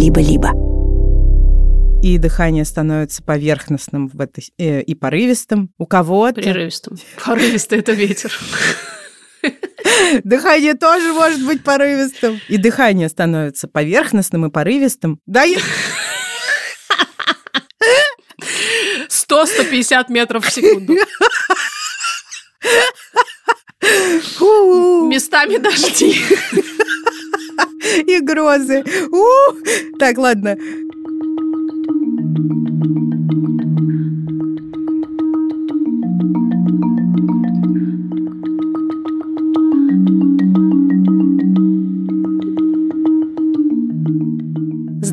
либо-либо. 0.00 0.50
И 2.02 2.16
дыхание 2.16 2.64
становится 2.64 3.22
поверхностным 3.22 4.08
в 4.08 4.18
этой, 4.18 4.50
э, 4.56 4.80
и 4.80 4.94
порывистым. 4.94 5.70
У 5.76 5.84
кого-то... 5.84 6.40
Прерывистым. 6.40 6.96
Порывистый— 7.22 7.78
это 7.80 7.92
ветер. 7.92 8.32
Дыхание 10.24 10.72
тоже 10.74 11.12
может 11.12 11.44
быть 11.44 11.62
порывистым. 11.62 12.40
И 12.48 12.56
дыхание 12.56 13.10
становится 13.10 13.68
поверхностным 13.68 14.46
и 14.46 14.50
порывистым. 14.50 15.20
Да, 15.26 15.42
я... 15.42 15.58
100-150 19.08 20.06
метров 20.08 20.46
в 20.46 20.50
секунду. 20.50 20.94
Местами 25.08 25.58
дожди. 25.58 26.22
И 28.06 28.20
грозы. 28.20 28.84
У! 29.10 29.24
Так, 29.98 30.18
ладно. 30.18 30.56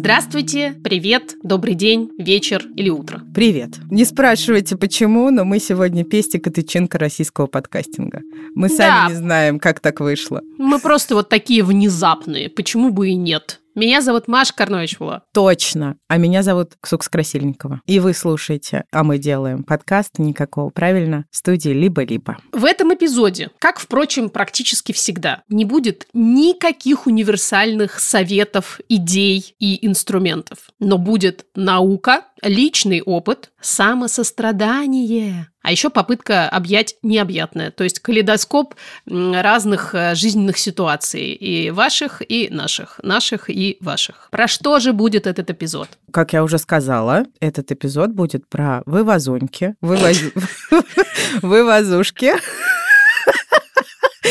Здравствуйте, 0.08 0.74
привет, 0.86 1.36
добрый 1.44 1.74
день, 1.74 2.10
вечер 2.18 2.66
или 2.78 2.88
утро. 2.90 3.24
Привет. 3.36 3.72
Не 3.92 4.06
спрашивайте, 4.06 4.78
почему, 4.78 5.30
но 5.32 5.44
мы 5.44 5.60
сегодня 5.60 6.06
пестик 6.06 6.48
и 6.48 6.50
тычинка 6.50 6.98
российского 6.98 7.48
подкастинга. 7.48 8.22
Мы 8.56 8.70
сами 8.70 8.88
Да. 8.88 9.08
не 9.10 9.16
знаем, 9.16 9.60
как 9.60 9.82
так 9.82 10.00
вышло. 10.00 10.42
Мы 10.58 10.80
просто 10.80 11.14
вот 11.14 11.28
такие 11.28 11.62
внезапные, 11.62 12.50
почему 12.50 12.90
бы 12.90 13.10
и 13.10 13.16
нет. 13.16 13.60
Меня 13.78 14.02
зовут 14.02 14.28
Маша 14.28 14.56
Карновичева. 14.56 15.22
Точно. 15.36 15.98
А 16.08 16.18
меня 16.18 16.42
зовут 16.42 16.72
Ксукс 16.82 17.08
Красильникова. 17.10 17.82
И 17.86 18.00
вы 18.00 18.16
слушаете, 18.16 18.86
а 18.92 19.04
мы 19.04 19.20
делаем 19.20 19.62
подкаст 19.62 20.18
никакого, 20.18 20.72
правильно, 20.72 21.26
студии 21.30 21.70
«Либо-либо». 21.70 22.40
В 22.52 22.66
этом 22.66 22.96
эпизоде, 22.96 23.52
как, 23.60 23.78
впрочем, 23.80 24.30
практически 24.30 24.94
всегда, 24.94 25.44
не 25.48 25.64
будет 25.64 26.08
никаких 26.14 27.06
универсальных 27.06 28.00
советов, 28.00 28.80
идей 28.90 29.54
и 29.60 29.86
инструментов. 29.86 30.72
Но 30.80 30.98
будет 30.98 31.46
наука, 31.54 32.24
личный 32.42 33.02
опыт, 33.02 33.52
самосострадание. 33.62 35.50
А 35.62 35.72
еще 35.72 35.90
попытка 35.90 36.48
объять 36.48 36.96
необъятное, 37.02 37.72
то 37.72 37.84
есть 37.84 38.00
калейдоскоп 38.00 38.76
разных 39.06 39.94
э, 39.94 40.16
жизненных 40.16 40.58
ситуаций, 40.58 41.34
и 41.34 41.72
ваших, 41.72 42.22
и 42.28 42.48
наших, 42.50 43.02
наших 43.04 43.50
и 43.50 43.78
ваших. 43.82 44.30
Про 44.32 44.48
что 44.48 44.80
же 44.80 44.94
будет 44.94 45.28
этот 45.28 45.50
эпизод? 45.50 45.90
Как 46.12 46.32
я 46.32 46.44
уже 46.44 46.58
сказала, 46.58 47.26
этот 47.42 47.72
эпизод 47.72 48.12
будет 48.12 48.48
про 48.48 48.82
вывозоньки, 48.86 49.76
вывоз- 49.82 50.32
вывозушки 51.42 52.34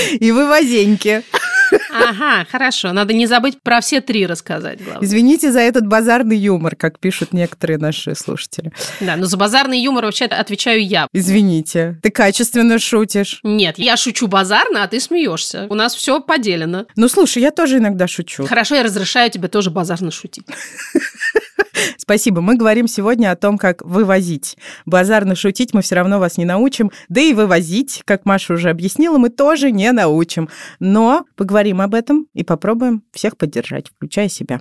и 0.21 0.33
вывозеньки. 0.33 1.23
Ага, 1.91 2.47
хорошо. 2.51 2.93
Надо 2.93 3.15
не 3.15 3.27
забыть 3.27 3.61
про 3.63 3.81
все 3.81 4.01
три 4.01 4.27
рассказать, 4.27 4.83
главное. 4.83 5.05
Извините 5.05 5.53
за 5.53 5.61
этот 5.61 5.87
базарный 5.87 6.37
юмор, 6.37 6.77
как 6.77 6.99
пишут 6.99 7.33
некоторые 7.33 7.79
наши 7.79 8.15
слушатели. 8.15 8.73
Да, 9.01 9.17
но 9.17 9.27
за 9.27 9.37
базарный 9.37 9.81
юмор 9.81 10.05
вообще 10.05 10.27
отвечаю 10.27 10.85
я. 10.85 11.09
Извините, 11.13 11.99
ты 12.03 12.11
качественно 12.11 12.79
шутишь. 12.79 13.41
Нет, 13.43 13.79
я 13.79 13.97
шучу 13.97 14.27
базарно, 14.27 14.83
а 14.83 14.89
ты 14.89 15.01
смеешься. 15.01 15.67
У 15.71 15.75
нас 15.75 15.95
все 15.95 16.21
поделено. 16.21 16.87
Ну, 16.97 17.09
слушай, 17.09 17.43
я 17.43 17.51
тоже 17.51 17.79
иногда 17.79 18.07
шучу. 18.07 18.47
Хорошо, 18.47 18.75
я 18.75 18.83
разрешаю 18.83 19.31
тебе 19.31 19.49
тоже 19.49 19.71
базарно 19.71 20.11
шутить. 20.11 20.47
Спасибо. 21.97 22.41
Мы 22.41 22.57
говорим 22.57 22.89
сегодня 22.89 23.31
о 23.31 23.37
том, 23.37 23.59
как 23.59 23.85
вывозить. 23.85 24.57
Базарно 24.85 25.35
шутить 25.35 25.75
мы 25.75 25.83
все 25.83 25.95
равно 25.95 26.19
вас 26.19 26.37
не 26.37 26.45
научим. 26.45 26.91
Да 27.09 27.21
и 27.21 27.33
вывозить, 27.33 28.03
как 28.05 28.25
Маша 28.25 28.55
уже 28.55 28.71
объяснила, 28.71 29.19
мы 29.19 29.29
тоже 29.29 29.71
не 29.71 29.91
научим. 29.93 30.49
Но 30.81 31.25
поговорим 31.37 31.81
об 31.81 31.95
этом 31.95 32.27
и 32.35 32.45
попробуем 32.45 33.03
всех 33.13 33.37
поддержать, 33.37 33.89
включая 33.89 34.29
себя. 34.29 34.61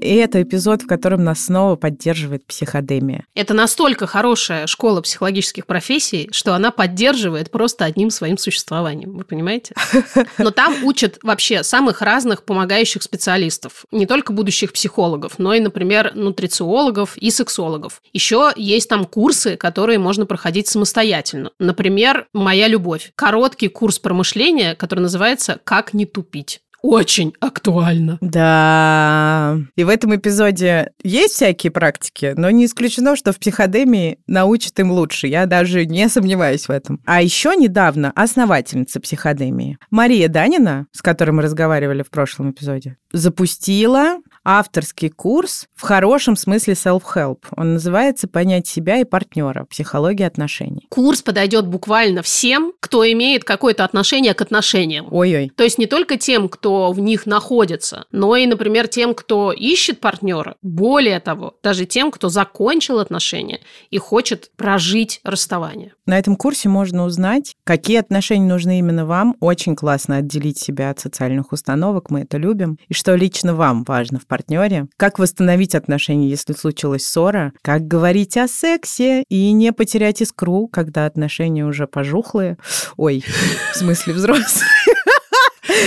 И 0.00 0.14
это 0.16 0.42
эпизод, 0.42 0.82
в 0.82 0.86
котором 0.86 1.24
нас 1.24 1.44
снова 1.44 1.76
поддерживает 1.76 2.46
психодемия. 2.46 3.24
Это 3.34 3.54
настолько 3.54 4.06
хорошая 4.06 4.66
школа 4.66 5.00
психологических 5.02 5.66
профессий, 5.66 6.28
что 6.32 6.54
она 6.54 6.70
поддерживает 6.70 7.50
просто 7.50 7.84
одним 7.84 8.10
своим 8.10 8.38
существованием. 8.38 9.12
Вы 9.12 9.24
понимаете? 9.24 9.74
Но 10.38 10.50
там 10.50 10.84
учат 10.84 11.18
вообще 11.22 11.62
самых 11.62 12.00
разных 12.00 12.44
помогающих 12.44 13.02
специалистов. 13.02 13.84
Не 13.90 14.06
только 14.06 14.32
будущих 14.32 14.72
психологов, 14.72 15.38
но 15.38 15.54
и, 15.54 15.60
например, 15.60 16.12
нутрициологов 16.14 17.16
и 17.16 17.30
сексологов. 17.30 18.02
Еще 18.12 18.52
есть 18.56 18.88
там 18.88 19.04
курсы, 19.04 19.56
которые 19.56 19.98
можно 19.98 20.26
проходить 20.26 20.68
самостоятельно. 20.68 21.50
Например, 21.58 22.26
«Моя 22.32 22.68
любовь». 22.68 23.12
Короткий 23.14 23.68
курс 23.68 23.98
промышления, 23.98 24.74
который 24.74 25.00
называется 25.00 25.60
«Как 25.64 25.92
не 25.92 26.06
тупить». 26.06 26.60
Очень 26.82 27.34
актуально. 27.40 28.18
Да. 28.20 29.58
И 29.76 29.84
в 29.84 29.88
этом 29.88 30.16
эпизоде 30.16 30.92
есть 31.02 31.34
всякие 31.34 31.70
практики, 31.70 32.34
но 32.36 32.50
не 32.50 32.66
исключено, 32.66 33.16
что 33.16 33.32
в 33.32 33.38
психодемии 33.38 34.18
научат 34.26 34.78
им 34.80 34.90
лучше. 34.90 35.26
Я 35.26 35.46
даже 35.46 35.84
не 35.86 36.08
сомневаюсь 36.08 36.66
в 36.66 36.70
этом. 36.70 37.00
А 37.04 37.22
еще 37.22 37.54
недавно 37.56 38.12
основательница 38.14 39.00
психодемии 39.00 39.78
Мария 39.90 40.28
Данина, 40.28 40.86
с 40.92 41.02
которой 41.02 41.30
мы 41.30 41.42
разговаривали 41.42 42.02
в 42.02 42.10
прошлом 42.10 42.52
эпизоде, 42.52 42.96
запустила 43.12 44.18
авторский 44.44 45.10
курс 45.10 45.66
в 45.74 45.82
хорошем 45.82 46.36
смысле 46.36 46.74
self-help. 46.74 47.44
Он 47.56 47.74
называется 47.74 48.28
«Понять 48.28 48.66
себя 48.66 48.98
и 48.98 49.04
партнера. 49.04 49.64
Психология 49.64 50.26
отношений». 50.26 50.86
Курс 50.88 51.22
подойдет 51.22 51.66
буквально 51.66 52.22
всем, 52.22 52.72
кто 52.80 53.10
имеет 53.10 53.44
какое-то 53.44 53.84
отношение 53.84 54.34
к 54.34 54.42
отношениям. 54.42 55.08
Ой-ой. 55.10 55.50
То 55.54 55.64
есть 55.64 55.78
не 55.78 55.86
только 55.86 56.16
тем, 56.16 56.48
кто 56.48 56.92
в 56.92 57.00
них 57.00 57.26
находится, 57.26 58.06
но 58.10 58.36
и, 58.36 58.46
например, 58.46 58.88
тем, 58.88 59.14
кто 59.14 59.52
ищет 59.52 60.00
партнера. 60.00 60.56
Более 60.62 61.20
того, 61.20 61.54
даже 61.62 61.86
тем, 61.86 62.10
кто 62.10 62.28
закончил 62.28 62.98
отношения 62.98 63.60
и 63.90 63.98
хочет 63.98 64.50
прожить 64.56 65.20
расставание. 65.24 65.94
На 66.06 66.18
этом 66.18 66.36
курсе 66.36 66.68
можно 66.68 67.04
узнать, 67.04 67.54
какие 67.64 67.98
отношения 67.98 68.46
нужны 68.46 68.78
именно 68.78 69.06
вам. 69.06 69.36
Очень 69.40 69.76
классно 69.76 70.16
отделить 70.16 70.58
себя 70.58 70.90
от 70.90 70.98
социальных 70.98 71.52
установок, 71.52 72.10
мы 72.10 72.22
это 72.22 72.36
любим. 72.36 72.78
И 72.88 72.94
что 72.94 73.14
лично 73.14 73.54
вам 73.54 73.84
важно 73.84 74.18
в 74.18 74.26
партнере. 74.30 74.86
Как 74.96 75.18
восстановить 75.18 75.74
отношения, 75.74 76.28
если 76.28 76.52
случилась 76.52 77.04
ссора. 77.04 77.52
Как 77.62 77.86
говорить 77.86 78.36
о 78.36 78.46
сексе 78.46 79.24
и 79.28 79.50
не 79.50 79.72
потерять 79.72 80.22
искру, 80.22 80.68
когда 80.68 81.04
отношения 81.06 81.66
уже 81.66 81.88
пожухлые. 81.88 82.56
Ой, 82.96 83.24
в 83.72 83.76
смысле 83.76 84.14
взрослые. 84.14 84.70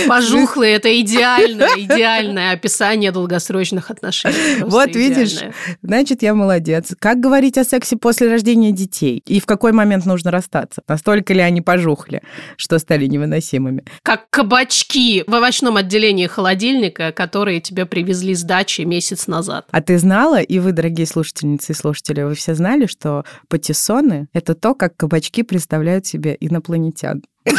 Пожухлые– 0.08 0.74
это 0.76 1.00
идеальное, 1.00 1.68
идеальное 1.76 2.52
описание 2.52 3.12
долгосрочных 3.12 3.90
отношений. 3.90 4.34
Просто 4.60 4.70
Вот 4.76 4.96
видишь, 4.96 5.32
идеальное. 5.32 5.54
значит, 5.82 6.22
я 6.22 6.34
молодец. 6.34 6.94
Как 6.98 7.20
говорить 7.20 7.58
о 7.58 7.64
сексе 7.64 7.96
после 7.96 8.30
рождения 8.30 8.72
детей? 8.72 9.22
И 9.26 9.40
в 9.40 9.46
какой 9.46 9.72
момент 9.72 10.06
нужно 10.06 10.30
расстаться? 10.30 10.82
Настолько 10.88 11.32
ли 11.34 11.40
они 11.40 11.60
пожухли, 11.60 12.22
что 12.56 12.78
стали 12.78 13.06
невыносимыми? 13.06 13.84
Как 14.02 14.28
кабачки 14.30 15.24
в 15.26 15.32
овощном 15.34 15.76
отделении 15.76 16.26
холодильника, 16.26 17.12
которые 17.12 17.60
тебе 17.60 17.86
привезли 17.86 18.34
с 18.34 18.42
дачи 18.42 18.82
месяц 18.82 19.26
назад. 19.26 19.66
А 19.70 19.80
ты 19.82 19.98
знала, 19.98 20.40
и 20.40 20.58
вы, 20.58 20.72
дорогие 20.72 21.06
слушательницы 21.06 21.72
и 21.72 21.74
слушатели, 21.74 22.22
вы 22.22 22.34
все 22.34 22.54
знали, 22.54 22.86
что 22.86 23.24
патиссоны— 23.48 24.28
это 24.32 24.54
то, 24.54 24.74
как 24.74 24.96
кабачки 24.96 25.42
представляют 25.42 26.06
себе 26.06 26.36
инопланетян? 26.40 27.22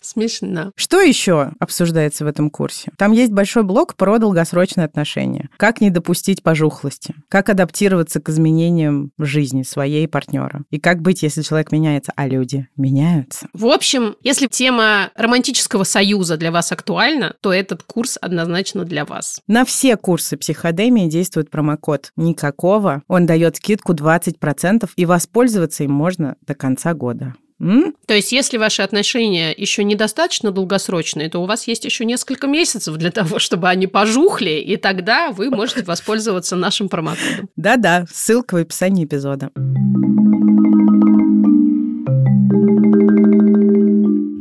Смешно. 0.00 0.72
Что 0.76 1.00
еще 1.00 1.52
обсуждается 1.58 2.24
в 2.24 2.28
этом 2.28 2.50
курсе? 2.50 2.92
Там 2.96 3.12
есть 3.12 3.32
большой 3.32 3.64
блок 3.64 3.96
про 3.96 4.18
долгосрочные 4.18 4.84
отношения. 4.84 5.50
Как 5.56 5.80
не 5.80 5.90
допустить 5.90 6.42
пожухлости? 6.42 7.14
Как 7.28 7.48
адаптироваться 7.48 8.20
к 8.20 8.28
изменениям 8.28 9.10
в 9.18 9.24
жизни 9.24 9.62
своей 9.62 10.04
и 10.04 10.06
партнера? 10.06 10.62
И 10.70 10.78
как 10.78 11.02
быть, 11.02 11.22
если 11.22 11.42
человек 11.42 11.72
меняется, 11.72 12.12
а 12.14 12.28
люди 12.28 12.68
меняются? 12.76 13.48
В 13.52 13.66
общем, 13.66 14.16
если 14.22 14.46
тема 14.46 15.10
романтического 15.16 15.84
союза 15.84 16.36
для 16.36 16.52
вас 16.52 16.70
актуальна, 16.72 17.34
то 17.40 17.52
этот 17.52 17.82
курс 17.82 18.16
однозначно 18.20 18.84
для 18.84 19.04
вас. 19.04 19.40
На 19.46 19.64
все 19.64 19.96
курсы 19.96 20.36
психодемии 20.36 21.08
действует 21.08 21.50
промокод 21.50 22.12
«Никакого». 22.16 23.02
Он 23.08 23.26
дает 23.26 23.56
скидку 23.56 23.92
20%, 23.92 24.88
и 24.96 25.04
воспользоваться 25.04 25.84
им 25.84 25.92
можно 25.92 26.36
до 26.46 26.54
конца 26.54 26.94
года. 26.94 27.34
М? 27.58 27.94
То 28.06 28.14
есть, 28.14 28.32
если 28.32 28.58
ваши 28.58 28.82
отношения 28.82 29.54
еще 29.56 29.82
недостаточно 29.82 30.50
долгосрочные, 30.50 31.30
то 31.30 31.40
у 31.40 31.46
вас 31.46 31.66
есть 31.66 31.84
еще 31.84 32.04
несколько 32.04 32.46
месяцев 32.46 32.96
для 32.96 33.10
того, 33.10 33.38
чтобы 33.38 33.68
они 33.68 33.86
пожухли, 33.86 34.60
и 34.60 34.76
тогда 34.76 35.30
вы 35.30 35.50
можете 35.50 35.82
воспользоваться 35.84 36.56
нашим 36.56 36.88
промокодом. 36.88 37.48
Да-да, 37.56 38.04
ссылка 38.12 38.54
в 38.54 38.58
описании 38.58 39.04
эпизода. 39.04 39.50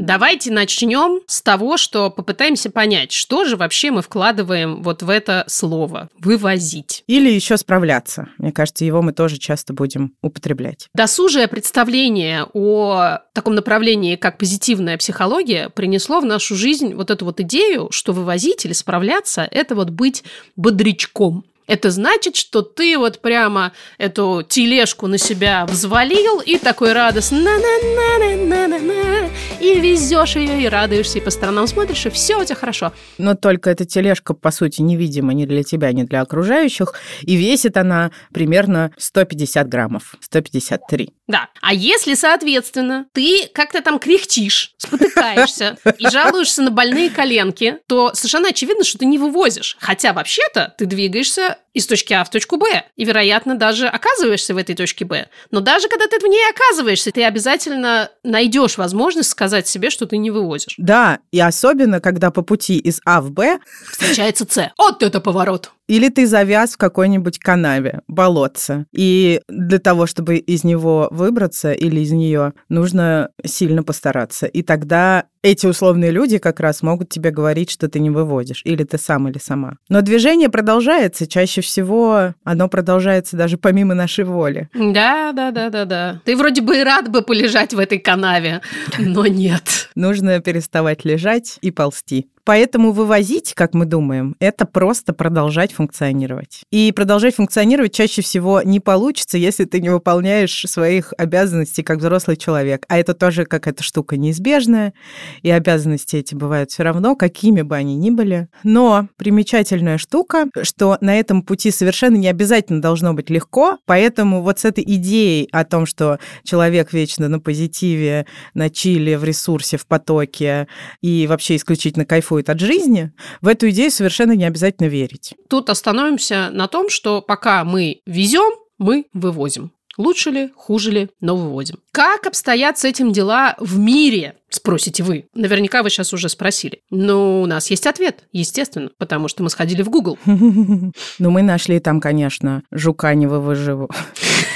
Давайте 0.05 0.51
начнем 0.51 1.21
с 1.25 1.41
того, 1.41 1.77
что 1.77 2.11
попытаемся 2.11 2.69
понять, 2.69 3.11
что 3.11 3.43
же 3.45 3.57
вообще 3.57 3.89
мы 3.89 4.03
вкладываем 4.03 4.83
вот 4.83 5.01
в 5.01 5.09
это 5.09 5.45
слово 5.47 6.09
«вывозить». 6.19 7.03
Или 7.07 7.31
еще 7.31 7.57
справляться. 7.57 8.27
Мне 8.37 8.51
кажется, 8.51 8.85
его 8.85 9.01
мы 9.01 9.13
тоже 9.13 9.39
часто 9.39 9.73
будем 9.73 10.13
употреблять. 10.21 10.89
Досужее 10.93 11.47
представление 11.47 12.45
о 12.53 13.17
таком 13.33 13.55
направлении, 13.55 14.15
как 14.15 14.37
позитивная 14.37 14.99
психология, 14.99 15.69
принесло 15.69 16.19
в 16.19 16.25
нашу 16.25 16.55
жизнь 16.55 16.93
вот 16.93 17.09
эту 17.09 17.25
вот 17.25 17.39
идею, 17.39 17.87
что 17.89 18.13
вывозить 18.13 18.63
или 18.63 18.73
справляться– 18.73 19.47
это 19.51 19.73
вот 19.73 19.89
быть 19.89 20.23
бодрячком. 20.55 21.45
Это 21.67 21.91
значит, 21.91 22.35
что 22.35 22.61
ты 22.61 22.97
вот 22.97 23.19
прямо 23.19 23.71
эту 23.97 24.43
тележку 24.47 25.07
на 25.07 25.17
себя 25.17 25.65
взвалил 25.65 26.39
и 26.39 26.57
такой 26.57 26.93
радостно 26.93 27.37
на 27.39 27.57
на 27.57 28.19
на 28.19 28.45
на 28.45 28.67
на 28.67 28.79
на 28.79 29.29
и 29.59 29.79
везешь 29.79 30.35
ее 30.35 30.63
и 30.63 30.67
радуешься, 30.67 31.17
и 31.17 31.21
по 31.21 31.29
сторонам 31.29 31.67
смотришь, 31.67 32.05
и 32.05 32.09
все 32.09 32.39
у 32.39 32.43
тебя 32.43 32.55
хорошо. 32.55 32.93
Но 33.17 33.35
только 33.35 33.69
эта 33.69 33.85
тележка, 33.85 34.33
по 34.33 34.51
сути, 34.51 34.81
невидима 34.81 35.33
ни 35.33 35.45
для 35.45 35.63
тебя, 35.63 35.91
ни 35.91 36.03
для 36.03 36.21
окружающих, 36.21 36.93
и 37.21 37.35
весит 37.35 37.77
она 37.77 38.11
примерно 38.33 38.91
150 38.97 39.67
граммов, 39.67 40.15
153. 40.21 41.13
Да. 41.27 41.49
А 41.61 41.73
если, 41.73 42.13
соответственно, 42.13 43.07
ты 43.13 43.49
как-то 43.53 43.81
там 43.81 43.97
кряхтишь, 43.99 44.73
спотыкаешься 44.77 45.77
и 45.97 46.07
жалуешься 46.09 46.61
на 46.61 46.71
больные 46.71 47.09
коленки, 47.09 47.77
то 47.87 48.13
совершенно 48.13 48.49
очевидно, 48.49 48.83
что 48.83 48.99
ты 48.99 49.05
не 49.05 49.17
вывозишь. 49.17 49.77
Хотя 49.79 50.13
вообще-то 50.13 50.75
ты 50.77 50.85
двигаешься 50.85 51.54
из 51.73 51.87
точки 51.87 52.13
А 52.13 52.23
в 52.23 52.29
точку 52.29 52.57
Б. 52.57 52.83
И, 52.95 53.05
вероятно, 53.05 53.55
даже 53.55 53.87
оказываешься 53.87 54.53
в 54.53 54.57
этой 54.57 54.75
точке 54.75 55.05
Б. 55.05 55.27
Но 55.51 55.59
даже 55.59 55.89
когда 55.89 56.07
ты 56.07 56.19
в 56.19 56.23
ней 56.23 56.43
оказываешься, 56.49 57.11
ты 57.11 57.23
обязательно 57.23 58.09
найдешь 58.23 58.77
возможность 58.77 59.29
сказать 59.29 59.67
себе, 59.67 59.89
что 59.89 60.05
ты 60.05 60.17
не 60.17 60.31
вывозишь. 60.31 60.75
Да, 60.77 61.19
и 61.31 61.39
особенно, 61.39 61.99
когда 61.99 62.31
по 62.31 62.41
пути 62.41 62.77
из 62.77 63.01
А 63.05 63.21
в 63.21 63.31
Б 63.31 63.59
встречается 63.91 64.45
С. 64.49 64.71
Вот 64.77 65.03
это 65.03 65.19
поворот! 65.19 65.71
Или 65.87 66.09
ты 66.09 66.25
завяз 66.25 66.73
в 66.73 66.77
какой-нибудь 66.77 67.39
канаве, 67.39 68.01
болотце. 68.07 68.85
И 68.91 69.41
для 69.47 69.79
того, 69.79 70.07
чтобы 70.07 70.37
из 70.37 70.63
него 70.63 71.07
выбраться 71.11 71.73
или 71.73 71.99
из 71.99 72.11
нее, 72.11 72.53
нужно 72.69 73.29
сильно 73.45 73.83
постараться. 73.83 74.47
И 74.47 74.63
тогда 74.63 75.25
эти 75.43 75.67
условные 75.67 76.09
люди 76.09 76.39
как 76.39 76.59
раз 76.59 76.81
могут 76.81 77.09
тебе 77.09 77.29
говорить, 77.29 77.69
что 77.69 77.87
ты 77.87 77.99
не 77.99 78.09
выводишь, 78.09 78.61
или 78.65 78.83
ты 78.83 78.97
сам, 78.97 79.27
или 79.27 79.37
сама. 79.37 79.75
Но 79.89 80.01
движение 80.01 80.49
продолжается, 80.49 81.27
чаще 81.27 81.61
всего 81.61 82.33
оно 82.43 82.67
продолжается 82.67 83.37
даже 83.37 83.57
помимо 83.57 83.93
нашей 83.93 84.25
воли. 84.25 84.69
Да, 84.73 85.33
да, 85.33 85.51
да, 85.51 85.69
да, 85.69 85.85
да. 85.85 86.21
Ты 86.25 86.35
вроде 86.35 86.61
бы 86.61 86.79
и 86.79 86.83
рад 86.83 87.11
бы 87.11 87.21
полежать 87.21 87.75
в 87.75 87.79
этой 87.79 87.99
канаве, 87.99 88.61
но 88.97 89.27
нет. 89.27 89.89
Нужно 89.93 90.39
переставать 90.39 91.05
лежать 91.05 91.59
и 91.61 91.69
ползти. 91.69 92.27
Поэтому 92.45 92.91
вывозить, 92.91 93.53
как 93.55 93.73
мы 93.73 93.85
думаем, 93.85 94.35
это 94.39 94.67
просто 94.67 95.13
продолжать 95.13 95.73
функционировать. 95.73 96.61
И 96.71 96.91
продолжать 96.95 97.35
функционировать 97.35 97.93
чаще 97.93 98.21
всего 98.21 98.61
не 98.61 98.79
получится, 98.79 99.39
если 99.39 99.65
ты 99.65 99.81
не 99.81 99.89
выполняешь 99.89 100.63
своих 100.67 101.11
обязанностей 101.17 101.81
как 101.81 101.97
взрослый 101.97 102.37
человек. 102.37 102.85
А 102.87 102.99
это 102.99 103.15
тоже 103.15 103.45
какая-то 103.45 103.81
штука 103.81 104.15
неизбежная, 104.15 104.93
и 105.41 105.49
обязанности 105.49 106.17
эти 106.17 106.35
бывают 106.35 106.69
все 106.69 106.83
равно, 106.83 107.15
какими 107.15 107.63
бы 107.63 107.75
они 107.75 107.95
ни 107.95 108.11
были. 108.11 108.47
Но 108.63 109.09
примечательная 109.17 109.97
штука, 109.97 110.47
что 110.61 110.99
на 111.01 111.19
этом 111.19 111.41
пути 111.41 111.71
совершенно 111.71 112.15
не 112.15 112.27
обязательно 112.27 112.79
должно 112.79 113.15
быть 113.15 113.31
легко, 113.31 113.79
поэтому 113.85 114.43
вот 114.43 114.59
с 114.59 114.65
этой 114.65 114.83
идеей 114.83 115.49
о 115.51 115.65
том, 115.65 115.87
что 115.87 116.19
человек 116.43 116.93
вечно 116.93 117.27
на 117.27 117.39
позитиве, 117.39 118.27
на 118.53 118.69
чили, 118.69 119.15
в 119.15 119.23
ресурсе, 119.23 119.77
в 119.77 119.87
потоке 119.87 120.67
и 121.01 121.25
вообще 121.27 121.55
исключительно 121.55 122.05
кайфует 122.05 122.34
кайфует 122.35 122.49
от 122.49 122.59
жизни, 122.59 123.11
в 123.41 123.47
эту 123.47 123.69
идею 123.69 123.91
совершенно 123.91 124.33
не 124.33 124.45
обязательно 124.45 124.87
верить. 124.87 125.33
Тут 125.49 125.69
остановимся 125.69 126.49
на 126.51 126.67
том, 126.67 126.89
что 126.89 127.21
пока 127.21 127.63
мы 127.63 128.01
везем, 128.05 128.53
мы 128.77 129.05
вывозим. 129.13 129.71
Лучше 129.97 130.29
ли, 130.29 130.49
хуже 130.57 130.91
ли, 130.91 131.09
но 131.21 131.37
выводим. 131.37 131.77
Как 131.93 132.27
обстоят 132.27 132.77
с 132.77 132.83
этим 132.83 133.13
дела 133.13 133.55
в 133.59 133.79
мире, 133.79 134.33
спросите 134.49 135.03
вы. 135.03 135.27
Наверняка 135.33 135.83
вы 135.83 135.89
сейчас 135.89 136.11
уже 136.11 136.27
спросили. 136.27 136.81
Но 136.89 137.41
у 137.41 137.45
нас 137.45 137.69
есть 137.69 137.87
ответ, 137.87 138.25
естественно, 138.33 138.89
потому 138.97 139.29
что 139.29 139.41
мы 139.41 139.49
сходили 139.49 139.83
в 139.83 139.89
Google. 139.89 140.19
Ну, 141.19 141.31
мы 141.31 141.43
нашли 141.43 141.79
там, 141.79 142.01
конечно, 142.01 142.63
жука-невого 142.71 143.55
живу. 143.55 143.89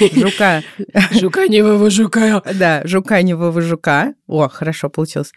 Жука. 0.12 0.62
Жука-невого 1.12 1.88
жука. 1.88 2.42
Да, 2.54 2.82
жука-невого 2.84 3.62
жука. 3.62 4.14
О, 4.26 4.48
хорошо 4.48 4.90
получилось. 4.90 5.32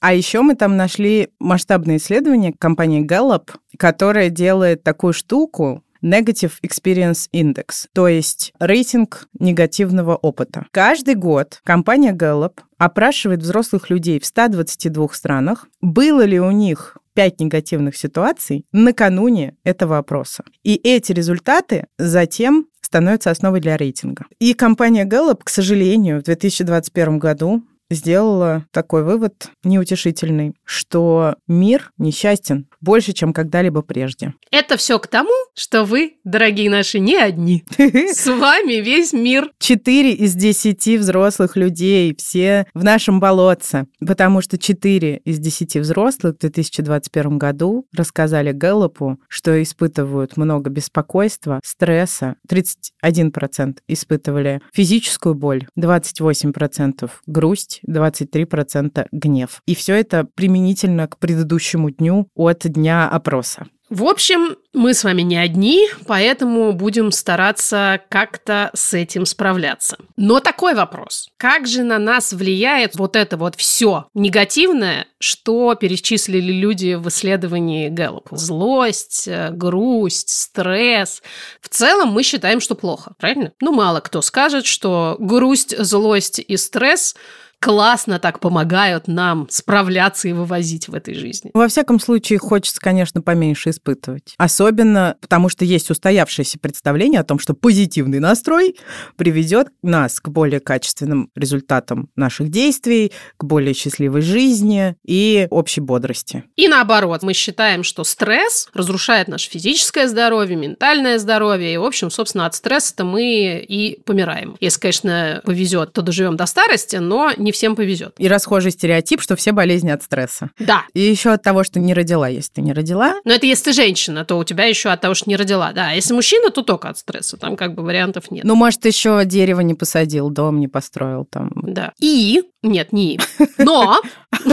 А 0.00 0.14
еще 0.14 0.42
мы 0.42 0.54
там 0.54 0.76
нашли 0.76 1.28
масштабное 1.38 1.96
исследование 1.96 2.52
компании 2.56 3.04
Gallup, 3.04 3.50
которая 3.76 4.30
делает 4.30 4.82
такую 4.82 5.12
штуку, 5.12 5.82
Negative 6.02 6.52
Experience 6.64 7.28
Index, 7.34 7.88
то 7.92 8.06
есть 8.06 8.52
рейтинг 8.60 9.28
негативного 9.38 10.14
опыта. 10.14 10.66
Каждый 10.70 11.16
год 11.16 11.60
компания 11.64 12.12
Gallup 12.12 12.60
опрашивает 12.76 13.42
взрослых 13.42 13.90
людей 13.90 14.20
в 14.20 14.26
122 14.26 15.08
странах, 15.12 15.66
было 15.80 16.22
ли 16.22 16.38
у 16.38 16.52
них 16.52 16.98
пять 17.14 17.40
негативных 17.40 17.96
ситуаций 17.96 18.64
накануне 18.70 19.56
этого 19.64 19.98
опроса. 19.98 20.44
И 20.62 20.76
эти 20.76 21.10
результаты 21.10 21.88
затем 21.98 22.68
становятся 22.80 23.32
основой 23.32 23.60
для 23.60 23.76
рейтинга. 23.76 24.26
И 24.38 24.54
компания 24.54 25.04
Gallup, 25.04 25.40
к 25.42 25.48
сожалению, 25.48 26.20
в 26.20 26.22
2021 26.22 27.18
году 27.18 27.64
сделала 27.90 28.66
такой 28.70 29.04
вывод 29.04 29.50
неутешительный, 29.64 30.54
что 30.64 31.36
мир 31.46 31.92
несчастен 31.98 32.66
больше, 32.80 33.12
чем 33.12 33.32
когда-либо 33.32 33.82
прежде. 33.82 34.34
Это 34.50 34.76
все 34.76 34.98
к 34.98 35.06
тому, 35.06 35.32
что 35.54 35.84
вы, 35.84 36.16
дорогие 36.24 36.70
наши, 36.70 36.98
не 36.98 37.16
одни. 37.16 37.64
С 37.78 38.26
вами 38.26 38.74
весь 38.74 39.12
мир. 39.12 39.50
Четыре 39.58 40.12
из 40.12 40.34
десяти 40.34 40.98
взрослых 40.98 41.56
людей, 41.56 42.14
все 42.16 42.66
в 42.74 42.84
нашем 42.84 43.20
болотце. 43.20 43.86
Потому 44.06 44.40
что 44.40 44.58
четыре 44.58 45.18
из 45.24 45.38
десяти 45.38 45.80
взрослых 45.80 46.34
в 46.34 46.38
2021 46.38 47.38
году 47.38 47.86
рассказали 47.94 48.52
Гэллопу, 48.52 49.18
что 49.28 49.60
испытывают 49.62 50.36
много 50.36 50.70
беспокойства, 50.70 51.60
стресса. 51.64 52.36
31% 52.50 53.78
испытывали 53.88 54.60
физическую 54.72 55.34
боль, 55.34 55.66
28% 55.78 57.10
грусть, 57.26 57.77
23% 57.86 59.06
гнев. 59.12 59.62
И 59.66 59.74
все 59.74 59.94
это 59.94 60.26
применительно 60.34 61.08
к 61.08 61.18
предыдущему 61.18 61.90
дню 61.90 62.28
от 62.34 62.60
дня 62.60 63.08
опроса. 63.08 63.66
В 63.90 64.04
общем, 64.04 64.56
мы 64.74 64.92
с 64.92 65.02
вами 65.02 65.22
не 65.22 65.38
одни, 65.38 65.88
поэтому 66.06 66.74
будем 66.74 67.10
стараться 67.10 68.02
как-то 68.10 68.70
с 68.74 68.92
этим 68.92 69.24
справляться. 69.24 69.96
Но 70.16 70.40
такой 70.40 70.74
вопрос. 70.74 71.30
Как 71.38 71.66
же 71.66 71.82
на 71.84 71.98
нас 71.98 72.34
влияет 72.34 72.96
вот 72.96 73.16
это 73.16 73.38
вот 73.38 73.56
все 73.56 74.06
негативное, 74.12 75.06
что 75.20 75.74
перечислили 75.74 76.52
люди 76.52 76.96
в 76.96 77.08
исследовании 77.08 77.90
Gallup? 77.90 78.26
Злость, 78.32 79.26
э, 79.26 79.50
грусть, 79.52 80.28
стресс. 80.28 81.22
В 81.62 81.70
целом 81.70 82.10
мы 82.10 82.22
считаем, 82.24 82.60
что 82.60 82.74
плохо, 82.74 83.12
правильно? 83.18 83.52
Ну, 83.62 83.72
мало 83.72 84.00
кто 84.00 84.20
скажет, 84.20 84.66
что 84.66 85.16
грусть, 85.18 85.74
злость 85.78 86.40
и 86.40 86.58
стресс 86.58 87.16
классно 87.60 88.18
так 88.18 88.40
помогают 88.40 89.08
нам 89.08 89.46
справляться 89.50 90.28
и 90.28 90.32
вывозить 90.32 90.88
в 90.88 90.94
этой 90.94 91.14
жизни. 91.14 91.50
Во 91.54 91.68
всяком 91.68 92.00
случае, 92.00 92.38
хочется, 92.38 92.80
конечно, 92.80 93.20
поменьше 93.20 93.70
испытывать. 93.70 94.34
Особенно 94.38 95.16
потому, 95.20 95.48
что 95.48 95.64
есть 95.64 95.90
устоявшееся 95.90 96.58
представление 96.58 97.20
о 97.20 97.24
том, 97.24 97.38
что 97.38 97.54
позитивный 97.54 98.20
настрой 98.20 98.76
приведет 99.16 99.68
нас 99.82 100.20
к 100.20 100.28
более 100.28 100.60
качественным 100.60 101.30
результатам 101.34 102.10
наших 102.16 102.50
действий, 102.50 103.12
к 103.36 103.44
более 103.44 103.74
счастливой 103.74 104.20
жизни 104.20 104.96
и 105.04 105.46
общей 105.50 105.80
бодрости. 105.80 106.44
И 106.56 106.68
наоборот, 106.68 107.22
мы 107.22 107.34
считаем, 107.34 107.82
что 107.82 108.04
стресс 108.04 108.68
разрушает 108.74 109.28
наше 109.28 109.50
физическое 109.50 110.08
здоровье, 110.08 110.56
ментальное 110.56 111.18
здоровье, 111.18 111.74
и, 111.74 111.76
в 111.76 111.84
общем, 111.84 112.10
собственно, 112.10 112.46
от 112.46 112.54
стресса-то 112.54 113.04
мы 113.04 113.64
и 113.66 114.00
помираем. 114.04 114.56
Если, 114.60 114.80
конечно, 114.80 115.40
повезет, 115.44 115.92
то 115.92 116.02
доживем 116.02 116.36
до 116.36 116.46
старости, 116.46 116.96
но 116.96 117.32
не 117.36 117.47
всем 117.52 117.76
повезет. 117.76 118.14
И 118.18 118.28
расхожий 118.28 118.70
стереотип, 118.70 119.20
что 119.20 119.36
все 119.36 119.52
болезни 119.52 119.90
от 119.90 120.02
стресса. 120.02 120.50
Да. 120.58 120.84
И 120.94 121.00
еще 121.00 121.30
от 121.30 121.42
того, 121.42 121.64
что 121.64 121.80
не 121.80 121.94
родила. 121.94 122.28
Если 122.28 122.52
ты 122.54 122.62
не 122.62 122.72
родила... 122.72 123.16
Но 123.24 123.32
это 123.32 123.46
если 123.46 123.64
ты 123.64 123.72
женщина, 123.72 124.24
то 124.24 124.38
у 124.38 124.44
тебя 124.44 124.64
еще 124.64 124.90
от 124.90 125.00
того, 125.00 125.14
что 125.14 125.28
не 125.28 125.36
родила. 125.36 125.72
Да, 125.72 125.90
а 125.90 125.92
если 125.92 126.14
мужчина, 126.14 126.50
то 126.50 126.62
только 126.62 126.88
от 126.88 126.98
стресса. 126.98 127.36
Там 127.36 127.56
как 127.56 127.74
бы 127.74 127.82
вариантов 127.82 128.30
нет. 128.30 128.44
Ну, 128.44 128.54
может, 128.54 128.84
еще 128.84 129.24
дерево 129.24 129.60
не 129.60 129.74
посадил, 129.74 130.30
дом 130.30 130.60
не 130.60 130.68
построил 130.68 131.24
там. 131.24 131.50
Да. 131.62 131.92
И... 132.00 132.42
Нет, 132.62 132.92
не 132.92 133.20
Но... 133.58 134.00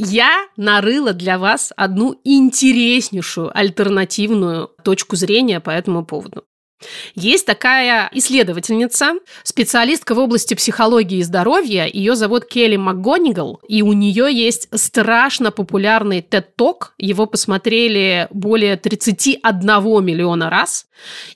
Я 0.00 0.46
нарыла 0.56 1.12
для 1.12 1.38
вас 1.38 1.72
одну 1.76 2.20
интереснейшую 2.22 3.50
альтернативную 3.56 4.70
точку 4.84 5.16
зрения 5.16 5.58
по 5.58 5.70
этому 5.70 6.04
поводу. 6.04 6.44
Есть 7.14 7.46
такая 7.46 8.08
исследовательница, 8.12 9.14
специалистка 9.42 10.14
в 10.14 10.18
области 10.18 10.54
психологии 10.54 11.18
и 11.18 11.22
здоровья. 11.22 11.86
Ее 11.92 12.14
зовут 12.14 12.44
Келли 12.44 12.76
МакГонигал, 12.76 13.60
и 13.68 13.82
у 13.82 13.92
нее 13.92 14.32
есть 14.32 14.68
страшно 14.72 15.50
популярный 15.50 16.20
TED-ток. 16.20 16.94
Его 16.98 17.26
посмотрели 17.26 18.28
более 18.30 18.76
31 18.76 20.04
миллиона 20.04 20.50
раз. 20.50 20.86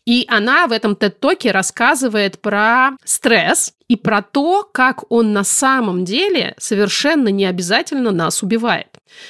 И 0.06 0.24
она 0.28 0.66
в 0.66 0.72
этом 0.72 0.92
TED-токе 0.92 1.50
рассказывает 1.50 2.40
про 2.40 2.90
стресс 3.04 3.74
и 3.88 3.96
про 3.96 4.22
то, 4.22 4.68
как 4.72 5.10
он 5.10 5.32
на 5.32 5.44
самом 5.44 6.04
деле 6.04 6.54
совершенно 6.58 7.28
не 7.28 7.46
обязательно 7.46 8.10
нас 8.10 8.42
убивает. 8.42 8.88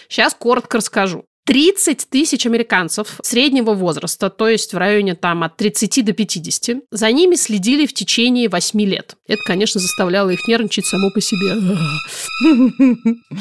Сейчас 0.08 0.34
коротко 0.34 0.78
расскажу. 0.78 1.24
30 1.44 2.06
тысяч 2.08 2.46
американцев 2.46 3.18
среднего 3.22 3.74
возраста, 3.74 4.30
то 4.30 4.48
есть 4.48 4.72
в 4.72 4.78
районе 4.78 5.16
там 5.16 5.42
от 5.42 5.56
30 5.56 6.04
до 6.04 6.12
50, 6.12 6.76
за 6.90 7.10
ними 7.10 7.34
следили 7.34 7.86
в 7.86 7.92
течение 7.92 8.48
8 8.48 8.80
лет. 8.82 9.16
Это, 9.26 9.42
конечно, 9.44 9.80
заставляло 9.80 10.30
их 10.30 10.46
нервничать 10.46 10.86
само 10.86 11.10
по 11.10 11.20
себе. 11.20 11.56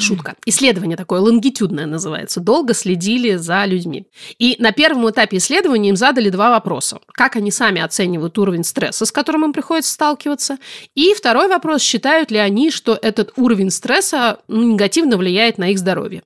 Шутка. 0.00 0.34
Исследование 0.46 0.96
такое, 0.96 1.20
лонгитюдное 1.20 1.86
называется. 1.86 2.40
Долго 2.40 2.74
следили 2.74 3.36
за 3.36 3.64
людьми. 3.66 4.06
И 4.38 4.56
на 4.58 4.72
первом 4.72 5.08
этапе 5.08 5.36
исследования 5.36 5.90
им 5.90 5.96
задали 5.96 6.28
два 6.30 6.50
вопроса. 6.50 6.98
Как 7.12 7.36
они 7.36 7.52
сами 7.52 7.80
оценивают 7.80 8.36
уровень 8.38 8.64
стресса, 8.64 9.06
с 9.06 9.12
которым 9.12 9.44
им 9.44 9.52
приходится 9.52 9.92
сталкиваться? 9.92 10.58
И 10.96 11.14
второй 11.14 11.48
вопрос, 11.48 11.82
считают 11.82 12.32
ли 12.32 12.38
они, 12.38 12.70
что 12.72 12.98
этот 13.00 13.32
уровень 13.36 13.70
стресса 13.70 14.40
ну, 14.48 14.62
негативно 14.62 15.16
влияет 15.16 15.58
на 15.58 15.70
их 15.70 15.78
здоровье? 15.78 16.22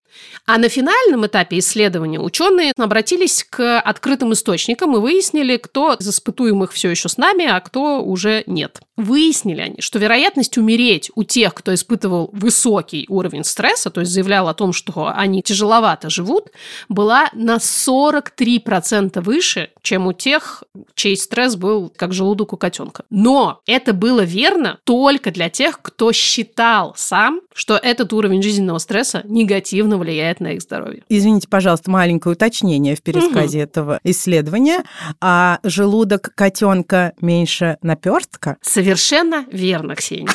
А 0.47 0.59
на 0.59 0.68
финальном 0.68 1.26
этапе 1.26 1.59
исследования 1.66 2.20
ученые 2.20 2.73
обратились 2.76 3.44
к 3.49 3.80
открытым 3.80 4.32
источникам 4.32 4.96
и 4.96 5.00
выяснили, 5.00 5.56
кто 5.56 5.94
из 5.94 6.08
испытуемых 6.08 6.73
все 6.73 6.90
еще 6.90 7.08
с 7.08 7.16
нами, 7.16 7.46
а 7.46 7.61
кто 7.61 8.02
уже 8.02 8.44
нет. 8.46 8.80
Выяснили 8.97 9.61
они, 9.61 9.81
что 9.81 9.99
вероятность 9.99 10.57
умереть 10.57 11.11
у 11.15 11.23
тех, 11.23 11.55
кто 11.55 11.75
испытывал 11.75 12.31
высокий 12.33 13.07
уровень 13.09 13.45
стресса, 13.45 13.91
то 13.91 14.00
есть 14.00 14.12
заявлял 14.12 14.49
о 14.49 14.55
том, 14.55 14.73
что 14.73 15.12
они 15.15 15.43
тяжеловато 15.43 16.09
живут, 16.09 16.50
была 16.88 17.29
на 17.35 17.57
43% 17.57 19.21
выше, 19.21 19.71
чем 19.83 20.07
у 20.07 20.12
тех, 20.12 20.65
чей 20.95 21.17
стресс 21.17 21.57
был 21.57 21.93
как 21.95 22.12
желудок 22.12 22.55
у 22.55 22.57
котенка. 22.57 23.05
Но 23.11 23.61
это 23.67 23.93
было 23.93 24.23
верно 24.23 24.79
только 24.85 25.31
для 25.31 25.50
тех, 25.50 25.81
кто 25.83 26.12
считал 26.12 26.95
сам, 26.97 27.41
что 27.55 27.76
этот 27.76 28.12
уровень 28.12 28.43
жизненного 28.43 28.79
стресса 28.79 29.23
негативно 29.25 29.99
влияет 29.99 30.41
на 30.41 30.49
их 30.49 30.62
здоровье. 30.62 31.03
Извините, 31.09 31.49
пожалуйста, 31.49 31.91
маленькое 31.91 32.35
уточнение 32.35 32.95
в 32.95 33.03
пересказе 33.03 33.59
угу. 33.59 33.65
этого 33.65 34.00
исследования. 34.05 34.85
А 35.21 35.59
желудок 35.62 36.33
котенка 36.35 37.12
меньше 37.21 37.79
наперстка? 37.83 38.57
Совершенно 38.87 39.45
верно, 39.50 39.97
Ксения. 39.97 40.31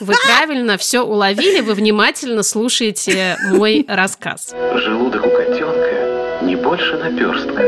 Вы 0.00 0.12
правильно 0.26 0.76
все 0.76 1.00
уловили, 1.00 1.60
вы 1.60 1.72
внимательно 1.72 2.42
слушаете 2.42 3.38
мой 3.46 3.86
рассказ. 3.88 4.54
Желудок 4.74 5.24
у 5.24 5.30
котенка 5.30 6.42
не 6.42 6.54
больше 6.54 6.98
наперстка. 6.98 7.62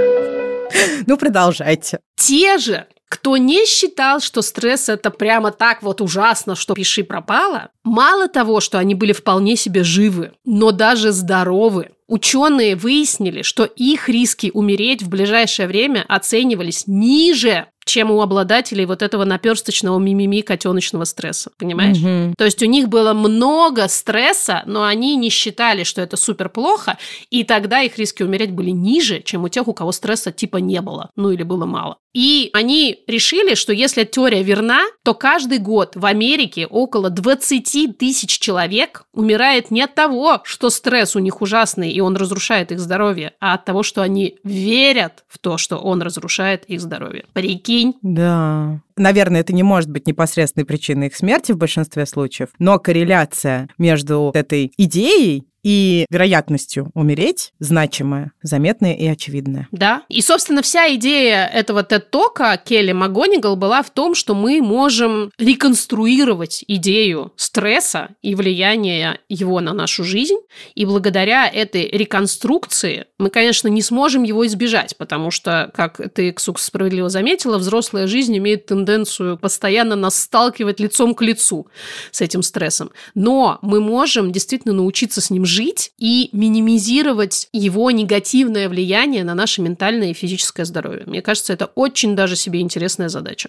Ну, 1.07 1.16
продолжайте. 1.16 2.00
Те 2.16 2.59
же 2.59 2.87
кто 3.09 3.38
не 3.38 3.64
считал, 3.66 4.21
что 4.21 4.43
стресс 4.43 4.90
это 4.90 5.11
прямо 5.11 5.52
так 5.52 5.83
вот 5.83 6.02
ужасно, 6.02 6.55
что 6.55 6.75
пиши 6.75 7.02
пропало, 7.05 7.71
мало 7.85 8.28
того, 8.28 8.61
что 8.61 8.78
они 8.78 8.95
были 8.95 9.12
вполне 9.12 9.57
себе 9.57 9.85
живы, 9.85 10.33
но 10.45 10.71
даже 10.71 11.12
здоровы. 11.12 11.93
Ученые 12.09 12.76
выяснили, 12.76 13.43
что 13.43 13.64
их 13.64 14.09
риски 14.09 14.50
умереть 14.52 15.02
в 15.02 15.09
ближайшее 15.09 15.66
время 15.66 16.05
оценивались 16.09 16.85
ниже 16.87 17.69
чем 17.87 18.11
у 18.11 18.21
обладателей 18.21 18.85
вот 18.85 19.00
этого 19.00 19.25
наперсточного 19.25 19.99
мимими 19.99 20.40
котеночного 20.43 21.05
стресса, 21.05 21.50
понимаешь? 21.57 21.99
Угу. 21.99 22.35
То 22.37 22.45
есть 22.45 22.62
у 22.62 22.66
них 22.66 22.88
было 22.88 23.14
много 23.14 23.88
стресса, 23.88 24.62
но 24.66 24.85
они 24.85 25.16
не 25.16 25.31
считали, 25.31 25.85
что 25.85 26.02
это 26.02 26.16
супер 26.16 26.49
плохо, 26.49 26.99
и 27.31 27.45
тогда 27.45 27.81
их 27.81 27.97
риски 27.97 28.25
умереть 28.25 28.50
были 28.50 28.71
ниже, 28.71 29.23
чем 29.23 29.45
у 29.45 29.49
тех, 29.49 29.69
у 29.69 29.73
кого 29.73 29.93
стресса 29.93 30.33
типа 30.33 30.57
не 30.59 30.81
было, 30.81 31.11
ну 31.16 31.31
или 31.31 31.45
было 31.45 31.64
мало. 31.64 31.97
И 32.16 32.49
они 32.55 33.00
решили, 33.07 33.55
что 33.55 33.75
если 33.75 34.05
теория 34.05 34.43
верна, 34.43 34.81
то 35.05 35.12
каждый 35.12 35.59
год 35.59 35.97
в 35.97 36.07
Америке 36.07 36.66
около 36.66 37.11
20 37.11 37.99
тысяч 37.99 38.38
человек 38.38 39.05
умирает 39.12 39.71
не 39.71 39.83
от 39.83 39.95
того, 39.95 40.40
что 40.45 40.71
стресс 40.71 41.14
у 41.14 41.19
них 41.19 41.43
ужасный 41.43 41.90
и 41.90 42.00
он 42.00 42.16
разрушает 42.16 42.73
их 42.73 42.81
здоровье, 42.81 43.35
а 43.38 43.52
от 43.52 43.66
того, 43.66 43.83
что 43.83 44.00
они 44.00 44.38
верят 44.45 45.25
в 45.28 45.38
то, 45.38 45.59
что 45.59 45.76
он 45.76 46.00
разрушает 46.00 46.64
их 46.64 46.81
здоровье. 46.81 47.26
Прикинь, 47.35 47.75
прикинь. 47.76 47.95
Да. 48.02 48.80
Наверное, 48.97 49.40
это 49.40 49.52
не 49.52 49.62
может 49.62 49.90
быть 49.90 50.06
непосредственной 50.06 50.64
причиной 50.64 51.09
их 51.09 51.16
смерти 51.16 51.52
в 51.52 51.59
большинстве 51.59 52.06
случаев, 52.06 52.50
но 52.59 52.78
корреляция 52.78 53.68
между 53.78 54.30
этой 54.35 54.73
идеей 54.76 55.47
и 55.66 56.06
вероятностью 56.11 56.92
умереть 56.94 57.52
значимая, 57.58 58.30
заметная 58.40 58.94
и 58.94 59.04
очевидная. 59.04 59.66
Да. 59.73 60.04
И, 60.08 60.23
собственно, 60.23 60.62
вся 60.62 60.94
идея 60.94 61.44
этого 61.44 61.82
TED-тока 61.82 62.56
Келли 62.64 62.92
МакГонигал 62.92 63.56
была 63.56 63.82
в 63.82 63.90
том, 63.90 64.14
что 64.14 64.37
мы 64.37 64.62
можем 64.62 65.32
реконструировать 65.38 66.64
идею 66.68 67.32
стресса 67.35 68.11
и 68.23 68.37
влияния 68.37 69.18
его 69.28 69.58
на 69.58 69.73
нашу 69.73 70.04
жизнь, 70.04 70.37
и 70.76 70.85
благодаря 70.85 71.49
этой 71.49 71.88
реконструкции 71.88 73.06
мы, 73.18 73.30
конечно, 73.30 73.66
не 73.66 73.82
сможем 73.82 74.23
его 74.23 74.46
избежать, 74.46 74.96
потому 74.96 75.32
что, 75.32 75.73
как 75.75 76.00
ты, 76.14 76.30
Ксукс, 76.30 76.62
справедливо 76.62 77.08
заметила, 77.08 77.58
взрослая 77.58 78.06
жизнь 78.06 78.38
имеет 78.38 78.66
тенденцию 78.66 79.37
постоянно 79.37 79.96
нас 79.96 80.16
сталкивать 80.16 80.78
лицом 80.78 81.16
к 81.16 81.23
лицу 81.23 81.66
с 82.12 82.20
этим 82.20 82.44
стрессом. 82.44 82.92
Но 83.16 83.58
мы 83.62 83.80
можем 83.80 84.30
действительно 84.30 84.73
научиться 84.73 85.20
с 85.20 85.30
ним 85.30 85.44
жить 85.44 85.55
жить 85.56 85.92
и 85.98 86.28
минимизировать 86.32 87.48
его 87.52 87.90
негативное 87.90 88.68
влияние 88.68 89.25
на 89.25 89.34
наше 89.34 89.62
ментальное 89.62 90.10
и 90.10 90.14
физическое 90.14 90.66
здоровье. 90.66 91.04
Мне 91.06 91.22
кажется, 91.22 91.54
это 91.54 91.66
очень 91.75 92.14
даже 92.14 92.36
себе 92.36 92.60
интересная 92.60 93.08
задача. 93.08 93.48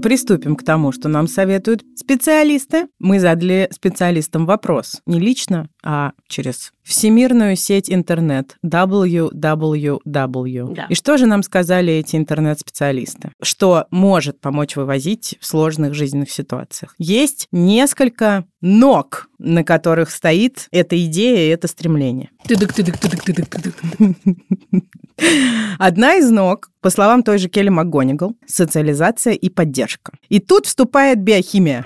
Приступим 0.00 0.54
к 0.54 0.62
тому, 0.62 0.92
что 0.92 1.08
нам 1.08 1.26
советуют 1.26 1.82
специалисты. 1.96 2.86
Мы 3.00 3.18
задали 3.18 3.68
специалистам 3.72 4.46
вопрос 4.46 5.02
не 5.06 5.18
лично, 5.18 5.68
а 5.82 6.12
через 6.28 6.72
всемирную 6.88 7.56
сеть 7.56 7.90
интернет 7.90 8.56
www. 8.64 10.74
Да. 10.74 10.86
И 10.88 10.94
что 10.94 11.18
же 11.18 11.26
нам 11.26 11.42
сказали 11.42 11.92
эти 11.92 12.16
интернет-специалисты? 12.16 13.32
Что 13.42 13.86
может 13.90 14.40
помочь 14.40 14.76
вывозить 14.76 15.36
в 15.40 15.46
сложных 15.46 15.94
жизненных 15.94 16.30
ситуациях? 16.30 16.94
Есть 16.98 17.48
несколько 17.52 18.44
ног, 18.60 19.28
на 19.38 19.64
которых 19.64 20.10
стоит 20.10 20.66
эта 20.72 21.02
идея 21.04 21.46
и 21.46 21.48
это 21.48 21.68
стремление. 21.68 22.30
Одна 25.78 26.14
из 26.14 26.30
ног, 26.30 26.70
по 26.80 26.90
словам 26.90 27.22
той 27.22 27.38
же 27.38 27.48
Келли 27.48 27.68
МакГонигал, 27.68 28.34
социализация 28.46 29.34
и 29.34 29.48
поддержка. 29.48 30.12
И 30.28 30.38
тут 30.38 30.66
вступает 30.66 31.20
биохимия. 31.20 31.84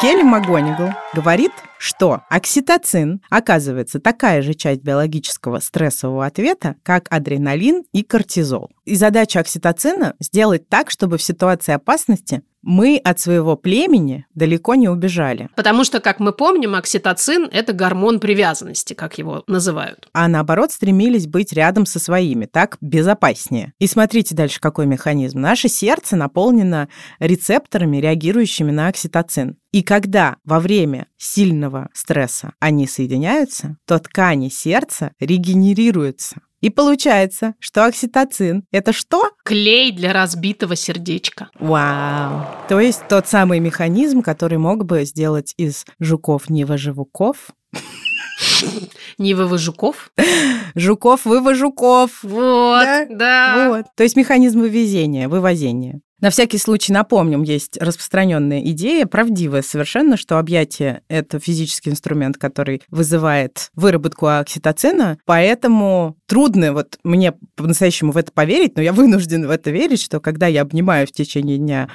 Келли 0.00 0.22
МакГонигал 0.22 0.90
говорит, 1.14 1.52
что 1.80 2.24
окситоцин 2.28 3.22
оказывается 3.30 4.00
такая 4.00 4.42
же 4.42 4.52
часть 4.52 4.82
биологического 4.82 5.60
стрессового 5.60 6.26
ответа, 6.26 6.76
как 6.82 7.06
адреналин 7.08 7.84
и 7.92 8.02
кортизол. 8.02 8.70
И 8.84 8.96
задача 8.96 9.40
окситоцина 9.40 10.14
сделать 10.20 10.68
так, 10.68 10.90
чтобы 10.90 11.16
в 11.16 11.22
ситуации 11.22 11.72
опасности 11.72 12.42
мы 12.62 13.00
от 13.02 13.18
своего 13.18 13.56
племени 13.56 14.26
далеко 14.34 14.74
не 14.74 14.88
убежали. 14.88 15.48
Потому 15.56 15.84
что, 15.84 16.00
как 16.00 16.20
мы 16.20 16.32
помним, 16.32 16.74
окситоцин– 16.74 17.48
это 17.52 17.72
гормон 17.72 18.20
привязанности, 18.20 18.94
как 18.94 19.18
его 19.18 19.44
называют. 19.46 20.08
А 20.12 20.28
наоборот, 20.28 20.72
стремились 20.72 21.26
быть 21.26 21.52
рядом 21.52 21.86
со 21.86 21.98
своими, 21.98 22.46
так 22.46 22.76
безопаснее. 22.80 23.72
И 23.78 23.86
смотрите 23.86 24.34
дальше, 24.34 24.60
какой 24.60 24.86
механизм. 24.86 25.40
Наше 25.40 25.68
сердце 25.68 26.16
наполнено 26.16 26.88
рецепторами, 27.18 27.96
реагирующими 27.98 28.70
на 28.70 28.88
окситоцин. 28.88 29.56
И 29.72 29.82
когда 29.82 30.36
во 30.44 30.58
время 30.58 31.06
сильного 31.16 31.69
стресса 31.92 32.52
они 32.58 32.86
соединяются, 32.86 33.76
то 33.86 33.98
ткани 33.98 34.48
сердца 34.48 35.12
регенерируются. 35.20 36.40
И 36.60 36.68
получается, 36.68 37.54
что 37.58 37.86
окситоцин– 37.86 38.64
это 38.70 38.92
что? 38.92 39.30
Клей 39.44 39.92
для 39.92 40.12
разбитого 40.12 40.76
сердечка. 40.76 41.48
Вау! 41.58 42.44
То 42.68 42.80
есть 42.80 43.08
тот 43.08 43.26
самый 43.26 43.60
механизм, 43.60 44.20
который 44.20 44.58
мог 44.58 44.84
бы 44.84 45.04
сделать 45.04 45.54
из 45.56 45.86
жуков 45.98 46.50
невоживуков 46.50 47.50
Не 49.18 49.34
вывы 49.34 49.58
жуков? 49.58 50.10
Жуков, 50.74 51.24
вывы 51.24 51.54
жуков. 51.54 52.22
Вот, 52.22 52.84
Да? 52.84 53.06
да. 53.10 53.68
Вот. 53.68 53.86
То 53.96 54.02
есть 54.02 54.16
механизм 54.16 54.60
вывезения, 54.60 55.28
вывозения. 55.28 56.00
На 56.20 56.28
всякий 56.28 56.58
случай 56.58 56.92
напомним, 56.92 57.42
есть 57.42 57.78
распространенная 57.78 58.60
идея, 58.60 59.06
правдивая 59.06 59.62
совершенно, 59.62 60.18
что 60.18 60.38
объятие– 60.38 61.00
это 61.08 61.40
физический 61.40 61.88
инструмент, 61.88 62.36
который 62.36 62.82
вызывает 62.90 63.70
выработку 63.74 64.26
окситоцина, 64.26 65.18
поэтому 65.24 66.16
трудно 66.26 66.74
вот 66.74 66.98
мне 67.04 67.32
по-настоящему 67.56 68.12
в 68.12 68.18
это 68.18 68.32
поверить, 68.32 68.76
но 68.76 68.82
я 68.82 68.92
вынуждена 68.92 69.48
в 69.48 69.50
это 69.50 69.70
верить, 69.70 70.02
что 70.02 70.20
когда 70.20 70.46
я 70.46 70.60
обнимаю 70.60 71.06
в 71.06 71.12
течение 71.12 71.56
дня 71.56 71.88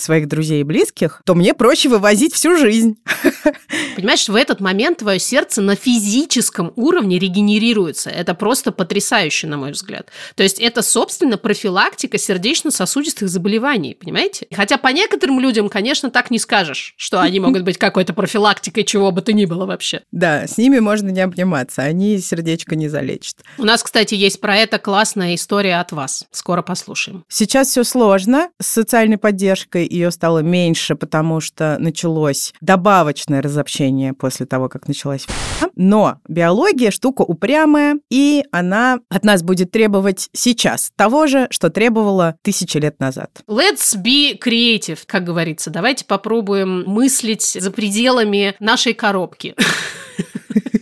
своих 0.00 0.28
друзей 0.28 0.60
и 0.60 0.64
близких, 0.64 1.22
то 1.24 1.34
мне 1.34 1.54
проще 1.54 1.88
вывозить 1.88 2.34
всю 2.34 2.56
жизнь. 2.56 2.96
Понимаешь, 3.96 4.28
в 4.28 4.34
этот 4.34 4.60
момент 4.60 4.98
твое 4.98 5.18
сердце 5.18 5.60
на 5.60 5.74
физическом 5.74 6.72
уровне 6.76 7.18
регенерируется. 7.18 8.10
Это 8.10 8.34
просто 8.34 8.72
потрясающе, 8.72 9.46
на 9.46 9.56
мой 9.56 9.72
взгляд. 9.72 10.08
То 10.34 10.42
есть 10.42 10.60
это, 10.60 10.82
собственно, 10.82 11.36
профилактика 11.36 12.18
сердечно-сосудистых 12.18 13.28
заболеваний, 13.28 13.96
понимаете? 13.98 14.46
Хотя 14.54 14.78
по 14.78 14.88
некоторым 14.88 15.40
людям, 15.40 15.68
конечно, 15.68 16.10
так 16.10 16.30
не 16.30 16.38
скажешь, 16.38 16.94
что 16.96 17.20
они 17.20 17.40
могут 17.48 17.62
быть 17.62 17.78
какой-то 17.78 18.12
профилактикой 18.12 18.84
чего 18.84 19.10
бы 19.10 19.22
то 19.22 19.32
ни 19.32 19.44
было 19.44 19.66
вообще. 19.66 20.02
Да, 20.12 20.46
с 20.46 20.58
ними 20.58 20.78
можно 20.78 21.08
не 21.08 21.20
обниматься, 21.20 21.82
они 21.82 22.18
сердечко 22.18 22.76
не 22.76 22.88
залечат. 22.88 23.38
У 23.58 23.64
нас, 23.64 23.82
кстати, 23.82 24.14
есть 24.14 24.40
про 24.40 24.56
это 24.56 24.78
классная 24.78 25.34
история 25.34 25.80
от 25.80 25.92
вас. 25.92 26.26
Скоро 26.30 26.62
послушаем. 26.62 27.24
Сейчас 27.28 27.68
все 27.68 27.84
сложно 27.84 28.50
с 28.60 28.66
социальной 28.66 29.18
поддержкой, 29.18 29.87
ее 29.90 30.10
стало 30.10 30.40
меньше, 30.40 30.94
потому 30.94 31.40
что 31.40 31.76
началось 31.78 32.52
добавочное 32.60 33.42
разобщение 33.42 34.12
после 34.12 34.46
того, 34.46 34.68
как 34.68 34.88
началась 34.88 35.26
война. 35.26 35.72
Но 35.76 36.20
биология 36.28 36.90
штука 36.90 37.22
упрямая, 37.22 37.98
и 38.10 38.44
она 38.50 38.98
от 39.08 39.24
нас 39.24 39.42
будет 39.42 39.70
требовать 39.70 40.28
сейчас 40.32 40.90
того 40.96 41.26
же, 41.26 41.46
что 41.50 41.70
требовала 41.70 42.36
тысячи 42.42 42.78
лет 42.78 43.00
назад. 43.00 43.42
Let's 43.46 43.96
be 43.96 44.38
creative, 44.38 44.98
как 45.06 45.24
говорится. 45.24 45.70
Давайте 45.70 46.04
попробуем 46.04 46.84
мыслить 46.86 47.42
за 47.42 47.70
пределами 47.70 48.54
нашей 48.58 48.94
коробки. 48.94 49.54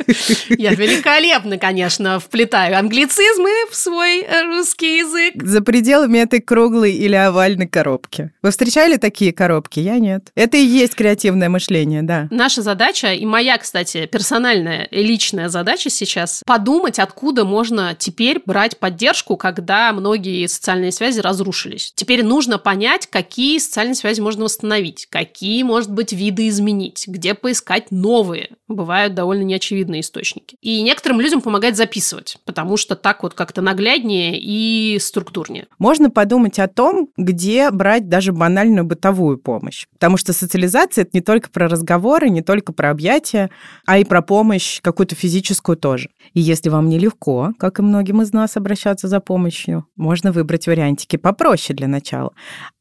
Я 0.49 0.75
великолепно, 0.75 1.59
конечно, 1.59 2.21
вплетаю 2.21 2.79
англицизмы 2.79 3.51
в 3.71 3.77
свой 3.77 4.21
э, 4.21 4.43
русский 4.45 4.99
язык. 4.99 5.43
За 5.43 5.61
пределами 5.61 6.19
этой 6.19 6.41
круглой 6.41 6.93
или 6.93 7.15
овальной 7.15 7.67
коробки. 7.67 8.31
Вы 8.43 8.51
встречали 8.51 8.97
такие 8.97 9.33
коробки? 9.33 9.81
Я 9.81 9.99
нет. 9.99 10.31
Это 10.35 10.57
и 10.57 10.65
есть 10.65 10.95
креативное 10.95 11.49
мышление, 11.49 12.03
да. 12.03 12.29
Наша 12.31 12.63
задача, 12.63 13.13
и 13.13 13.25
моя, 13.27 13.59
кстати, 13.59 14.07
персональная 14.07 14.85
и 14.85 15.03
личная 15.03 15.49
задача 15.49 15.91
сейчас, 15.91 16.43
подумать, 16.47 16.99
откуда 16.99 17.45
можно 17.45 17.97
теперь 17.99 18.41
брать 18.45 18.79
поддержку, 18.79 19.37
когда 19.37 19.93
многие 19.93 20.47
социальные 20.47 20.93
связи 20.93 21.21
разрушились. 21.21 21.93
Теперь 21.95 22.25
нужно 22.25 22.59
понять, 22.59 23.07
какие 23.07 23.59
социальные 23.59 23.95
связи 23.95 24.21
можно 24.21 24.45
восстановить, 24.45 25.07
какие, 25.11 25.63
может 25.63 25.91
быть, 25.91 26.13
виды 26.13 26.49
изменить, 26.49 27.05
где 27.07 27.35
поискать 27.35 27.91
новые. 27.91 28.51
Бывают 28.69 29.15
довольно 29.15 29.43
неочевидные 29.43 29.96
источники. 30.01 30.57
И 30.61 30.83
некоторым 30.83 31.21
людям 31.21 31.41
помогает 31.41 31.77
записывать, 31.77 32.39
потому 32.45 32.77
что 32.77 32.97
так 32.97 33.23
вот 33.23 33.35
как-то 33.35 33.63
нагляднее 33.63 34.39
и 34.41 34.99
структурнее. 34.99 35.67
Можно 35.79 36.11
подумать 36.11 36.59
о 36.59 36.69
том, 36.69 37.09
где 37.17 37.71
брать 37.71 38.09
даже 38.09 38.33
банальную 38.33 38.85
бытовую 38.85 39.39
помощь. 39.39 39.87
Потому 39.93 40.17
что 40.17 40.33
социализация 40.33 41.03
это 41.03 41.11
не 41.15 41.21
только 41.21 41.51
про 41.51 41.69
разговоры, 41.69 42.29
не 42.29 42.43
только 42.43 42.73
про 42.73 42.91
объятия, 42.91 43.51
а 43.87 43.99
и 43.99 44.05
про 44.05 44.23
помощь 44.23 44.81
какую-то 44.81 45.15
физическую 45.15 45.77
тоже. 45.77 46.11
И 46.35 46.41
если 46.41 46.69
вам 46.69 46.89
нелегко, 46.89 47.53
как 47.59 47.79
и 47.79 47.83
многим 47.83 48.23
из 48.23 48.33
нас, 48.33 48.57
обращаться 48.57 49.09
за 49.09 49.21
помощью, 49.21 49.87
можно 49.97 50.33
выбрать 50.33 50.67
вариантики 50.67 51.17
попроще 51.17 51.77
для 51.77 51.89
начала. 51.89 52.33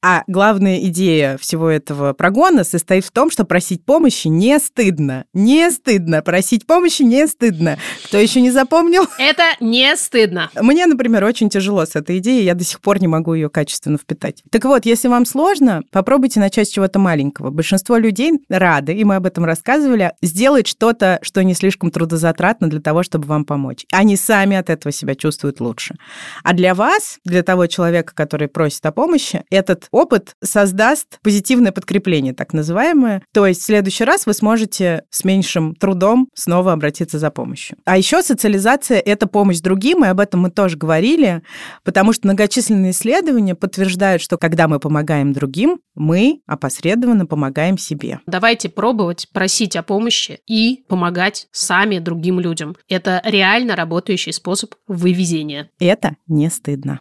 А 0.02 0.24
главная 0.28 0.80
идея 0.86 1.38
всего 1.38 1.70
этого 1.70 2.14
прогона 2.14 2.64
состоит 2.64 3.06
в 3.06 3.12
том, 3.12 3.32
что 3.32 3.44
просить 3.44 3.84
помощи 3.86 4.28
не 4.28 4.60
стыдно. 4.60 5.26
Не 5.34 5.72
стыдно. 5.72 6.22
Просить 6.22 6.66
помощи 6.66 7.04
не 7.06 7.28
стыдно. 7.28 7.78
Кто 8.06 8.18
еще 8.18 8.42
не 8.42 8.52
запомнил? 8.52 9.08
Это 9.18 9.44
не 9.60 9.96
стыдно. 9.96 10.50
Мне, 10.56 10.86
например, 10.86 11.24
очень 11.24 11.50
тяжело 11.50 11.86
с 11.86 11.96
этой 11.96 12.18
идеей, 12.18 12.44
я 12.44 12.54
до 12.56 12.64
сих 12.64 12.82
пор 12.82 13.00
не 13.02 13.08
могу 13.08 13.34
ее 13.34 13.50
качественно 13.50 13.98
впитать. 13.98 14.44
Так 14.52 14.66
вот, 14.66 14.86
если 14.86 15.08
вам 15.08 15.26
сложно, 15.26 15.84
попробуйте 15.92 16.40
начать 16.40 16.68
с 16.68 16.72
чего-то 16.72 17.00
маленького. 17.00 17.50
Большинство 17.50 17.98
людей 17.98 18.32
рады, 18.50 18.94
и 18.94 19.04
мы 19.04 19.16
об 19.16 19.26
этом 19.26 19.46
рассказывали, 19.46 20.12
сделать 20.22 20.68
что-то, 20.68 21.20
что 21.22 21.44
не 21.44 21.54
слишком 21.54 21.92
трудозатратно 21.92 22.70
для 22.70 22.82
того, 22.82 23.04
чтобы 23.04 23.26
вам 23.28 23.46
помочь. 23.46 23.86
Они 23.92 24.18
сами 24.18 24.58
от 24.58 24.70
этого 24.70 24.92
себя 24.92 25.16
чувствуют 25.16 25.60
лучше. 25.60 25.96
А 26.44 26.54
для 26.54 26.74
вас, 26.74 27.20
для 27.24 27.44
того 27.44 27.68
человека, 27.68 28.14
который 28.16 28.48
просит 28.48 28.86
о 28.86 28.92
помощи, 28.92 29.44
этот 29.50 29.88
опыт 29.92 30.34
создаст 30.44 31.20
позитивное 31.22 31.72
подкрепление, 31.72 32.34
так 32.34 32.54
называемое. 32.54 33.22
То 33.34 33.46
есть 33.46 33.62
в 33.62 33.66
следующий 33.66 34.04
раз 34.04 34.26
вы 34.26 34.34
сможете 34.34 35.04
с 35.10 35.24
меньшим 35.24 35.76
трудом 35.76 36.30
снова 36.34 36.74
обратиться 36.74 36.95
за 37.04 37.32
помощью. 37.32 37.78
А 37.86 37.98
еще 37.98 38.22
социализация— 38.22 39.00
это 39.06 39.28
помощь 39.28 39.60
другим, 39.60 40.04
и 40.06 40.08
об 40.08 40.20
этом 40.20 40.42
мы 40.42 40.52
тоже 40.52 40.78
говорили, 40.78 41.42
потому 41.84 42.14
что 42.14 42.28
многочисленные 42.28 42.92
исследования 42.92 43.56
подтверждают, 43.56 44.22
что 44.22 44.38
когда 44.38 44.68
мы 44.68 44.80
помогаем 44.80 45.34
другим, 45.34 45.80
мы 45.96 46.42
опосредованно 46.48 47.26
помогаем 47.26 47.78
себе. 47.78 48.20
Давайте 48.26 48.70
пробовать 48.70 49.28
просить 49.32 49.76
о 49.76 49.84
помощи 49.84 50.40
и 50.48 50.84
помогать 50.88 51.48
сами 51.52 52.00
другим 52.00 52.40
людям. 52.40 52.76
Это 52.88 53.22
реально 53.26 53.76
работающий 53.76 54.34
способ 54.34 54.76
вывезения. 54.88 55.70
Это 55.80 56.16
не 56.28 56.50
стыдно. 56.50 57.00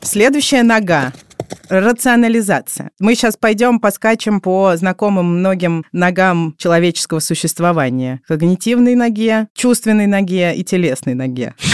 Следующая 0.00 0.62
нога 0.62 1.12
рационализация. 1.68 2.90
Мы 2.98 3.14
сейчас 3.14 3.36
пойдем 3.36 3.80
поскачем 3.80 4.40
по 4.40 4.76
знакомым 4.76 5.38
многим 5.38 5.84
ногам 5.92 6.54
человеческого 6.58 7.20
существования. 7.20 8.20
Когнитивной 8.26 8.94
ноге, 8.94 9.48
чувственной 9.54 10.06
ноге 10.06 10.54
и 10.54 10.64
телесной 10.64 11.14
ноге. 11.14 11.54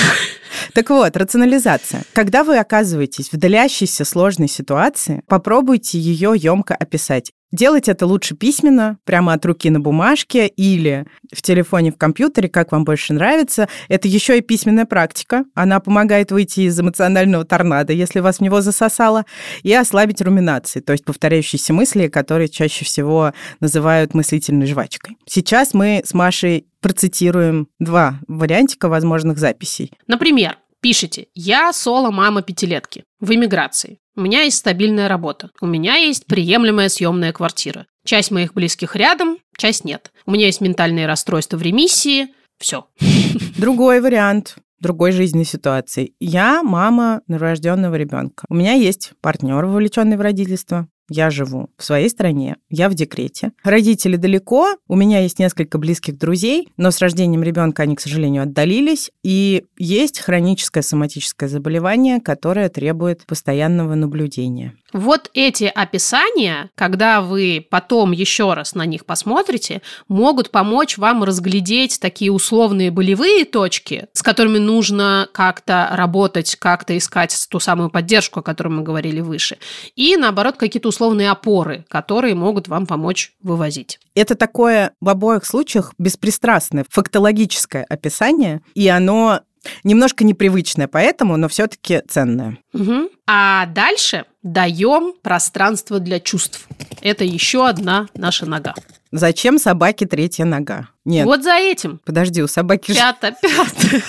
Так 0.73 0.91
вот, 0.91 1.17
рационализация. 1.17 2.05
Когда 2.13 2.43
вы 2.45 2.59
оказываетесь 2.59 3.31
в 3.31 3.37
длящейся 3.37 4.05
сложной 4.05 4.49
ситуации, 4.49 5.23
попробуйте 5.29 5.99
ее 5.99 6.33
емко 6.37 6.75
описать. 6.75 7.33
Делать 7.53 7.89
это 7.89 8.07
лучше 8.07 8.35
письменно, 8.35 8.99
прямо 9.05 9.33
от 9.33 9.47
руки 9.47 9.71
на 9.71 9.79
бумажке 9.79 10.49
или 10.49 11.07
в 11.33 11.41
телефоне, 11.41 11.93
в 11.93 11.97
компьютере, 11.97 12.49
как 12.49 12.73
вам 12.73 12.85
больше 12.85 13.13
нравится. 13.13 13.69
Это 13.89 14.09
еще 14.09 14.39
и 14.39 14.41
письменная 14.41 14.87
практика. 14.87 15.45
Она 15.55 15.79
помогает 15.79 16.33
выйти 16.33 16.61
из 16.61 16.81
эмоционального 16.81 17.45
торнадо, 17.45 17.93
если 17.93 18.19
вас 18.19 18.39
в 18.39 18.41
него 18.41 18.61
засосало, 18.61 19.25
и 19.63 19.73
ослабить 19.73 20.21
руминации, 20.21 20.81
то 20.81 20.93
есть 20.93 21.05
повторяющиеся 21.05 21.73
мысли, 21.73 22.09
которые 22.09 22.49
чаще 22.49 22.85
всего 22.85 23.33
называют 23.61 24.15
мыслительной 24.15 24.67
жвачкой. 24.67 25.17
Сейчас 25.27 25.75
мы 25.75 26.03
с 26.05 26.13
Машей 26.13 26.67
процитируем 26.85 27.69
два 27.79 28.21
вариантика 28.29 28.91
возможных 28.91 29.39
записей. 29.39 29.91
Например, 30.07 30.59
пишите 30.85 31.29
«Я 31.35 31.73
соло-мама 31.73 32.43
пятилетки 32.43 33.05
в 33.19 33.35
эмиграции. 33.35 34.01
У 34.17 34.21
меня 34.21 34.43
есть 34.43 34.59
стабильная 34.59 35.09
работа. 35.09 35.49
У 35.63 35.67
меня 35.67 35.95
есть 35.95 36.27
приемлемая 36.27 36.91
съемная 36.91 37.33
квартира. 37.33 37.87
Часть 38.05 38.31
моих 38.31 38.53
близких 38.53 38.95
рядом, 38.95 39.39
часть 39.57 39.87
нет. 39.87 40.13
У 40.27 40.33
меня 40.33 40.45
есть 40.45 40.61
ментальные 40.61 41.07
расстройства 41.07 41.57
в 41.57 41.63
ремиссии. 41.63 42.29
Все. 42.59 42.87
Другой 43.57 44.03
вариант 44.03 44.57
другой 44.81 45.13
жизненной 45.13 45.47
ситуации. 45.47 46.13
Я 46.21 46.63
мама 46.63 47.23
новорожденного 47.29 47.95
ребенка. 47.95 48.45
У 48.51 48.55
меня 48.55 48.75
есть 48.75 49.13
партнер, 49.23 49.65
вовлеченный 49.65 50.19
в 50.19 50.21
родительство. 50.21 50.89
Я 51.11 51.31
живу 51.31 51.71
в 51.77 51.85
своей 51.85 52.09
стране, 52.09 52.57
я 52.71 52.89
в 52.89 52.95
декрете. 52.95 53.53
Родители 53.63 54.17
далеко, 54.17 54.69
у 54.89 54.97
меня 54.97 55.21
есть 55.21 55.39
несколько 55.39 55.79
близких 55.79 56.19
друзей, 56.19 56.69
но 56.77 56.91
с 56.91 57.01
рождением 57.01 57.43
ребенка 57.43 57.83
они, 57.83 57.95
к 57.95 58.01
сожалению, 58.01 58.45
отдалились. 58.45 59.11
И 59.23 59.65
есть 59.79 60.21
хроническое 60.21 60.83
соматическое 60.83 61.49
заболевание, 61.49 62.21
которое 62.21 62.69
требует 62.69 63.27
постоянного 63.27 63.95
наблюдения. 63.95 64.75
Вот 64.95 65.29
эти 65.35 65.65
описания, 65.65 66.71
когда 66.77 67.21
вы 67.21 67.67
потом 67.69 68.13
еще 68.13 68.55
раз 68.55 68.77
на 68.77 68.87
них 68.87 69.05
посмотрите, 69.05 69.83
могут 70.09 70.51
помочь 70.51 70.99
вам 70.99 71.25
разглядеть 71.25 71.99
такие 72.01 72.31
условные 72.31 72.93
болевые 72.93 73.45
точки, 73.45 74.07
с 74.13 74.23
которыми 74.23 74.59
нужно 74.59 75.29
как-то 75.33 75.91
работать, 75.93 76.55
как-то 76.57 76.97
искать 76.97 77.37
ту 77.51 77.59
самую 77.59 77.91
поддержку, 77.91 78.41
о 78.41 78.43
которой 78.43 78.69
мы 78.69 78.83
говорили 78.83 79.21
выше, 79.21 79.59
и, 79.97 80.17
наоборот, 80.17 80.57
какие-то 80.57 80.89
условные 80.95 81.31
опоры, 81.31 81.85
которые 81.89 82.35
могут 82.35 82.69
вам 82.69 82.87
помочь 82.87 83.33
вывозить. 83.43 83.99
Это 84.15 84.37
такое 84.37 84.93
в 85.01 85.09
обоих 85.09 85.45
случаях 85.45 85.93
беспристрастное 85.99 86.85
фактологическое 86.89 87.85
описание, 87.89 88.61
и 88.75 88.87
оно 88.89 89.41
немножко 89.83 90.25
непривычное 90.25 90.89
поэтому, 90.89 91.37
но 91.37 91.49
все-таки 91.49 92.03
ценное. 92.09 92.59
Угу. 92.73 93.11
А 93.27 93.67
дальше 93.67 94.25
даем 94.43 95.15
пространство 95.23 95.99
для 95.99 96.21
чувств. 96.21 96.69
Это 97.01 97.25
еще 97.25 97.67
одна 97.67 98.09
наша 98.15 98.47
нога. 98.47 98.75
Зачем 99.11 99.59
собаке 99.59 100.07
третья 100.07 100.45
нога? 100.45 100.89
Нет. 101.05 101.25
Вот 101.25 101.43
за 101.43 101.55
этим. 101.55 102.01
Подожди, 102.05 102.43
у 102.43 102.49
собаки 102.49 102.93
пятая. 102.93 103.37
Господи, 103.43 104.03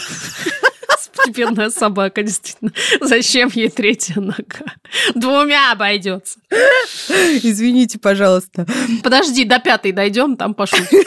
бедная 1.29 1.69
собака, 1.69 2.23
действительно. 2.23 2.71
Зачем 3.01 3.49
ей 3.53 3.69
третья 3.69 4.19
нога? 4.21 4.65
Двумя 5.13 5.71
обойдется. 5.71 6.39
Извините, 7.09 7.99
пожалуйста. 7.99 8.65
Подожди, 9.03 9.45
до 9.45 9.59
пятой 9.59 9.91
дойдем, 9.91 10.37
там 10.37 10.53
пошутим. 10.53 11.03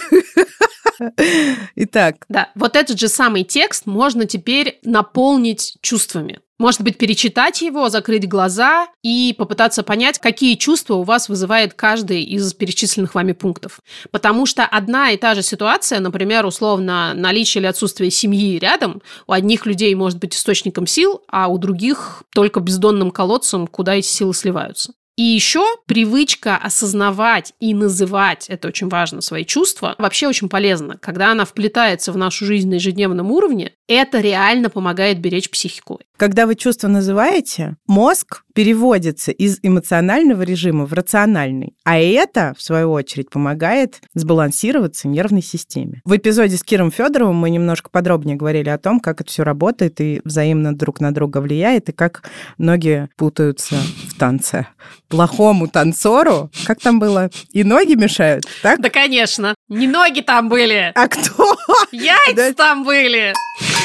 Итак, 1.77 2.25
Да, 2.29 2.51
вот 2.55 2.77
этот 2.77 2.99
же 2.99 3.09
самый 3.09 3.45
текст 3.45 3.87
можно 3.87 4.27
теперь 4.27 4.81
наполнить 4.83 5.77
чувствами. 5.81 6.41
Может 6.59 6.83
быть, 6.83 6.99
перечитать 6.99 7.63
его, 7.63 7.89
закрыть 7.89 8.29
глаза 8.29 8.89
и 9.03 9.33
попытаться 9.39 9.85
понять, 9.85 10.19
какие 10.19 10.57
чувства 10.57 10.95
у 10.95 11.05
вас 11.05 11.29
вызывает 11.29 11.75
каждый 11.75 12.25
из 12.25 12.53
перечисленных 12.53 13.15
вами 13.15 13.33
пунктов. 13.33 13.81
Потому 14.11 14.45
что 14.45 14.65
одна 14.65 15.13
и 15.13 15.17
та 15.17 15.37
же 15.37 15.43
ситуация, 15.43 16.01
например, 16.01 16.45
условно, 16.45 17.15
наличие 17.15 17.61
или 17.61 17.69
отсутствие 17.69 18.11
семьи 18.11 18.59
рядом, 18.59 19.03
у 19.29 19.33
одних 19.33 19.67
людей 19.67 19.95
может 19.95 20.19
быть 20.19 20.35
источником 20.35 20.89
сил, 20.89 21.23
а 21.29 21.47
у 21.47 21.59
других 21.59 22.25
только 22.35 22.59
бездонным 22.59 23.13
колодцем, 23.13 23.69
куда 23.69 23.95
эти 23.95 24.07
силы 24.07 24.35
сливаются. 24.35 24.93
И 25.19 25.23
еще 25.25 25.65
привычка 25.87 26.57
осознавать 26.57 27.53
и 27.59 27.75
называть, 27.75 28.47
это 28.49 28.69
очень 28.69 28.89
важно, 28.89 29.21
свои 29.21 29.45
чувства, 29.45 29.97
вообще 29.99 30.29
очень 30.29 30.49
полезно. 30.49 30.97
Когда 30.97 31.33
она 31.33 31.45
вплетается 31.45 32.13
в 32.13 32.17
нашу 32.17 32.45
жизнь 32.45 32.71
на 32.71 32.75
ежедневном 32.75 33.33
уровне, 33.33 33.73
это 33.89 34.21
реально 34.21 34.71
помогает 34.71 35.19
беречь 35.19 35.51
психику. 35.51 36.01
когда 36.19 36.47
вы 36.47 36.57
чувство 36.57 36.89
называете, 36.89 37.77
мозг 37.87 38.43
переводится 38.53 39.31
из 39.31 39.61
эмоционального 39.63 40.43
режима 40.43 40.85
в 40.85 40.93
рациональный. 40.93 41.75
А 41.85 41.97
это, 41.97 42.55
в 42.59 42.63
свою 42.63 42.91
очередь, 42.91 43.31
помогает 43.31 44.01
сбалансироваться 44.15 45.07
нервной 45.07 45.43
системе. 45.43 46.03
В 46.05 46.17
эпизоде 46.17 46.57
с 46.57 46.65
Киром 46.65 46.91
Федоровым 46.91 47.37
мы 47.37 47.51
немножко 47.51 47.89
подробнее 47.89 48.37
говорили 48.37 48.69
о 48.69 48.79
том, 48.79 48.99
как 48.99 49.21
это 49.21 49.31
все 49.31 49.45
работает 49.45 50.01
и 50.01 50.21
взаимно 50.25 50.77
друг 50.77 51.01
на 51.01 51.15
друга 51.15 51.39
влияет, 51.39 51.89
и 51.89 51.93
как 51.93 52.29
ноги 52.59 53.09
путаются 53.17 53.77
в 54.09 54.19
танце. 54.19 54.67
Плохому 55.09 55.69
танцору, 55.69 56.51
как 56.67 56.81
там 56.81 56.99
было, 56.99 57.31
и 57.53 57.65
ноги 57.65 57.95
мешают, 57.95 58.45
так? 58.63 58.79
Да, 58.81 58.91
конечно. 58.91 59.55
Не 59.69 59.87
ноги 59.87 60.21
там 60.21 60.49
были, 60.51 60.93
А 60.95 61.09
кто? 61.09 61.57
яйца 61.93 62.35
Да. 62.37 62.53
там 62.53 62.85
были. 62.85 63.33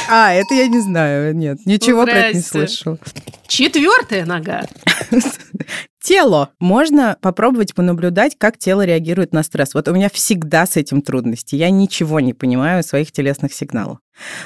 А, 0.10 0.34
это 0.34 0.54
я 0.54 0.68
не 0.68 0.80
знаю, 0.82 1.34
нет, 1.34 1.60
ничего 1.66 2.04
про 2.04 2.12
это 2.12 2.36
не 2.36 2.42
Здрасте. 2.42 2.68
слышал. 2.76 3.00
Четвертая 3.48 4.26
нога. 4.26 4.66
Тело. 6.14 6.52
Можно 6.60 7.18
попробовать 7.22 7.74
понаблюдать, 7.74 8.36
как 8.38 8.60
тело 8.60 8.86
реагирует 8.86 9.34
на 9.34 9.42
стресс. 9.42 9.74
Вот 9.74 9.88
у 9.88 9.96
меня 9.96 10.12
всегда 10.14 10.68
с 10.68 10.78
этим 10.78 11.02
трудности. 11.02 11.56
Я 11.56 11.72
ничего 11.72 12.20
не 12.20 12.36
понимаю 12.36 12.82
о 12.82 12.84
своих 12.84 13.12
телесных 13.12 13.52
сигналах. 13.52 13.98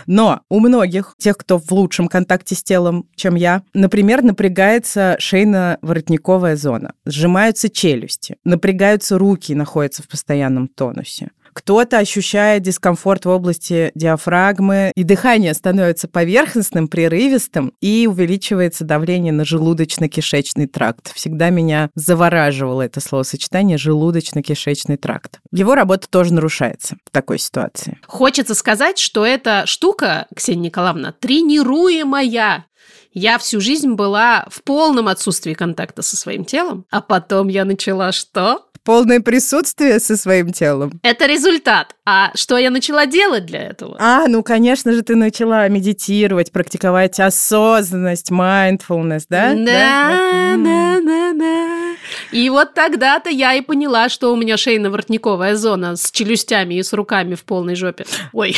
Но 0.06 0.44
у 0.50 0.62
многих, 0.62 1.16
тех, 1.18 1.36
кто 1.36 1.60
в 1.60 1.70
лучшем 1.74 2.08
контакте 2.08 2.56
с 2.56 2.64
телом, 2.64 3.10
чем 3.18 3.36
я, 3.36 3.64
например, 3.74 4.24
напрягается 4.24 5.18
шейно-воротниковая 5.20 6.56
зона, 6.56 6.94
сжимаются 7.06 7.70
челюсти, 7.70 8.38
напрягаются 8.46 9.18
руки 9.18 9.52
и 9.52 9.56
находятся 9.56 10.04
в 10.04 10.08
постоянном 10.08 10.70
тонусе. 10.70 11.32
Кто-то 11.58 11.98
ощущает 11.98 12.62
дискомфорт 12.62 13.26
в 13.26 13.30
области 13.30 13.92
диафрагмы, 13.96 14.92
и 14.96 15.04
дыхание 15.04 15.56
становится 15.56 16.08
поверхностным, 16.08 16.88
прерывистым, 16.88 17.74
и 17.82 18.06
увеличивается 18.08 18.84
давление 18.86 19.34
на 19.34 19.42
желудочно-кишечный 19.42 20.68
тракт. 20.68 21.12
Всегда 21.16 21.50
меня 21.50 21.90
завораживало 21.96 22.84
это 22.84 23.00
словосочетание 23.00 23.80
«желудочно-кишечный 23.80 24.98
тракт». 24.98 25.40
Его 25.52 25.74
работа 25.74 26.08
тоже 26.08 26.32
нарушается 26.32 26.98
в 27.04 27.10
такой 27.10 27.40
ситуации. 27.40 27.98
Хочется 28.06 28.54
сказать, 28.54 29.00
что 29.00 29.26
эта 29.26 29.66
штука, 29.66 30.28
Ксения 30.36 30.66
Николаевна, 30.66 31.12
тренируемая. 31.20 32.68
Я 33.14 33.40
всю 33.40 33.60
жизнь 33.60 33.94
была 33.94 34.46
в 34.48 34.62
полном 34.62 35.08
отсутствии 35.08 35.56
контакта 35.56 36.04
со 36.04 36.16
своим 36.16 36.46
телом, 36.46 36.86
а 36.92 37.02
потом 37.02 37.48
я 37.48 37.66
начала 37.66 38.12
что? 38.12 38.67
Полное 38.88 39.20
присутствие 39.20 40.00
со 40.00 40.16
своим 40.16 40.54
телом. 40.54 41.02
Это 41.04 41.26
результат. 41.26 41.94
А 42.06 42.32
что 42.36 42.58
я 42.58 42.70
начала 42.70 43.06
делать 43.06 43.46
для 43.46 43.64
этого? 43.64 43.98
А, 44.00 44.28
ну, 44.30 44.44
конечно 44.44 44.94
же, 44.94 45.02
ты 45.02 45.18
начала 45.18 45.68
медитировать, 45.68 46.54
практиковать 46.54 47.20
осознанность, 47.20 48.32
mindfulness, 48.32 49.26
да? 49.28 49.54
Да, 49.56 50.54
Вот. 50.56 50.64
да, 50.64 51.02
да, 51.02 51.34
да. 51.34 51.96
И 52.32 52.50
вот 52.50 52.76
тогда-то 52.76 53.30
я 53.30 53.56
и 53.56 53.62
поняла, 53.62 54.08
что 54.08 54.32
у 54.32 54.38
меня 54.38 54.56
шейно-воротниковая 54.56 55.56
зона 55.56 55.98
с 55.98 56.10
челюстями 56.10 56.76
и 56.76 56.82
с 56.82 56.94
руками 56.94 57.36
в 57.36 57.44
полной 57.44 57.76
жопе. 57.76 58.06
Ой. 58.32 58.56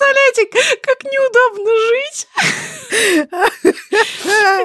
Представляете, 0.09 0.79
как 0.83 1.05
неудобно 1.05 1.71
жить, 1.89 2.27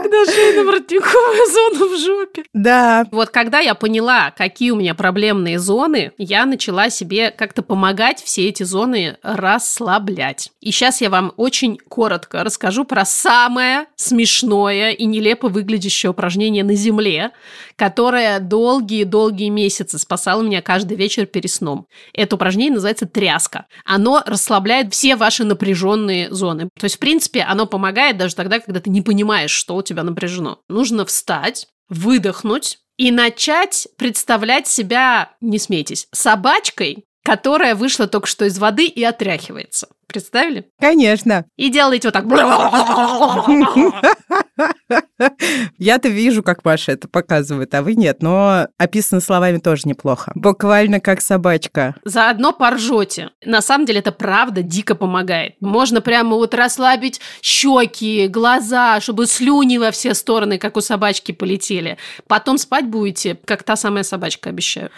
когда 0.02 0.24
шейно-воротниковая 0.26 1.46
зона 1.52 1.86
в 1.86 2.00
жопе. 2.00 2.44
Да, 2.54 3.06
Вот 3.12 3.30
когда 3.30 3.60
я 3.60 3.76
поняла, 3.76 4.32
какие 4.32 4.72
у 4.72 4.76
меня 4.76 4.96
проблемные 4.96 5.60
зоны, 5.60 6.12
я 6.18 6.46
начала 6.46 6.90
себе 6.90 7.32
как-то 7.32 7.62
помогать 7.62 8.22
все 8.24 8.48
эти 8.48 8.64
зоны 8.64 9.18
расслаблять. 9.22 10.52
И 10.62 10.72
сейчас 10.72 11.02
я 11.02 11.10
вам 11.10 11.34
очень 11.38 11.78
коротко 11.78 12.44
расскажу 12.44 12.86
про 12.86 13.06
самое 13.06 13.88
смешное 13.96 14.92
и 14.92 15.06
нелепо 15.06 15.50
выглядящее 15.50 16.12
упражнение 16.12 16.64
на 16.64 16.76
Земле, 16.76 17.32
которое 17.76 18.40
долгие-долгие 18.40 19.50
месяцы 19.50 19.98
спасало 20.00 20.42
меня 20.42 20.62
каждый 20.62 20.96
вечер 20.96 21.26
перед 21.26 21.52
сном. 21.52 21.88
Это 22.14 22.36
упражнение 22.36 22.74
называется 22.76 23.08
тряска. 23.08 23.66
Оно 23.84 24.22
расслабляет 24.26 24.94
все 24.94 25.16
ваши 25.16 25.33
напряженные 25.40 26.32
зоны. 26.32 26.70
То 26.80 26.84
есть, 26.84 26.98
в 26.98 27.00
принципе, 27.00 27.42
оно 27.42 27.66
помогает 27.66 28.18
даже 28.18 28.36
тогда, 28.36 28.60
когда 28.60 28.80
ты 28.80 28.90
не 28.90 29.02
понимаешь, 29.02 29.52
что 29.52 29.76
у 29.76 29.82
тебя 29.82 30.04
напряжено. 30.04 30.60
Нужно 30.70 31.06
встать, 31.06 31.68
выдохнуть 31.90 32.80
и 32.98 33.12
начать 33.12 33.88
представлять 33.98 34.68
себя, 34.68 35.32
не 35.42 35.58
смейтесь, 35.58 36.08
собачкой, 36.12 37.06
которая 37.24 37.76
вышла 37.76 38.08
только 38.08 38.28
что 38.28 38.46
из 38.46 38.60
воды 38.60 38.86
и 38.86 39.04
отряхивается. 39.04 39.88
Представили? 40.08 40.68
конечно. 40.80 41.46
И 41.56 41.70
делаете 41.70 42.10
вот 42.10 42.14
так. 42.14 42.26
Я-то 45.80 46.10
вижу, 46.10 46.44
как 46.44 46.64
Маша 46.64 46.92
это 46.92 47.08
показывает, 47.08 47.74
а 47.74 47.82
вы 47.82 47.96
нет, 47.96 48.22
но 48.22 48.68
описано 48.78 49.22
словами 49.22 49.58
тоже 49.58 49.84
неплохо. 49.86 50.32
Буквально 50.36 51.00
как 51.00 51.20
собачка. 51.20 51.96
Заодно 52.04 52.54
поржете. 52.54 53.32
На 53.44 53.62
самом 53.62 53.88
деле 53.88 54.00
это 54.00 54.12
правда 54.12 54.62
дико 54.62 54.94
помогает. 54.94 55.56
Можно 55.62 56.02
прямо 56.02 56.36
вот 56.36 56.54
расслабить 56.54 57.20
щеки, 57.42 58.28
глаза, 58.28 59.02
чтобы 59.02 59.26
слюни 59.26 59.78
во 59.78 59.90
все 59.90 60.14
стороны, 60.14 60.60
как 60.60 60.78
у 60.78 60.82
собачки, 60.82 61.32
полетели. 61.32 61.98
Потом 62.28 62.60
спать 62.60 62.86
будете, 62.86 63.36
как 63.46 63.64
та 63.64 63.76
самая 63.76 64.04
собачка, 64.04 64.50
обещаю. 64.50 64.92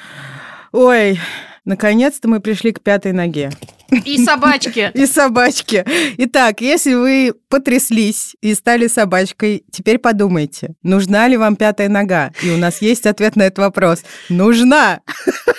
Ой, 0.74 1.20
наконец-то 1.66 2.28
мы 2.28 2.40
пришли 2.40 2.72
к 2.72 2.82
пятой 2.82 3.12
ноге. 3.12 3.52
И 3.92 4.24
собачки. 4.24 4.92
И 4.94 5.06
собачки. 5.06 5.86
Итак, 6.18 6.62
если 6.62 6.94
вы 6.96 7.34
потряслись 7.50 8.36
и 8.42 8.54
стали 8.54 8.88
собачкой, 8.88 9.64
теперь 9.72 10.00
подумайте, 10.00 10.74
нужна 10.82 11.28
ли 11.28 11.38
вам 11.38 11.56
пятая 11.56 11.88
нога? 11.90 12.32
И 12.42 12.50
у 12.50 12.58
нас 12.58 12.82
есть 12.82 13.06
ответ 13.06 13.36
на 13.36 13.44
этот 13.44 13.60
вопрос. 13.60 14.04
Нужна! 14.30 15.02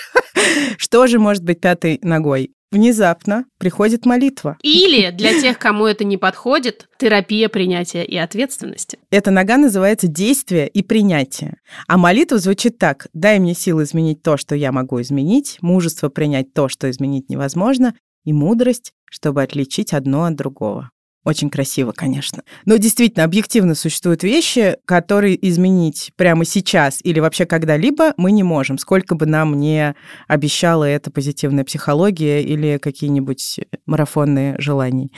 Что 0.79 1.07
же 1.07 1.19
может 1.19 1.45
быть 1.45 1.61
пятой 1.61 1.99
ногой? 2.03 2.56
Внезапно 2.73 3.45
приходит 3.59 4.07
молитва. 4.07 4.59
Или 4.63 5.11
для 5.11 5.41
тех, 5.41 5.59
кому 5.59 5.87
это 5.87 6.05
не 6.05 6.17
подходит, 6.17 6.89
терапия 6.99 7.49
принятия 7.49 8.05
и 8.05 8.17
ответственности. 8.17 8.99
Эта 9.11 9.31
нога 9.31 9.57
называется 9.57 10.09
действие 10.09 10.69
и 10.69 10.83
принятие. 10.83 11.59
А 11.87 11.97
молитва 11.97 12.39
звучит 12.39 12.79
так. 12.79 13.07
«Дай 13.13 13.39
мне 13.39 13.55
силы 13.55 13.85
изменить 13.85 14.23
то, 14.23 14.37
что 14.37 14.55
я 14.55 14.73
могу 14.73 15.01
изменить, 15.01 15.59
мужество 15.61 16.09
принять 16.09 16.53
то, 16.53 16.69
что 16.69 16.91
изменить 16.91 17.31
невозможно, 17.31 17.95
и 18.25 18.33
мудрость, 18.33 18.93
чтобы 19.11 19.43
отличить 19.43 19.93
одно 19.93 20.25
от 20.25 20.35
другого». 20.35 20.91
Очень 21.27 21.51
красиво, 21.51 21.91
конечно. 21.91 22.45
Но 22.67 22.77
действительно, 22.77 23.25
объективно 23.25 23.75
существуют 23.75 24.23
вещи, 24.23 24.77
которые 24.85 25.37
изменить 25.49 26.13
прямо 26.15 26.45
сейчас 26.45 27.01
или 27.03 27.19
вообще 27.19 27.47
когда-либо 27.47 28.15
мы 28.17 28.31
не 28.31 28.45
можем, 28.45 28.79
сколько 28.79 29.17
бы 29.17 29.27
нам 29.27 29.59
не 29.59 29.97
обещала 30.29 30.85
эта 30.85 31.11
позитивная 31.11 31.65
психология 31.65 32.45
или 32.45 32.79
какие-нибудь 32.79 33.59
марафонные 33.87 34.55
желания. 34.61 35.11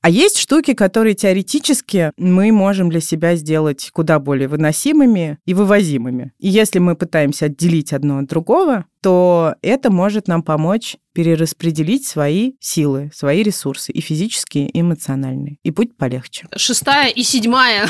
А 0.00 0.08
есть 0.08 0.38
штуки, 0.38 0.72
которые 0.72 1.14
теоретически 1.14 2.12
мы 2.16 2.52
можем 2.52 2.88
для 2.88 3.02
себя 3.02 3.36
сделать 3.36 3.90
куда 3.92 4.18
более 4.18 4.48
выносимыми 4.48 5.40
и 5.44 5.52
вывозимыми. 5.52 6.32
И 6.38 6.48
если 6.48 6.78
мы 6.78 6.96
пытаемся 6.96 7.46
отделить 7.46 7.92
одно 7.92 8.20
от 8.20 8.28
другого, 8.28 8.86
то 9.02 9.54
это 9.62 9.90
может 9.90 10.28
нам 10.28 10.42
помочь 10.42 10.96
перераспределить 11.12 12.06
свои 12.06 12.52
силы, 12.60 13.10
свои 13.14 13.42
ресурсы, 13.42 13.92
и 13.92 14.00
физические, 14.00 14.68
и 14.68 14.80
эмоциональные. 14.80 15.56
И 15.62 15.70
путь 15.70 15.96
полегче. 15.96 16.46
Шестая 16.56 17.08
и 17.08 17.22
седьмая 17.22 17.88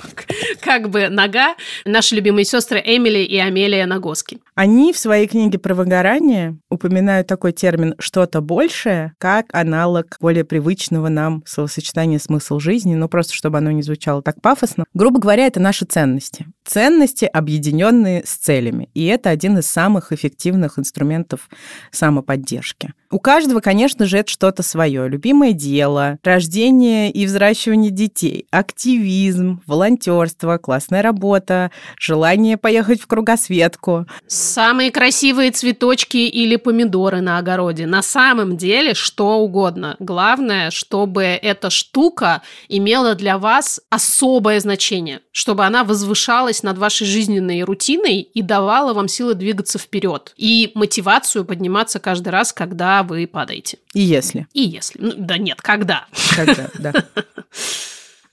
как 0.60 0.88
бы 0.88 1.08
нога 1.08 1.54
наши 1.84 2.14
любимые 2.14 2.44
сестры 2.44 2.82
Эмили 2.84 3.18
и 3.18 3.36
Амелия 3.36 3.86
Нагоски. 3.86 4.40
Они 4.54 4.92
в 4.92 4.98
своей 4.98 5.26
книге 5.26 5.58
про 5.58 5.74
выгорание 5.74 6.58
упоминают 6.70 7.26
такой 7.26 7.52
термин 7.52 7.94
«что-то 7.98 8.40
большее», 8.40 9.14
как 9.18 9.46
аналог 9.52 10.16
более 10.20 10.44
привычного 10.44 11.08
нам 11.08 11.42
словосочетания 11.46 12.18
«смысл 12.18 12.58
жизни», 12.58 12.94
ну 12.94 13.08
просто 13.08 13.34
чтобы 13.34 13.58
оно 13.58 13.70
не 13.70 13.82
звучало 13.82 14.22
так 14.22 14.40
пафосно. 14.40 14.84
Грубо 14.94 15.20
говоря, 15.20 15.46
это 15.46 15.60
наши 15.60 15.84
ценности. 15.84 16.46
Ценности, 16.64 17.26
объединенные 17.26 18.24
с 18.24 18.36
целями. 18.36 18.88
И 18.94 19.04
это 19.04 19.30
один 19.30 19.58
из 19.58 19.66
самых 19.66 20.12
эффективных 20.12 20.78
инструментов 20.78 21.50
самоподдержки. 21.90 22.94
У 23.10 23.20
каждого, 23.20 23.60
конечно 23.60 24.06
же, 24.06 24.18
это 24.18 24.30
что-то 24.30 24.64
свое. 24.64 25.08
Любимое 25.08 25.52
дело, 25.52 26.18
рождение 26.24 27.12
и 27.12 27.26
взращивание 27.26 27.92
детей, 27.92 28.46
активизм, 28.50 29.62
волонтерство, 29.66 30.58
классная 30.58 31.00
работа, 31.00 31.70
желание 31.96 32.56
поехать 32.56 33.00
в 33.00 33.06
кругосветку. 33.06 34.06
Самые 34.26 34.90
красивые 34.90 35.52
цветочки 35.52 36.16
или 36.16 36.56
помидоры 36.56 37.20
на 37.20 37.38
огороде. 37.38 37.86
На 37.86 38.02
самом 38.02 38.56
деле 38.56 38.94
что 38.94 39.38
угодно. 39.38 39.94
Главное, 40.00 40.72
чтобы 40.72 41.24
эта 41.24 41.70
штука 41.70 42.42
имела 42.68 43.14
для 43.14 43.38
вас 43.38 43.80
особое 43.90 44.58
значение, 44.58 45.20
чтобы 45.30 45.64
она 45.64 45.84
возвышалась 45.84 46.53
над 46.62 46.78
вашей 46.78 47.06
жизненной 47.06 47.62
рутиной 47.62 48.20
и 48.20 48.42
давала 48.42 48.94
вам 48.94 49.08
силы 49.08 49.34
двигаться 49.34 49.78
вперед 49.78 50.32
и 50.36 50.72
мотивацию 50.74 51.44
подниматься 51.44 51.98
каждый 51.98 52.28
раз, 52.28 52.52
когда 52.52 53.02
вы 53.02 53.26
падаете. 53.26 53.78
И 53.92 54.00
если. 54.00 54.46
И 54.52 54.62
если. 54.62 55.00
Ну, 55.00 55.12
да 55.16 55.38
нет, 55.38 55.60
когда. 55.60 56.06
Когда, 56.36 56.68
да. 56.78 56.92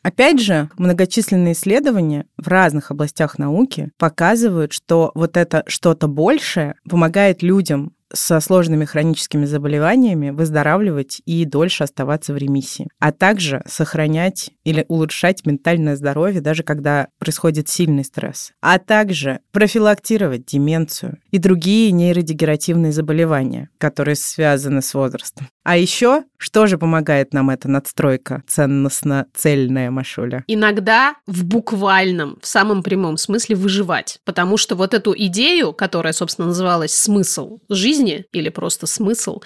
Опять 0.03 0.41
же, 0.41 0.69
многочисленные 0.77 1.53
исследования 1.53 2.25
в 2.35 2.47
разных 2.47 2.89
областях 2.89 3.37
науки 3.37 3.91
показывают, 3.97 4.73
что 4.73 5.11
вот 5.13 5.37
это 5.37 5.63
что-то 5.67 6.07
большее 6.07 6.75
помогает 6.89 7.43
людям 7.43 7.93
со 8.13 8.39
сложными 8.39 8.85
хроническими 8.85 9.45
заболеваниями 9.45 10.29
выздоравливать 10.29 11.21
и 11.25 11.45
дольше 11.45 11.83
оставаться 11.83 12.33
в 12.33 12.37
ремиссии, 12.37 12.87
а 12.99 13.11
также 13.11 13.61
сохранять 13.67 14.51
или 14.63 14.85
улучшать 14.87 15.45
ментальное 15.45 15.95
здоровье, 15.95 16.41
даже 16.41 16.63
когда 16.63 17.07
происходит 17.19 17.69
сильный 17.69 18.03
стресс, 18.03 18.51
а 18.61 18.79
также 18.79 19.39
профилактировать 19.51 20.45
деменцию 20.45 21.17
и 21.31 21.37
другие 21.37 21.91
нейродегеративные 21.91 22.91
заболевания, 22.91 23.69
которые 23.77 24.15
связаны 24.15 24.81
с 24.81 24.93
возрастом. 24.93 25.47
А 25.63 25.77
еще, 25.77 26.23
что 26.37 26.65
же 26.65 26.79
помогает 26.79 27.33
нам 27.33 27.51
эта 27.51 27.69
надстройка 27.69 28.41
ценностно-цельная, 28.47 29.91
Машуля? 29.91 30.43
Иногда 30.47 31.13
в 31.27 31.45
буквальном, 31.45 32.39
в 32.41 32.47
самом 32.47 32.81
прямом 32.81 33.17
смысле 33.17 33.55
выживать. 33.55 34.19
Потому 34.25 34.57
что 34.57 34.75
вот 34.75 34.95
эту 34.95 35.13
идею, 35.15 35.71
которая, 35.71 36.13
собственно, 36.13 36.47
называлась 36.47 36.95
«смысл 36.95 37.59
жизни» 37.69 38.25
или 38.31 38.49
просто 38.49 38.87
«смысл», 38.87 39.41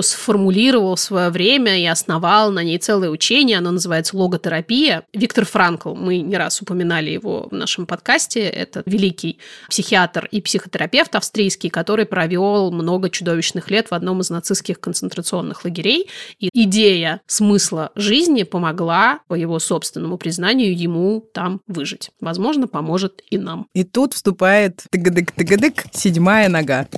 сформулировал 0.00 0.96
в 0.96 1.00
свое 1.00 1.30
время 1.30 1.78
и 1.78 1.86
основал 1.86 2.50
на 2.50 2.64
ней 2.64 2.78
целое 2.78 3.10
учение, 3.10 3.58
оно 3.58 3.70
называется 3.70 4.16
логотерапия. 4.16 5.04
Виктор 5.12 5.44
Франкл, 5.44 5.94
мы 5.94 6.18
не 6.18 6.36
раз 6.36 6.60
упоминали 6.60 7.10
его 7.10 7.46
в 7.48 7.54
нашем 7.54 7.86
подкасте, 7.86 8.40
это 8.40 8.82
великий 8.84 9.38
психиатр 9.68 10.28
и 10.32 10.40
психотерапевт 10.40 11.14
австрийский, 11.14 11.70
который 11.70 12.04
провел 12.04 12.72
много 12.72 13.10
чудовищных 13.10 13.70
лет 13.70 13.92
в 13.92 13.94
одном 13.94 14.22
из 14.22 14.30
нацистских 14.30 14.80
концентрационных 14.80 15.51
концентрационных 15.52 15.64
лагерей, 15.64 16.08
и 16.38 16.48
идея 16.52 17.20
смысла 17.26 17.90
жизни 17.94 18.42
помогла, 18.42 19.20
по 19.28 19.34
его 19.34 19.58
собственному 19.58 20.18
признанию, 20.18 20.76
ему 20.76 21.24
там 21.32 21.60
выжить. 21.66 22.10
Возможно, 22.20 22.66
поможет 22.66 23.22
и 23.30 23.38
нам. 23.38 23.66
И 23.74 23.84
тут 23.84 24.14
вступает 24.14 24.84
тыгадык-тыгадык 24.90 25.84
седьмая 25.92 26.48
нога. 26.48 26.88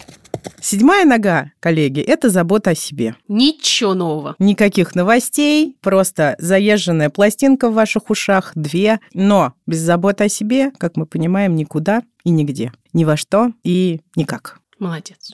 Седьмая 0.60 1.04
нога, 1.06 1.52
коллеги, 1.60 2.00
это 2.00 2.28
забота 2.28 2.70
о 2.70 2.74
себе. 2.74 3.14
Ничего 3.28 3.94
нового. 3.94 4.34
Никаких 4.38 4.94
новостей, 4.94 5.76
просто 5.80 6.36
заезженная 6.38 7.10
пластинка 7.10 7.70
в 7.70 7.74
ваших 7.74 8.10
ушах, 8.10 8.52
две. 8.54 9.00
Но 9.14 9.54
без 9.66 9.80
заботы 9.80 10.24
о 10.24 10.28
себе, 10.28 10.70
как 10.78 10.96
мы 10.96 11.06
понимаем, 11.06 11.54
никуда 11.54 12.02
и 12.24 12.30
нигде. 12.30 12.72
Ни 12.92 13.04
во 13.04 13.16
что 13.16 13.52
и 13.62 14.00
никак. 14.16 14.60
Молодец. 14.78 15.32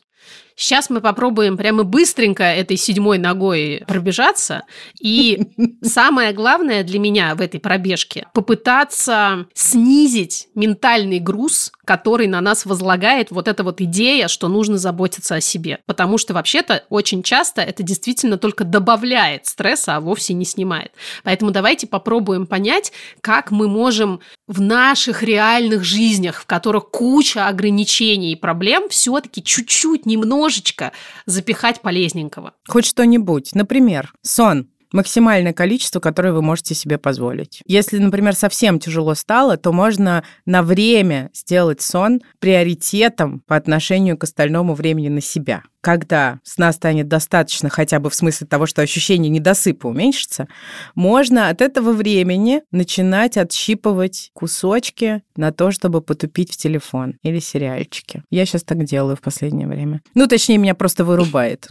Сейчас 0.61 0.90
мы 0.90 1.01
попробуем 1.01 1.57
прямо 1.57 1.85
быстренько 1.85 2.42
этой 2.44 2.77
седьмой 2.77 3.16
ногой 3.16 3.83
пробежаться. 3.88 4.64
И 5.01 5.49
самое 5.83 6.35
главное 6.35 6.85
для 6.85 6.99
меня 6.99 7.35
в 7.35 7.40
этой 7.40 7.59
пробежке– 7.59 8.27
попытаться 8.35 9.46
снизить 9.55 10.49
ментальный 10.55 11.18
груз, 11.18 11.73
который 11.87 12.27
на 12.27 12.42
нас 12.42 12.66
возлагает 12.66 13.31
вот 13.31 13.49
эта 13.49 13.64
вот 13.64 13.81
идея, 13.81 14.29
что 14.29 14.49
нужно 14.49 14.77
заботиться 14.77 15.37
о 15.37 15.40
себе. 15.40 15.79
Потому 15.87 16.18
что 16.18 16.35
вообще-то 16.35 16.85
очень 16.90 17.23
часто 17.23 17.62
это 17.62 17.83
действительно 17.83 18.37
только 18.37 18.64
добавляет 18.64 19.46
стресса, 19.46 19.96
а 19.96 20.01
вовсе 20.01 20.35
не 20.35 20.44
снимает. 20.44 20.92
Поэтому 21.25 21.53
давайте 21.53 21.87
попробуем 21.87 22.46
понять, 22.46 22.92
как 23.23 23.51
мы 23.51 23.66
можем 23.66 24.20
в 24.46 24.61
наших 24.61 25.23
реальных 25.23 25.85
жизнях, 25.85 26.42
в 26.42 26.46
которых 26.46 26.90
куча 26.90 27.49
ограничений 27.49 28.33
и 28.33 28.37
проблем, 28.37 28.90
все-таки 28.90 29.42
чуть-чуть 29.42 30.05
немножечко 30.51 30.93
запихать 31.27 31.81
полезненького. 31.81 32.55
Хоть 32.67 32.87
что-нибудь. 32.87 33.55
Например, 33.55 34.13
сон 34.23 34.69
максимальное 34.93 35.53
количество, 35.53 36.01
которое 36.01 36.33
вы 36.33 36.43
можете 36.43 36.75
себе 36.75 36.99
позволить. 36.99 37.63
Если, 37.65 37.99
например, 37.99 38.35
совсем 38.35 38.81
тяжело 38.81 39.15
стало, 39.15 39.57
то 39.57 39.73
можно 39.73 40.25
на 40.47 40.65
время 40.65 41.31
сделать 41.33 41.81
сон 41.81 42.21
приоритетом 42.41 43.41
по 43.47 43.55
отношению 43.55 44.19
к 44.19 44.25
остальному 44.25 44.75
времени 44.75 45.09
на 45.09 45.21
себя 45.21 45.63
когда 45.81 46.40
сна 46.45 46.73
станет 46.73 47.09
достаточно, 47.09 47.69
хотя 47.69 47.99
бы 47.99 48.11
в 48.11 48.14
смысле 48.14 48.47
того, 48.47 48.66
что 48.66 48.83
ощущение 48.83 49.31
недосыпа 49.31 49.87
уменьшится, 49.87 50.49
можно 50.95 51.49
от 51.49 51.61
этого 51.62 51.93
времени 51.93 52.62
начинать 52.71 53.37
отщипывать 53.37 54.31
кусочки 54.35 55.23
на 55.37 55.53
то, 55.53 55.71
чтобы 55.71 56.03
потупить 56.03 56.53
в 56.53 56.57
телефон 56.57 57.14
или 57.23 57.38
сериальчики. 57.38 58.23
Я 58.31 58.45
сейчас 58.45 58.62
так 58.62 58.85
делаю 58.85 59.16
в 59.16 59.21
последнее 59.21 59.66
время. 59.66 60.03
Ну, 60.14 60.27
точнее, 60.27 60.59
меня 60.59 60.75
просто 60.75 61.05
вырубает. 61.05 61.66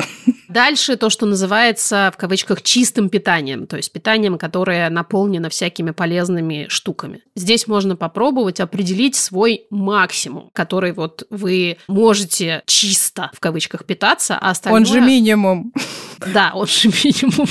Дальше 0.50 0.98
то, 0.98 1.12
что 1.12 1.28
называется 1.28 2.12
в 2.14 2.18
кавычках 2.18 2.64
чистым 2.64 3.10
питанием, 3.10 3.68
то 3.68 3.78
есть 3.78 3.94
питанием, 3.94 4.40
которое 4.40 4.90
наполнено 4.90 5.50
всякими 5.50 5.92
полезными 5.92 6.66
штуками. 6.70 7.22
Здесь 7.36 7.68
можно 7.68 7.96
попробовать 7.96 8.60
определить 8.60 9.16
свой 9.16 9.68
максимум, 9.70 10.50
который 10.54 10.94
вот 10.94 11.28
вы 11.30 11.78
можете 11.88 12.64
чисто 12.66 13.30
в 13.34 13.40
кавычках 13.40 13.86
питать 13.86 13.99
питаться, 14.00 14.38
а 14.40 14.52
остальное... 14.52 14.80
Он 14.80 14.86
же 14.86 15.02
минимум. 15.02 15.74
Да, 16.34 16.54
же 16.66 16.90
минимум. 17.04 17.48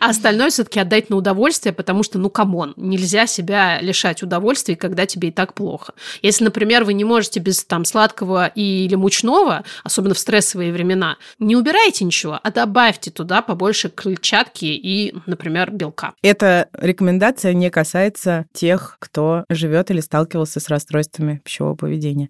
А 0.00 0.10
остальное 0.10 0.50
все-таки 0.50 0.80
отдать 0.80 1.10
на 1.10 1.16
удовольствие, 1.16 1.72
потому 1.72 2.02
что, 2.02 2.18
ну, 2.18 2.28
come 2.28 2.54
on, 2.54 2.74
нельзя 2.76 3.26
себя 3.26 3.80
лишать 3.80 4.22
удовольствия, 4.22 4.76
когда 4.76 5.06
тебе 5.06 5.28
и 5.28 5.32
так 5.32 5.54
плохо. 5.54 5.94
Если, 6.22 6.44
например, 6.44 6.84
вы 6.84 6.94
не 6.94 7.04
можете 7.04 7.40
без 7.40 7.64
там 7.64 7.84
сладкого 7.84 8.46
или 8.46 8.94
мучного, 8.94 9.64
особенно 9.84 10.14
в 10.14 10.18
стрессовые 10.18 10.72
времена, 10.72 11.16
не 11.38 11.56
убирайте 11.56 12.04
ничего, 12.04 12.38
а 12.42 12.50
добавьте 12.50 13.10
туда 13.10 13.42
побольше 13.42 13.88
клетчатки 13.88 14.66
и, 14.66 15.14
например, 15.26 15.70
белка. 15.70 16.14
Эта 16.22 16.68
рекомендация 16.72 17.52
не 17.52 17.70
касается 17.70 18.46
тех, 18.52 18.96
кто 18.98 19.44
живет 19.48 19.90
или 19.90 20.00
сталкивался 20.00 20.60
с 20.60 20.68
расстройствами 20.68 21.40
пищевого 21.44 21.74
поведения. 21.74 22.28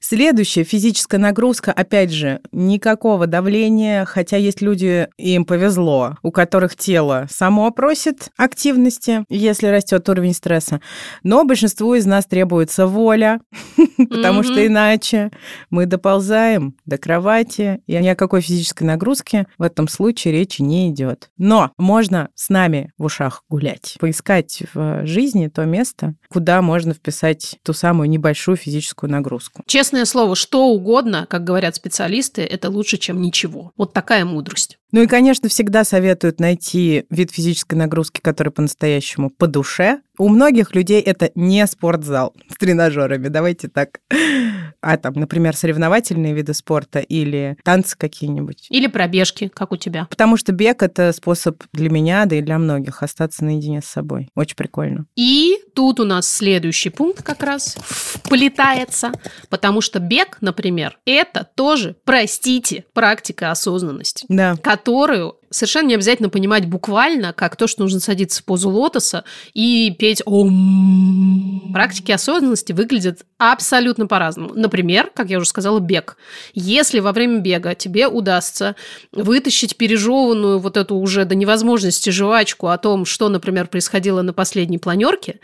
Следующая 0.00 0.64
физическая 0.64 1.20
нагрузка, 1.20 1.72
опять 1.72 2.12
же, 2.12 2.40
никакого 2.52 3.26
давления, 3.26 4.04
хотя 4.04 4.36
есть 4.36 4.60
люди, 4.66 5.08
им 5.16 5.44
повезло, 5.44 6.16
у 6.22 6.32
которых 6.32 6.76
тело 6.76 7.26
само 7.30 7.70
просит 7.70 8.30
активности, 8.36 9.24
если 9.28 9.68
растет 9.68 10.08
уровень 10.08 10.34
стресса. 10.34 10.80
Но 11.22 11.44
большинству 11.44 11.94
из 11.94 12.04
нас 12.04 12.26
требуется 12.26 12.86
воля, 12.86 13.40
потому 14.10 14.42
что 14.42 14.66
иначе 14.66 15.30
мы 15.70 15.86
доползаем 15.86 16.76
до 16.84 16.98
кровати, 16.98 17.80
и 17.86 17.96
ни 17.96 18.08
о 18.08 18.16
какой 18.16 18.40
физической 18.40 18.82
нагрузке 18.82 19.46
в 19.56 19.62
этом 19.62 19.86
случае 19.86 20.34
речи 20.34 20.62
не 20.62 20.90
идет. 20.90 21.30
Но 21.38 21.70
можно 21.78 22.28
с 22.34 22.48
нами 22.48 22.92
в 22.98 23.04
ушах 23.04 23.44
гулять, 23.48 23.96
поискать 24.00 24.64
в 24.74 25.06
жизни 25.06 25.46
то 25.46 25.64
место, 25.64 26.14
куда 26.28 26.60
можно 26.60 26.92
вписать 26.92 27.58
ту 27.62 27.72
самую 27.72 28.08
небольшую 28.08 28.56
физическую 28.56 29.10
нагрузку. 29.10 29.62
Честное 29.66 30.04
слово, 30.04 30.34
что 30.34 30.66
угодно, 30.66 31.26
как 31.28 31.44
говорят 31.44 31.76
специалисты, 31.76 32.42
это 32.42 32.68
лучше, 32.68 32.96
чем 32.96 33.20
ничего. 33.20 33.72
Вот 33.76 33.92
такая 33.92 34.24
мудрость. 34.24 34.55
Ну 34.92 35.02
и, 35.02 35.06
конечно, 35.06 35.48
всегда 35.48 35.84
советуют 35.84 36.40
найти 36.40 37.04
вид 37.10 37.30
физической 37.30 37.74
нагрузки, 37.74 38.20
который 38.20 38.52
по-настоящему 38.52 39.30
по 39.30 39.46
душе, 39.46 40.00
У 40.18 40.28
многих 40.28 40.74
людей 40.74 41.02
это 41.02 41.30
не 41.34 41.66
спортзал 41.66 42.34
с 42.48 42.56
тренажерами, 42.56 43.28
давайте 43.28 43.68
так. 43.68 44.00
А 44.80 44.96
там, 44.96 45.14
например, 45.14 45.56
соревновательные 45.56 46.34
виды 46.34 46.54
спорта 46.54 47.00
или 47.00 47.56
танцы 47.64 47.96
какие-нибудь. 47.96 48.66
Или 48.70 48.86
пробежки, 48.86 49.48
как 49.48 49.72
у 49.72 49.76
тебя. 49.76 50.06
Потому 50.10 50.36
что 50.36 50.52
бег— 50.52 50.82
это 50.84 51.12
способ 51.12 51.62
для 51.72 51.90
меня, 51.90 52.24
да 52.26 52.36
и 52.36 52.42
для 52.42 52.58
многих 52.58 53.02
остаться 53.02 53.44
наедине 53.44 53.80
с 53.82 53.86
собой. 53.86 54.28
Очень 54.34 54.56
прикольно. 54.56 55.06
И 55.16 55.56
тут 55.74 56.00
у 56.00 56.04
нас 56.04 56.28
следующий 56.28 56.90
пункт 56.90 57.22
как 57.22 57.42
раз 57.42 57.76
вплетается, 57.80 59.12
потому 59.48 59.80
что 59.80 59.98
бег, 59.98 60.38
например, 60.40 60.98
это 61.06 61.48
тоже, 61.54 61.96
простите, 62.04 62.84
практика 62.92 63.50
осознанности, 63.50 64.26
Да. 64.28 64.56
которую 64.62 65.36
совершенно 65.50 65.88
не 65.88 65.94
обязательно 65.94 66.28
понимать 66.28 66.66
буквально, 66.66 67.32
как 67.32 67.56
то, 67.56 67.66
что 67.66 67.82
нужно 67.82 68.00
садиться 68.00 68.42
в 68.42 68.44
позу 68.44 68.70
лотоса 68.70 69.24
и 69.54 69.94
петь 69.98 70.22
ом. 70.24 71.70
Практики 71.72 72.12
осознанности 72.12 72.72
выглядят 72.72 73.24
абсолютно 73.38 74.06
по-разному. 74.06 74.52
Например, 74.54 75.10
как 75.14 75.30
я 75.30 75.38
уже 75.38 75.46
сказала, 75.46 75.78
бег. 75.78 76.16
Если 76.54 77.00
во 77.00 77.12
время 77.12 77.38
бега 77.38 77.74
тебе 77.74 78.08
удастся 78.08 78.76
вытащить 79.12 79.76
пережеванную 79.76 80.58
вот 80.58 80.76
эту 80.76 80.96
уже 80.96 81.24
до 81.24 81.34
невозможности 81.34 82.10
жвачку 82.10 82.68
о 82.68 82.78
том, 82.78 83.04
что, 83.04 83.28
например, 83.28 83.66
происходило 83.66 84.22
на 84.22 84.32
последней 84.32 84.78
планерке, 84.78 85.40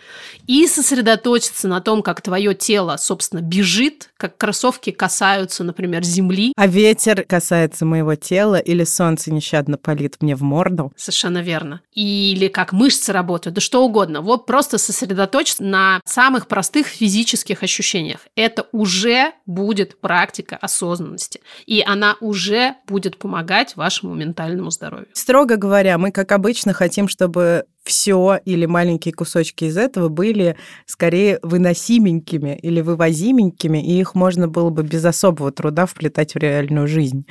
и 0.47 0.67
сосредоточиться 0.67 1.69
на 1.69 1.81
том, 1.81 2.03
как 2.03 2.21
твое 2.23 2.55
тело, 2.55 2.97
собственно, 2.99 3.41
бежит, 3.41 4.11
как 4.17 4.37
кроссовки 4.37 4.91
касаются, 4.91 5.65
например, 5.65 6.05
земли, 6.05 6.53
А 6.57 6.67
ветер 6.67 7.25
касается 7.25 7.85
моего 7.85 8.15
тела 8.15 8.57
или 8.57 8.85
солнце 8.85 9.33
нещадно 9.33 9.77
палит 9.95 10.17
мне 10.21 10.35
в 10.35 10.43
морду. 10.43 10.93
Совершенно 10.97 11.43
верно. 11.43 11.81
Или 11.93 12.49
как 12.49 12.73
мышцы 12.73 13.13
работают, 13.13 13.55
да 13.55 13.61
что 13.61 13.85
угодно. 13.85 14.21
Вот 14.21 14.47
просто 14.47 14.79
сосредоточиться 14.79 15.63
на 15.63 16.01
самых 16.05 16.47
простых 16.47 16.87
физических 16.87 17.63
ощущениях. 17.63 18.21
Это 18.35 18.67
уже 18.73 19.33
будет 19.47 20.01
практика 20.01 20.57
осознанности. 20.57 21.41
И 21.67 21.83
она 21.87 22.17
уже 22.21 22.77
будет 22.87 23.19
помогать 23.19 23.77
вашему 23.77 24.15
ментальному 24.15 24.71
здоровью. 24.71 25.09
Строго 25.13 25.57
говоря, 25.57 25.99
мы, 25.99 26.11
как 26.11 26.33
обычно, 26.33 26.73
хотим, 26.73 27.09
чтобы 27.09 27.65
все 27.85 28.40
или 28.45 28.66
маленькие 28.66 29.12
кусочки 29.12 29.64
из 29.64 29.77
этого 29.77 30.09
были 30.09 30.57
скорее 30.87 31.38
выносименькими 31.42 32.59
или 32.62 32.81
вывозименькими, 32.81 33.85
и 33.85 33.99
их 33.99 34.14
можно 34.14 34.49
было 34.49 34.71
бы 34.71 34.83
без 34.83 35.05
особого 35.05 35.51
труда 35.51 35.87
вплетать 35.87 36.35
в 36.35 36.38
реальную 36.38 36.87
жизнь. 36.87 37.27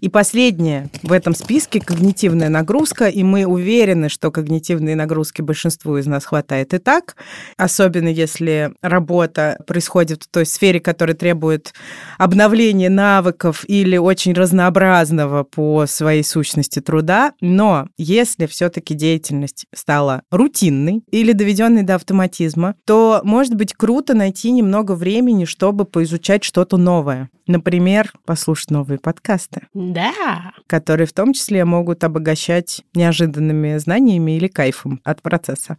И 0.00 0.08
последнее 0.08 0.90
в 1.02 1.12
этом 1.12 1.34
списке– 1.34 1.80
когнитивная 1.86 2.48
нагрузка, 2.48 3.08
и 3.08 3.22
мы 3.22 3.46
уверены, 3.46 4.08
что 4.08 4.30
когнитивные 4.30 4.96
нагрузки 4.96 5.42
большинству 5.42 5.96
из 5.96 6.06
нас 6.06 6.24
хватает 6.24 6.72
и 6.74 6.78
так, 6.78 7.16
особенно 7.56 8.08
если 8.08 8.72
работа 8.82 9.58
происходит 9.66 10.24
в 10.24 10.28
той 10.28 10.46
сфере, 10.46 10.80
которая 10.80 11.16
требует 11.16 11.74
обновления 12.18 12.90
навыков 12.90 13.64
или 13.66 13.96
очень 13.96 14.34
разнообразного 14.34 15.42
по 15.42 15.86
своей 15.86 16.22
сущности 16.22 16.80
труда. 16.80 17.32
Но 17.40 17.88
если 17.98 18.46
все-таки 18.46 18.94
деятельность 18.94 19.66
стала 19.74 19.95
рутинной 20.30 21.02
или 21.10 21.32
доведенной 21.32 21.82
до 21.82 21.96
автоматизма, 21.96 22.74
то 22.84 23.20
может 23.24 23.54
быть 23.54 23.74
круто 23.74 24.14
найти 24.14 24.50
немного 24.50 24.92
времени, 24.92 25.44
чтобы 25.44 25.84
поизучать 25.84 26.44
что-то 26.44 26.76
новое. 26.76 27.28
Например, 27.46 28.12
послушать 28.24 28.70
новые 28.72 28.98
подкасты, 28.98 29.68
Да. 29.72 30.52
которые 30.66 31.06
в 31.06 31.12
том 31.12 31.32
числе 31.32 31.64
могут 31.64 32.02
обогащать 32.02 32.82
неожиданными 32.94 33.76
знаниями 33.78 34.36
или 34.36 34.48
кайфом 34.48 35.00
от 35.04 35.22
процесса. 35.22 35.78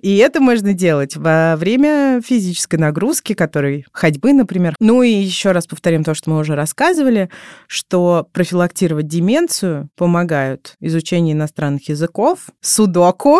И 0.00 0.16
это 0.16 0.40
можно 0.40 0.72
делать 0.72 1.16
во 1.16 1.54
время 1.56 2.20
физической 2.24 2.76
нагрузки, 2.76 3.34
которой 3.34 3.86
ходьбы, 3.92 4.32
например. 4.32 4.74
Ну 4.80 5.02
и 5.02 5.10
еще 5.10 5.52
раз 5.52 5.68
повторим 5.68 6.02
то, 6.02 6.14
что 6.14 6.30
мы 6.30 6.38
уже 6.38 6.56
рассказывали, 6.56 7.30
что 7.68 8.26
профилактировать 8.32 9.06
деменцию 9.06 9.88
помогают 9.96 10.74
изучение 10.80 11.34
иностранных 11.34 11.88
языков, 11.88 12.48
судоку. 12.60 13.37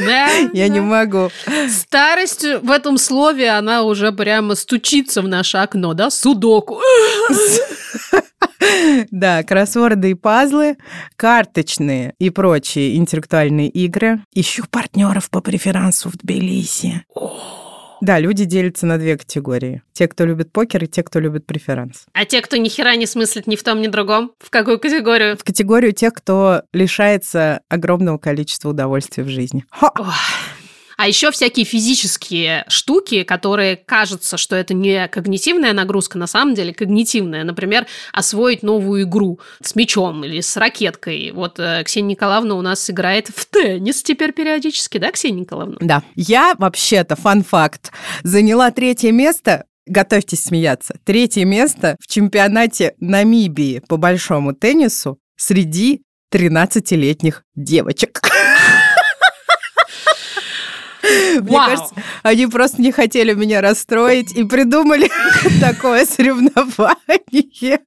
Да. 0.00 0.28
Я 0.52 0.68
не 0.68 0.80
могу. 0.80 1.30
Старость 1.70 2.44
в 2.44 2.70
этом 2.70 2.98
слове, 2.98 3.50
она 3.50 3.82
уже 3.82 4.12
прямо 4.12 4.54
стучится 4.54 5.22
в 5.22 5.28
наше 5.28 5.58
окно, 5.58 5.94
да? 5.94 6.10
Судоку. 6.10 6.80
Да, 9.10 9.42
кроссворды 9.44 10.10
и 10.10 10.14
пазлы, 10.14 10.76
карточные 11.16 12.14
и 12.18 12.30
прочие 12.30 12.96
интеллектуальные 12.96 13.68
игры. 13.68 14.20
Ищу 14.34 14.64
партнеров 14.68 15.30
по 15.30 15.40
преферансу 15.40 16.10
в 16.10 16.16
Тбилиси. 16.16 17.04
Да, 18.00 18.18
люди 18.18 18.44
делятся 18.44 18.86
на 18.86 18.98
две 18.98 19.16
категории. 19.16 19.82
Те, 19.92 20.08
кто 20.08 20.24
любит 20.24 20.52
покер, 20.52 20.84
и 20.84 20.86
те, 20.86 21.02
кто 21.02 21.18
любит 21.18 21.46
преферанс. 21.46 22.06
А 22.12 22.24
те, 22.24 22.40
кто 22.40 22.56
ни 22.56 22.68
хера 22.68 22.94
не 22.96 23.06
смыслит 23.06 23.46
ни 23.46 23.56
в 23.56 23.62
том, 23.62 23.80
ни 23.80 23.88
в 23.88 23.90
другом, 23.90 24.32
в 24.38 24.50
какую 24.50 24.78
категорию? 24.78 25.36
В 25.36 25.44
категорию 25.44 25.92
тех, 25.92 26.12
кто 26.12 26.62
лишается 26.72 27.60
огромного 27.68 28.18
количества 28.18 28.70
удовольствия 28.70 29.24
в 29.24 29.28
жизни. 29.28 29.64
Ха! 29.70 29.90
Ох. 29.98 30.14
А 30.98 31.06
еще 31.06 31.30
всякие 31.30 31.64
физические 31.64 32.64
штуки, 32.66 33.22
которые 33.22 33.76
кажется, 33.76 34.36
что 34.36 34.56
это 34.56 34.74
не 34.74 35.06
когнитивная 35.06 35.72
нагрузка, 35.72 36.18
на 36.18 36.26
самом 36.26 36.54
деле 36.54 36.74
когнитивная. 36.74 37.44
Например, 37.44 37.86
освоить 38.12 38.64
новую 38.64 39.04
игру 39.04 39.38
с 39.62 39.76
мячом 39.76 40.24
или 40.24 40.40
с 40.40 40.56
ракеткой. 40.56 41.30
Вот 41.32 41.60
э, 41.60 41.84
Ксения 41.84 42.10
Николаевна 42.10 42.56
у 42.56 42.62
нас 42.62 42.90
играет 42.90 43.28
в 43.28 43.46
теннис 43.46 44.02
теперь 44.02 44.32
периодически, 44.32 44.98
да, 44.98 45.12
Ксения 45.12 45.42
Николаевна? 45.42 45.76
Да. 45.80 46.02
Я 46.16 46.56
вообще-то, 46.58 47.14
фан-факт, 47.14 47.92
заняла 48.24 48.72
третье 48.72 49.12
место 49.12 49.64
Готовьтесь 49.86 50.44
смеяться. 50.44 50.96
Третье 51.04 51.46
место 51.46 51.96
в 51.98 52.06
чемпионате 52.08 52.94
Намибии 53.00 53.80
по 53.88 53.96
большому 53.96 54.52
теннису 54.52 55.18
среди 55.36 56.02
13-летних 56.30 57.42
девочек. 57.54 58.20
Мне 61.40 61.56
кажется, 61.56 61.94
они 62.22 62.46
просто 62.46 62.80
не 62.82 62.92
хотели 62.92 63.34
меня 63.34 63.60
расстроить 63.60 64.32
и 64.32 64.44
придумали 64.44 65.10
такое 65.60 66.04
соревнование. 66.06 67.80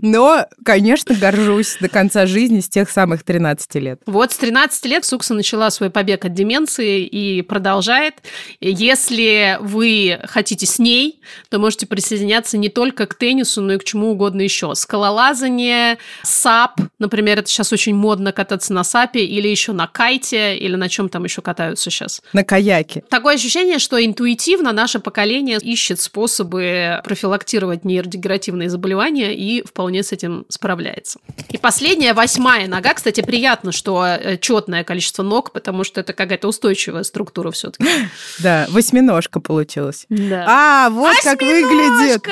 Но, 0.00 0.46
конечно, 0.64 1.14
горжусь 1.14 1.76
до 1.80 1.88
конца 1.88 2.26
жизни 2.26 2.60
с 2.60 2.68
тех 2.68 2.90
самых 2.90 3.22
13 3.24 3.74
лет. 3.76 4.00
Вот 4.06 4.32
с 4.32 4.36
13 4.36 4.84
лет 4.86 5.04
Сукса 5.04 5.34
начала 5.34 5.70
свой 5.70 5.90
побег 5.90 6.24
от 6.24 6.34
деменции 6.34 7.04
и 7.04 7.42
продолжает. 7.42 8.14
Если 8.60 9.58
вы 9.60 10.20
хотите 10.24 10.66
с 10.66 10.78
ней, 10.78 11.20
то 11.48 11.58
можете 11.58 11.86
присоединяться 11.86 12.58
не 12.58 12.68
только 12.68 13.06
к 13.06 13.14
теннису, 13.14 13.60
но 13.60 13.74
и 13.74 13.78
к 13.78 13.84
чему 13.84 14.12
угодно 14.12 14.42
еще. 14.42 14.74
Скалолазание, 14.74 15.98
сап, 16.22 16.80
например, 16.98 17.38
это 17.38 17.48
сейчас 17.48 17.72
очень 17.72 17.94
модно 17.94 18.32
кататься 18.32 18.72
на 18.72 18.84
сапе, 18.84 19.24
или 19.24 19.48
еще 19.48 19.72
на 19.72 19.86
кайте, 19.86 20.56
или 20.56 20.76
на 20.76 20.88
чем 20.88 21.08
там 21.08 21.24
еще 21.24 21.42
катаются 21.42 21.90
сейчас. 21.90 22.22
На 22.32 22.44
каяке. 22.62 23.02
Такое 23.08 23.34
ощущение, 23.34 23.78
что 23.78 24.02
интуитивно 24.02 24.72
наше 24.72 25.00
поколение 25.00 25.58
ищет 25.60 26.00
способы 26.00 27.00
профилактировать 27.04 27.84
нейродегенеративные 27.84 28.70
заболевания 28.70 29.34
и 29.34 29.62
вполне 29.64 30.02
с 30.02 30.12
этим 30.12 30.46
справляется. 30.48 31.18
И 31.50 31.58
последняя, 31.58 32.14
восьмая 32.14 32.68
нога. 32.68 32.94
Кстати, 32.94 33.20
приятно, 33.20 33.72
что 33.72 34.04
э, 34.04 34.38
четное 34.38 34.84
количество 34.84 35.22
ног, 35.22 35.52
потому 35.52 35.84
что 35.84 36.00
это 36.00 36.12
какая-то 36.12 36.48
устойчивая 36.48 37.02
структура 37.02 37.50
все-таки. 37.50 37.88
Да, 38.38 38.66
восьминожка 38.70 39.40
получилась. 39.40 40.06
Да. 40.08 40.44
А, 40.48 40.90
вот 40.90 41.14
как 41.22 41.40
выглядит. 41.40 42.22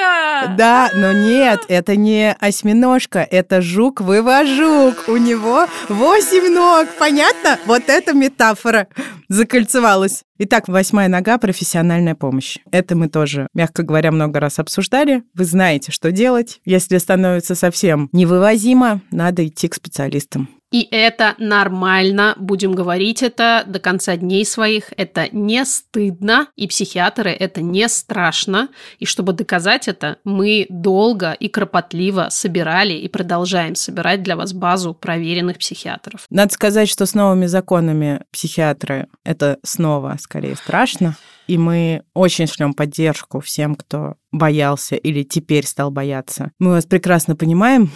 Да, 0.56 0.90
но 0.94 1.12
нет, 1.12 1.60
это 1.68 1.94
не 1.96 2.32
осьминожка, 2.40 3.20
это 3.20 3.60
жук-вывожук. 3.60 5.08
У 5.08 5.16
него 5.16 5.66
восемь 5.88 6.52
ног, 6.52 6.88
понятно? 6.98 7.58
Вот 7.66 7.88
эта 7.88 8.12
метафора 8.12 8.88
закольцевалась. 9.30 10.24
Итак, 10.38 10.68
восьмая 10.68 11.08
нога– 11.08 11.38
профессиональная 11.38 12.14
помощь. 12.14 12.58
Это 12.70 12.96
мы 12.96 13.08
тоже, 13.08 13.46
мягко 13.54 13.82
говоря, 13.82 14.12
много 14.12 14.40
раз 14.40 14.58
обсуждали. 14.58 15.22
Вы 15.34 15.44
знаете, 15.44 15.92
что 15.92 16.12
делать. 16.12 16.60
Если 16.66 16.98
становится 16.98 17.54
совсем 17.54 18.10
невывозимо, 18.12 19.00
надо 19.10 19.46
идти 19.46 19.68
к 19.68 19.74
специалистам. 19.74 20.48
И 20.70 20.86
это 20.90 21.34
нормально, 21.38 22.34
будем 22.38 22.72
говорить 22.72 23.22
это 23.22 23.64
до 23.66 23.80
конца 23.80 24.16
дней 24.16 24.44
своих. 24.44 24.92
Это 24.96 25.28
не 25.32 25.64
стыдно, 25.64 26.48
и 26.56 26.68
психиатры 26.68 27.30
это 27.30 27.60
не 27.60 27.88
страшно. 27.88 28.68
И 28.98 29.04
чтобы 29.04 29.32
доказать 29.32 29.88
это, 29.88 30.18
мы 30.24 30.66
долго 30.68 31.32
и 31.32 31.48
кропотливо 31.48 32.28
собирали 32.30 32.94
и 32.94 33.08
продолжаем 33.08 33.74
собирать 33.74 34.22
для 34.22 34.36
вас 34.36 34.52
базу 34.52 34.94
проверенных 34.94 35.58
психиатров. 35.58 36.26
Надо 36.30 36.52
сказать, 36.52 36.88
что 36.88 37.04
с 37.04 37.14
новыми 37.14 37.46
законами 37.46 38.22
психиатры– 38.30 39.08
это 39.24 39.58
снова 39.64 40.16
скорее 40.20 40.54
страшно. 40.54 41.16
И 41.48 41.58
мы 41.58 42.04
очень 42.14 42.46
шлем 42.46 42.74
поддержку 42.74 43.40
всем, 43.40 43.74
кто 43.74 44.14
боялся 44.30 44.94
или 44.94 45.24
теперь 45.24 45.66
стал 45.66 45.90
бояться. 45.90 46.52
Мы 46.60 46.70
вас 46.70 46.86
прекрасно 46.86 47.34
понимаем, 47.34 47.90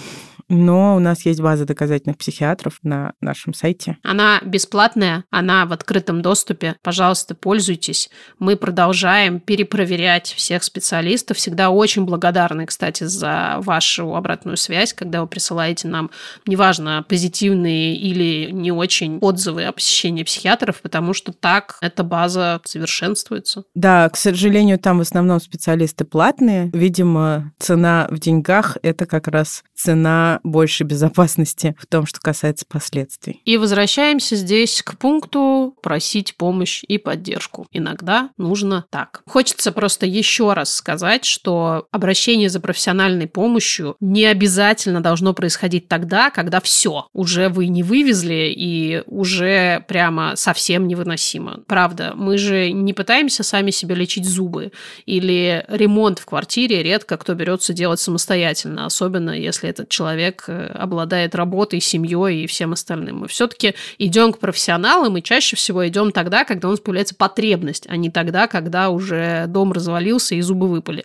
но 0.49 0.97
у 0.97 0.99
нас 0.99 1.25
есть 1.25 1.41
база 1.41 1.65
доказательных 1.65 2.19
психиатров 2.19 2.79
на 2.83 3.13
нашем 3.21 3.55
сайте. 3.55 3.99
Она 4.03 4.41
бесплатная, 4.45 5.25
она 5.31 5.67
в 5.67 5.73
открытом 5.73 6.23
доступе. 6.23 6.77
Пожалуйста, 6.83 7.35
пользуйтесь. 7.35 8.11
Мы 8.39 8.57
продолжаем 8.57 9.41
перепроверять 9.41 10.29
всех 10.29 10.63
специалистов. 10.65 11.37
Всегда 11.37 11.71
очень 11.71 12.05
благодарны, 12.05 12.67
кстати, 12.67 13.05
за 13.05 13.57
вашу 13.59 14.15
обратную 14.15 14.57
связь, 14.57 14.93
когда 14.93 15.23
вы 15.23 15.27
присылаете 15.27 15.89
нам, 15.89 16.11
неважно, 16.47 17.05
позитивные 17.09 17.97
или 17.97 18.51
не 18.51 18.73
очень 18.73 19.19
отзывы 19.19 19.65
о 19.65 19.73
посещении 19.73 20.23
психиатров, 20.23 20.81
потому 20.81 21.15
что 21.15 21.33
так 21.33 21.77
эта 21.81 22.05
база 22.05 22.61
совершенствуется. 22.65 23.65
Да, 23.75 24.09
к 24.09 24.17
сожалению, 24.17 24.79
там 24.79 24.99
в 24.99 25.03
основном 25.03 25.41
специалисты 25.41 26.05
платные. 26.05 26.71
Видимо, 26.73 27.53
цена 27.59 28.07
в 28.11 28.19
деньгах– 28.19 28.79
это 28.83 29.07
как 29.07 29.29
раз 29.29 29.65
цена 29.75 30.34
большей 30.43 30.87
безопасности 30.87 31.75
в 31.79 31.87
том, 31.87 32.07
что 32.07 32.21
касается 32.21 32.65
последствий. 32.69 33.41
И 33.45 33.57
возвращаемся 33.57 34.37
здесь 34.37 34.83
к 34.83 34.97
пункту 34.99 35.77
просить 35.83 36.37
помощь 36.37 36.83
и 36.87 36.99
поддержку. 36.99 37.67
Иногда 37.73 38.31
нужно 38.37 38.87
так. 38.91 39.23
Хочется 39.27 39.73
просто 39.73 40.07
еще 40.07 40.53
раз 40.53 40.73
сказать, 40.73 41.25
что 41.25 41.87
обращение 41.91 42.49
за 42.49 42.61
профессиональной 42.61 43.27
помощью 43.27 43.97
не 44.01 44.25
обязательно 44.25 45.01
должно 45.01 45.35
происходить 45.35 45.89
тогда, 45.89 46.31
когда 46.31 46.61
все, 46.61 47.09
уже 47.13 47.49
вы 47.49 47.69
не 47.69 47.83
вывезли 47.83 48.53
и 48.57 49.03
уже 49.07 49.85
прямо 49.89 50.37
совсем 50.37 50.87
невыносимо. 50.89 51.61
Правда, 51.67 52.13
мы 52.15 52.39
же 52.39 52.71
не 52.71 52.93
пытаемся 52.93 53.43
сами 53.43 53.71
себе 53.71 53.95
лечить 53.95 54.27
зубы 54.27 54.73
или 55.07 55.65
ремонт 55.69 56.19
в 56.19 56.27
квартире 56.27 56.83
редко 56.83 57.17
кто 57.17 57.35
берется 57.35 57.73
делать 57.73 58.01
самостоятельно, 58.01 58.87
особенно 58.87 59.31
если 59.31 59.69
этот 59.69 59.89
человек 59.89 60.24
э, 60.49 60.67
обладает 60.67 61.35
работой, 61.35 61.81
семьей 61.81 62.45
и 62.45 62.47
всем 62.47 62.73
остальным. 62.73 63.21
Мы 63.21 63.29
все-таки 63.29 63.75
идем 63.99 64.33
к 64.33 64.39
профессионалам 64.39 65.17
и 65.17 65.23
чаще 65.23 65.57
всего 65.57 65.87
идем 65.87 66.13
тогда, 66.13 66.45
когда 66.45 66.69
у 66.69 66.71
нас 66.73 66.81
появляется 66.81 67.15
потребность, 67.15 67.87
а 67.89 67.97
не 67.97 68.11
тогда, 68.11 68.47
когда 68.47 68.91
уже 68.91 69.47
дом 69.49 69.73
развалился 69.73 70.35
и 70.35 70.41
зубы 70.41 70.69
выпали. 70.69 71.05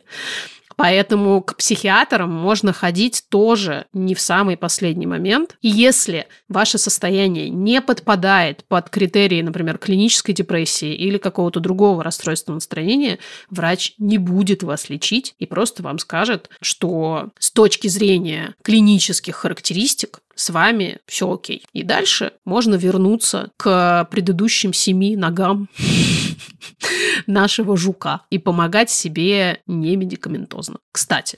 Поэтому 0.80 1.42
к 1.42 1.58
психиатрам 1.58 2.32
можно 2.32 2.72
ходить 2.72 3.26
тоже 3.28 3.88
не 3.92 4.16
в 4.16 4.22
самый 4.22 4.56
последний 4.56 5.08
момент. 5.08 5.58
И 5.62 5.68
если 5.68 6.28
ваше 6.48 6.78
состояние 6.78 7.50
не 7.50 7.82
подпадает 7.82 8.64
под 8.64 8.90
критерии, 8.90 9.42
например, 9.42 9.78
клинической 9.78 10.34
депрессии 10.34 10.94
или 10.94 11.18
какого-то 11.18 11.60
другого 11.60 12.02
расстройства 12.02 12.54
настроения, 12.54 13.20
врач 13.50 13.94
не 13.98 14.18
будет 14.18 14.64
вас 14.64 14.88
лечить 14.88 15.36
и 15.38 15.46
просто 15.46 15.84
вам 15.84 16.00
скажет, 16.00 16.50
что 16.62 17.32
с 17.40 17.52
точки 17.52 17.90
зрения 17.90 18.56
клинических 18.64 19.36
характеристик 19.36 20.22
с 20.40 20.50
вами 20.52 21.00
все 21.06 21.32
окей. 21.32 21.66
И 21.74 21.84
дальше 21.84 22.32
можно 22.46 22.76
вернуться 22.76 23.52
к 23.58 24.08
предыдущим 24.10 24.72
семи 24.72 25.18
ногам 25.18 25.68
нашего 27.28 27.76
жука 27.76 28.22
и 28.30 28.40
помогать 28.40 28.90
себе 28.90 29.62
не 29.68 29.98
медикаментозно. 29.98 30.78
Кстати. 30.94 31.38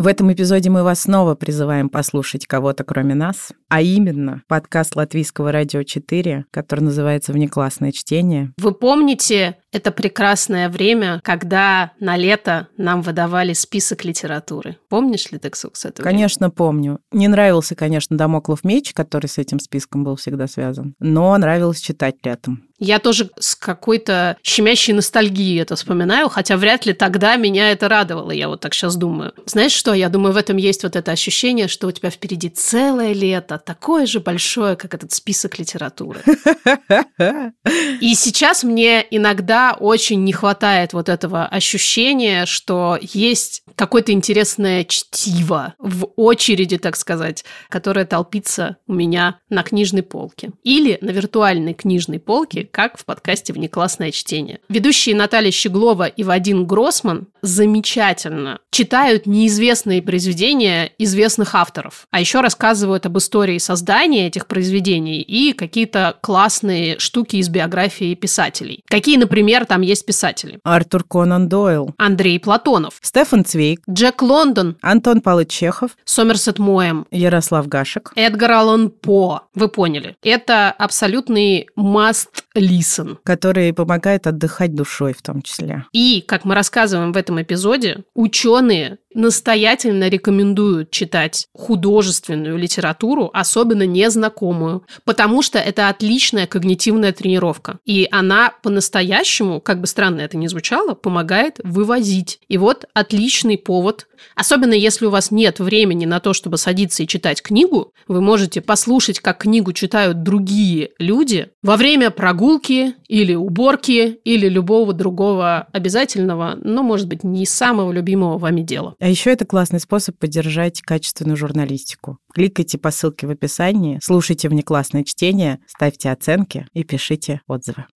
В 0.00 0.06
этом 0.06 0.32
эпизоде 0.32 0.70
мы 0.70 0.82
вас 0.82 1.02
снова 1.02 1.34
призываем 1.34 1.90
послушать 1.90 2.46
кого-то 2.46 2.84
кроме 2.84 3.14
нас, 3.14 3.52
а 3.68 3.82
именно 3.82 4.42
подкаст 4.48 4.96
Латвийского 4.96 5.52
радио 5.52 5.82
4, 5.82 6.46
который 6.50 6.80
называется 6.80 7.34
«Внеклассное 7.34 7.92
чтение». 7.92 8.54
Вы 8.56 8.72
помните 8.72 9.58
это 9.72 9.92
прекрасное 9.92 10.70
время, 10.70 11.20
когда 11.22 11.92
на 12.00 12.16
лето 12.16 12.68
нам 12.78 13.02
выдавали 13.02 13.52
список 13.52 14.06
литературы. 14.06 14.78
Помнишь 14.88 15.30
ли, 15.32 15.38
Тексукс, 15.38 15.84
это 15.84 16.02
Конечно, 16.02 16.46
время? 16.46 16.56
помню. 16.56 17.00
Не 17.12 17.28
нравился, 17.28 17.74
конечно, 17.74 18.16
Дамоклов 18.16 18.64
меч, 18.64 18.94
который 18.94 19.26
с 19.26 19.36
этим 19.36 19.60
списком 19.60 20.02
был 20.02 20.16
всегда 20.16 20.46
связан, 20.46 20.94
но 20.98 21.36
нравилось 21.36 21.78
читать 21.78 22.16
летом. 22.24 22.62
Я 22.80 22.98
тоже 22.98 23.30
с 23.38 23.54
какой-то 23.54 24.38
щемящей 24.42 24.94
ностальгией 24.94 25.60
это 25.60 25.76
вспоминаю, 25.76 26.30
хотя 26.30 26.56
вряд 26.56 26.86
ли 26.86 26.94
тогда 26.94 27.36
меня 27.36 27.70
это 27.72 27.88
радовало, 27.88 28.30
я 28.30 28.48
вот 28.48 28.60
так 28.60 28.72
сейчас 28.72 28.96
думаю. 28.96 29.34
Знаешь 29.44 29.72
что, 29.72 29.92
я 29.92 30.08
думаю, 30.08 30.32
в 30.32 30.38
этом 30.38 30.56
есть 30.56 30.82
вот 30.82 30.96
это 30.96 31.12
ощущение, 31.12 31.68
что 31.68 31.88
у 31.88 31.92
тебя 31.92 32.08
впереди 32.08 32.48
целое 32.48 33.12
лето, 33.12 33.58
такое 33.64 34.06
же 34.06 34.18
большое, 34.20 34.76
как 34.76 34.94
этот 34.94 35.12
список 35.12 35.58
литературы. 35.58 36.20
И 38.00 38.14
сейчас 38.14 38.64
мне 38.64 39.06
иногда 39.10 39.76
очень 39.78 40.24
не 40.24 40.32
хватает 40.32 40.94
вот 40.94 41.10
этого 41.10 41.44
ощущения, 41.46 42.46
что 42.46 42.98
есть 43.00 43.62
какое-то 43.76 44.12
интересное 44.12 44.84
чтиво 44.84 45.74
в 45.78 46.08
очереди, 46.16 46.78
так 46.78 46.96
сказать, 46.96 47.44
которое 47.68 48.06
толпится 48.06 48.78
у 48.86 48.94
меня 48.94 49.38
на 49.50 49.62
книжной 49.62 50.02
полке. 50.02 50.50
Или 50.62 50.96
на 51.02 51.10
виртуальной 51.10 51.74
книжной 51.74 52.18
полке, 52.18 52.69
как 52.70 52.98
в 52.98 53.04
подкасте 53.04 53.52
«Внеклассное 53.52 54.10
чтение». 54.10 54.60
Ведущие 54.68 55.14
Наталья 55.14 55.50
Щеглова 55.50 56.06
и 56.06 56.22
Вадим 56.22 56.66
Гроссман 56.66 57.28
замечательно 57.42 58.58
читают 58.70 59.26
неизвестные 59.26 60.02
произведения 60.02 60.92
известных 60.98 61.54
авторов, 61.54 62.06
а 62.10 62.20
еще 62.20 62.40
рассказывают 62.40 63.06
об 63.06 63.18
истории 63.18 63.58
создания 63.58 64.26
этих 64.26 64.46
произведений 64.46 65.20
и 65.20 65.52
какие-то 65.52 66.16
классные 66.20 66.98
штуки 66.98 67.36
из 67.36 67.48
биографии 67.48 68.14
писателей. 68.14 68.82
Какие, 68.88 69.16
например, 69.16 69.66
там 69.66 69.80
есть 69.82 70.06
писатели? 70.06 70.58
Артур 70.64 71.04
Конан 71.04 71.48
Дойл. 71.48 71.94
Андрей 71.98 72.38
Платонов. 72.38 72.98
Стефан 73.02 73.44
Цвейк. 73.44 73.82
Джек 73.88 74.22
Лондон. 74.22 74.76
Антон 74.82 75.20
Павлович 75.20 75.50
Чехов. 75.50 75.96
Сомерсет 76.04 76.58
Моэм. 76.58 77.06
Ярослав 77.10 77.68
Гашек. 77.68 78.12
Эдгар 78.14 78.52
Аллан 78.52 78.90
По. 78.90 79.42
Вы 79.54 79.68
поняли. 79.68 80.16
Это 80.22 80.70
абсолютный 80.70 81.68
must 81.76 82.44
listen. 82.60 83.18
Который 83.24 83.72
помогает 83.72 84.26
отдыхать 84.26 84.74
душой 84.74 85.12
в 85.12 85.22
том 85.22 85.42
числе. 85.42 85.84
И, 85.92 86.24
как 86.26 86.44
мы 86.44 86.54
рассказываем 86.54 87.12
в 87.12 87.16
этом 87.16 87.40
эпизоде 87.42 88.04
ученые 88.14 88.98
настоятельно 89.14 90.08
рекомендуют 90.08 90.90
читать 90.90 91.46
художественную 91.54 92.56
литературу, 92.56 93.30
особенно 93.32 93.86
незнакомую, 93.86 94.84
потому 95.04 95.42
что 95.42 95.58
это 95.58 95.88
отличная 95.88 96.46
когнитивная 96.46 97.12
тренировка. 97.12 97.78
И 97.84 98.08
она 98.10 98.52
по-настоящему, 98.62 99.60
как 99.60 99.80
бы 99.80 99.86
странно 99.86 100.20
это 100.20 100.36
ни 100.36 100.46
звучало, 100.46 100.94
помогает 100.94 101.60
вывозить. 101.62 102.40
И 102.48 102.58
вот 102.58 102.84
отличный 102.94 103.58
повод 103.58 104.06
Особенно 104.34 104.72
если 104.72 105.06
у 105.06 105.10
вас 105.10 105.30
нет 105.30 105.58
времени 105.58 106.06
на 106.06 106.20
то, 106.20 106.32
чтобы 106.32 106.58
садиться 106.58 107.02
и 107.02 107.06
читать 107.06 107.42
книгу, 107.42 107.92
вы 108.08 108.20
можете 108.20 108.60
послушать, 108.60 109.20
как 109.20 109.38
книгу 109.38 109.72
читают 109.72 110.22
другие 110.22 110.90
люди 110.98 111.48
во 111.62 111.76
время 111.76 112.10
прогулки 112.10 112.94
или 113.08 113.34
уборки 113.34 114.18
или 114.24 114.48
любого 114.48 114.92
другого 114.92 115.68
обязательного, 115.72 116.56
но, 116.62 116.82
может 116.82 117.08
быть, 117.08 117.24
не 117.24 117.46
самого 117.46 117.92
любимого 117.92 118.38
вами 118.38 118.62
дела. 118.62 118.94
А 119.00 119.08
еще 119.08 119.30
это 119.30 119.46
классный 119.46 119.80
способ 119.80 120.18
поддержать 120.18 120.82
качественную 120.82 121.36
журналистику. 121.36 122.18
Кликайте 122.34 122.76
по 122.76 122.90
ссылке 122.90 123.26
в 123.26 123.30
описании, 123.30 123.98
слушайте 124.02 124.50
внеклассное 124.50 125.04
чтение, 125.04 125.58
ставьте 125.66 126.10
оценки 126.10 126.66
и 126.74 126.84
пишите 126.84 127.40
отзывы. 127.46 127.86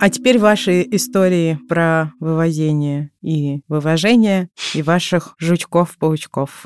А 0.00 0.08
теперь 0.10 0.38
ваши 0.38 0.82
истории 0.92 1.58
про 1.68 2.12
вывозение 2.20 3.10
и 3.20 3.60
вывожение 3.68 4.48
и 4.72 4.80
ваших 4.80 5.34
жучков-паучков. 5.38 6.64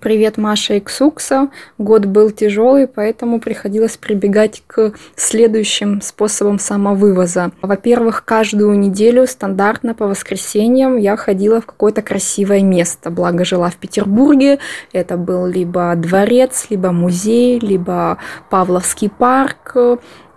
Привет, 0.00 0.38
Маша 0.38 0.74
и 0.74 0.80
Ксукса. 0.80 1.50
Год 1.76 2.06
был 2.06 2.30
тяжелый, 2.30 2.88
поэтому 2.88 3.38
приходилось 3.38 3.98
прибегать 3.98 4.62
к 4.66 4.94
следующим 5.14 6.00
способам 6.00 6.58
самовывоза. 6.58 7.50
Во-первых, 7.60 8.24
каждую 8.24 8.78
неделю 8.78 9.26
стандартно 9.26 9.92
по 9.92 10.06
воскресеньям 10.06 10.96
я 10.96 11.18
ходила 11.18 11.60
в 11.60 11.66
какое-то 11.66 12.00
красивое 12.00 12.62
место. 12.62 13.10
Благо 13.10 13.44
жила 13.44 13.68
в 13.68 13.76
Петербурге. 13.76 14.58
Это 14.94 15.18
был 15.18 15.44
либо 15.44 15.94
дворец, 15.96 16.68
либо 16.70 16.92
музей, 16.92 17.58
либо 17.58 18.16
Павловский 18.48 19.10
парк 19.10 19.76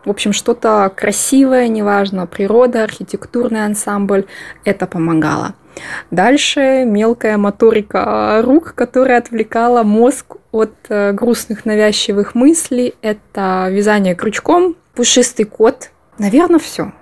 в 0.05 0.09
общем, 0.09 0.33
что-то 0.33 0.91
красивое, 0.93 1.69
неважно, 1.69 2.27
природа, 2.27 2.83
архитектурный 2.83 3.63
ансамбль, 3.63 4.25
это 4.65 4.85
помогало. 4.85 5.53
Дальше 6.11 6.85
мелкая 6.85 7.37
моторика 7.37 8.41
рук, 8.43 8.73
которая 8.75 9.19
отвлекала 9.19 9.83
мозг 9.83 10.37
от 10.51 10.73
э, 10.89 11.11
грустных 11.13 11.65
навязчивых 11.65 12.35
мыслей. 12.35 12.95
Это 13.01 13.67
вязание 13.69 14.15
крючком, 14.15 14.75
пушистый 14.93 15.45
кот. 15.45 15.89
Наверное, 16.17 16.59
все. 16.59 16.93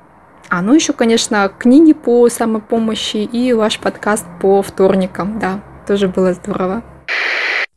А 0.50 0.62
ну 0.62 0.74
еще, 0.74 0.94
конечно, 0.94 1.50
книги 1.50 1.94
по 1.94 2.28
самопомощи 2.30 3.18
и 3.18 3.54
ваш 3.54 3.80
подкаст 3.80 4.26
по 4.42 4.62
вторникам. 4.62 5.40
Да, 5.40 5.64
тоже 5.88 6.08
было 6.08 6.34
здорово. 6.34 6.84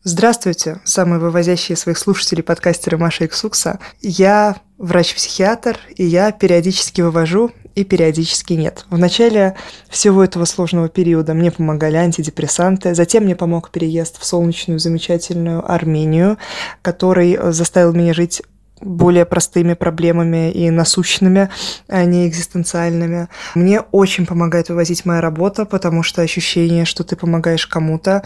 Здравствуйте, 0.02 0.80
самые 0.84 1.18
вывозящие 1.18 1.76
своих 1.76 1.96
слушателей 1.96 2.42
подкастеры 2.42 2.98
Маша 2.98 3.24
Иксукса. 3.24 3.78
Я 4.00 4.56
врач-психиатр, 4.76 5.78
и 5.96 6.04
я 6.04 6.30
периодически 6.30 7.00
вывожу 7.00 7.52
и 7.74 7.84
периодически 7.84 8.54
нет. 8.54 8.84
В 8.90 8.98
начале 8.98 9.56
всего 9.88 10.24
этого 10.24 10.44
сложного 10.44 10.88
периода 10.88 11.34
мне 11.34 11.50
помогали 11.50 11.96
антидепрессанты, 11.96 12.94
затем 12.94 13.24
мне 13.24 13.36
помог 13.36 13.70
переезд 13.70 14.20
в 14.20 14.24
солнечную 14.24 14.78
замечательную 14.78 15.70
Армению, 15.70 16.38
который 16.82 17.38
заставил 17.52 17.92
меня 17.92 18.14
жить 18.14 18.42
более 18.80 19.24
простыми 19.24 19.74
проблемами 19.74 20.50
и 20.50 20.70
насущными, 20.70 21.48
а 21.88 22.04
не 22.04 22.28
экзистенциальными. 22.28 23.28
Мне 23.54 23.80
очень 23.80 24.26
помогает 24.26 24.68
вывозить 24.68 25.04
моя 25.04 25.20
работа, 25.20 25.64
потому 25.64 26.02
что 26.02 26.22
ощущение, 26.22 26.84
что 26.84 27.04
ты 27.04 27.16
помогаешь 27.16 27.66
кому-то, 27.66 28.24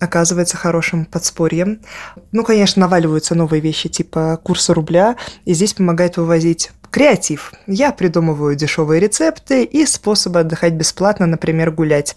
оказывается 0.00 0.56
хорошим 0.56 1.04
подспорьем. 1.04 1.80
Ну, 2.32 2.44
конечно, 2.44 2.80
наваливаются 2.80 3.34
новые 3.34 3.60
вещи 3.60 3.88
типа 3.88 4.40
курса 4.42 4.74
рубля, 4.74 5.16
и 5.44 5.52
здесь 5.52 5.74
помогает 5.74 6.16
вывозить 6.16 6.70
Креатив. 6.90 7.52
Я 7.68 7.92
придумываю 7.92 8.56
дешевые 8.56 9.00
рецепты 9.00 9.62
и 9.62 9.86
способы 9.86 10.40
отдыхать 10.40 10.72
бесплатно, 10.72 11.26
например, 11.26 11.70
гулять 11.70 12.16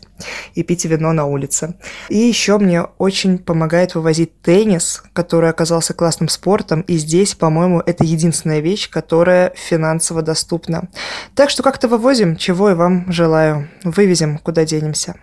и 0.55 0.63
пить 0.63 0.85
вино 0.85 1.13
на 1.13 1.25
улице. 1.25 1.75
И 2.09 2.17
еще 2.17 2.57
мне 2.57 2.81
очень 2.97 3.37
помогает 3.37 3.93
вывозить 3.93 4.41
теннис, 4.41 5.03
который 5.13 5.51
оказался 5.51 5.93
классным 5.93 6.27
спортом, 6.27 6.81
и 6.81 6.97
здесь, 6.97 7.35
по-моему, 7.35 7.83
это 7.85 8.03
единственная 8.03 8.61
вещь, 8.61 8.89
которая 8.89 9.53
финансово 9.55 10.23
доступна. 10.23 10.89
Так 11.35 11.51
что 11.51 11.61
как-то 11.61 11.87
вывозим, 11.87 12.35
чего 12.35 12.71
и 12.71 12.73
вам 12.73 13.11
желаю. 13.11 13.69
Вывезем, 13.83 14.39
куда 14.39 14.65
денемся. 14.65 15.15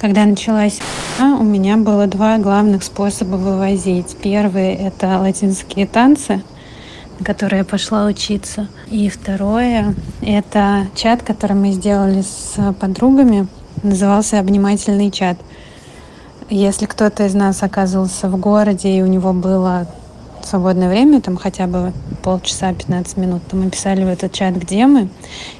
Когда 0.00 0.24
началась 0.24 0.80
у 1.20 1.44
меня 1.44 1.76
было 1.76 2.06
два 2.06 2.36
главных 2.38 2.82
способа 2.82 3.36
вывозить. 3.36 4.16
Первый– 4.20 4.74
это 4.74 5.18
латинские 5.18 5.86
танцы– 5.86 6.42
которой 7.24 7.58
я 7.58 7.64
пошла 7.64 8.06
учиться. 8.06 8.68
И 8.88 9.08
второе— 9.08 9.94
это 10.22 10.86
чат, 10.94 11.22
который 11.22 11.56
мы 11.56 11.72
сделали 11.72 12.22
с 12.22 12.74
подругами. 12.74 13.48
Назывался 13.82 14.38
«Обнимательный 14.38 15.10
чат». 15.10 15.38
Если 16.48 16.86
кто-то 16.86 17.26
из 17.26 17.34
нас 17.34 17.62
оказывался 17.62 18.28
в 18.28 18.38
городе, 18.38 18.90
и 18.90 19.02
у 19.02 19.06
него 19.06 19.32
было 19.32 19.86
свободное 20.44 20.88
время, 20.88 21.20
там 21.20 21.36
хотя 21.36 21.66
бы 21.66 21.92
полчаса, 22.22 22.72
15 22.72 23.16
минут, 23.16 23.42
то 23.48 23.56
мы 23.56 23.70
писали 23.70 24.04
в 24.04 24.08
этот 24.08 24.32
чат, 24.32 24.54
где 24.54 24.86
мы. 24.86 25.08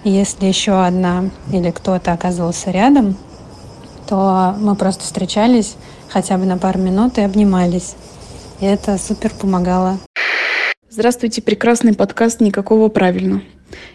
И 0.05 0.11
если 0.11 0.47
еще 0.47 0.85
одна 0.85 1.31
или 1.53 1.71
кто-то 1.71 2.13
оказывался 2.13 2.71
рядом, 2.71 3.17
то 4.09 4.55
мы 4.61 4.77
просто 4.77 5.03
встречались 5.03 5.77
хотя 6.09 6.39
бы 6.39 6.45
на 6.45 6.57
пару 6.57 6.79
минут 6.79 7.19
и 7.19 7.23
обнимались. 7.23 7.97
И 8.61 8.65
это 8.65 8.97
супер 8.97 9.31
помогало. 9.31 9.99
Здравствуйте, 10.97 11.43
прекрасный 11.43 11.93
подкаст 11.93 12.41
«Никакого 12.41 12.89
правильно». 12.89 13.43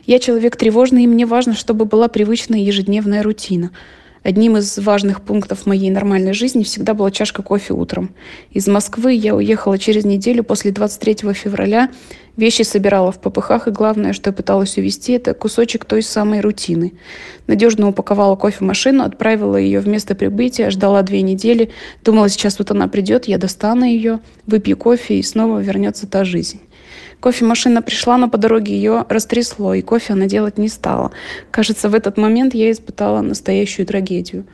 Я 0.05 0.19
человек 0.19 0.55
тревожный, 0.55 1.05
и 1.05 1.07
мне 1.07 1.25
важно, 1.25 1.55
чтобы 1.55 1.85
была 1.85 2.07
привычная 2.09 2.59
ежедневная 2.59 3.23
рутина. 3.23 3.71
Одним 4.21 4.57
из 4.57 4.77
важных 4.77 5.21
пунктов 5.21 5.65
моей 5.65 5.89
нормальной 5.89 6.33
жизни 6.33 6.61
всегда 6.61 6.93
была 6.93 7.09
чашка 7.09 7.41
кофе 7.41 7.73
утром. 7.73 8.13
Из 8.51 8.67
Москвы 8.67 9.13
я 9.13 9.35
уехала 9.35 9.79
через 9.79 10.05
неделю 10.05 10.43
после 10.43 10.69
23 10.69 11.33
февраля. 11.33 11.89
Вещи 12.37 12.61
собирала 12.61 13.11
в 13.11 13.19
попыхах, 13.19 13.67
и 13.67 13.71
главное, 13.71 14.13
что 14.13 14.29
я 14.29 14.33
пыталась 14.33 14.77
увести, 14.77 15.13
это 15.13 15.33
кусочек 15.33 15.85
той 15.85 16.03
самой 16.03 16.41
рутины. 16.41 16.93
Надежно 17.47 17.87
упаковала 17.87 18.35
кофемашину, 18.35 19.03
отправила 19.03 19.55
ее 19.57 19.79
в 19.79 19.87
место 19.87 20.13
прибытия, 20.13 20.69
ждала 20.69 21.01
две 21.01 21.23
недели. 21.23 21.71
Думала, 22.05 22.29
сейчас 22.29 22.59
вот 22.59 22.69
она 22.69 22.87
придет, 22.87 23.25
я 23.25 23.39
достану 23.39 23.85
ее, 23.85 24.19
выпью 24.45 24.77
кофе, 24.77 25.15
и 25.15 25.23
снова 25.23 25.57
вернется 25.57 26.05
та 26.05 26.25
жизнь. 26.25 26.61
Кофемашина 27.21 27.83
пришла, 27.83 28.17
но 28.17 28.29
по 28.29 28.39
дороге 28.39 28.73
ее 28.73 29.05
растрясло, 29.07 29.75
и 29.75 29.83
кофе 29.83 30.13
она 30.13 30.25
делать 30.25 30.57
не 30.57 30.67
стала. 30.67 31.11
Кажется, 31.51 31.87
в 31.87 31.93
этот 31.93 32.17
момент 32.17 32.55
я 32.55 32.71
испытала 32.71 33.21
настоящую 33.21 33.85
трагедию. 33.85 34.45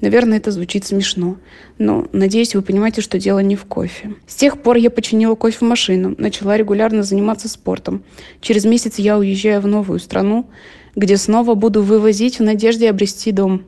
Наверное, 0.00 0.38
это 0.38 0.50
звучит 0.50 0.84
смешно, 0.84 1.36
но 1.78 2.06
надеюсь, 2.12 2.54
вы 2.54 2.62
понимаете, 2.62 3.00
что 3.00 3.18
дело 3.18 3.38
не 3.38 3.54
в 3.54 3.64
кофе. 3.64 4.14
С 4.26 4.34
тех 4.34 4.60
пор 4.60 4.76
я 4.76 4.90
починила 4.90 5.36
кофемашину, 5.36 6.16
начала 6.18 6.56
регулярно 6.56 7.04
заниматься 7.04 7.48
спортом. 7.48 8.02
Через 8.40 8.64
месяц 8.64 8.98
я 8.98 9.16
уезжаю 9.16 9.60
в 9.60 9.68
новую 9.68 10.00
страну, 10.00 10.50
где 10.96 11.16
снова 11.16 11.54
буду 11.54 11.80
вывозить 11.80 12.40
в 12.40 12.42
надежде 12.42 12.90
обрести 12.90 13.30
дом 13.30 13.62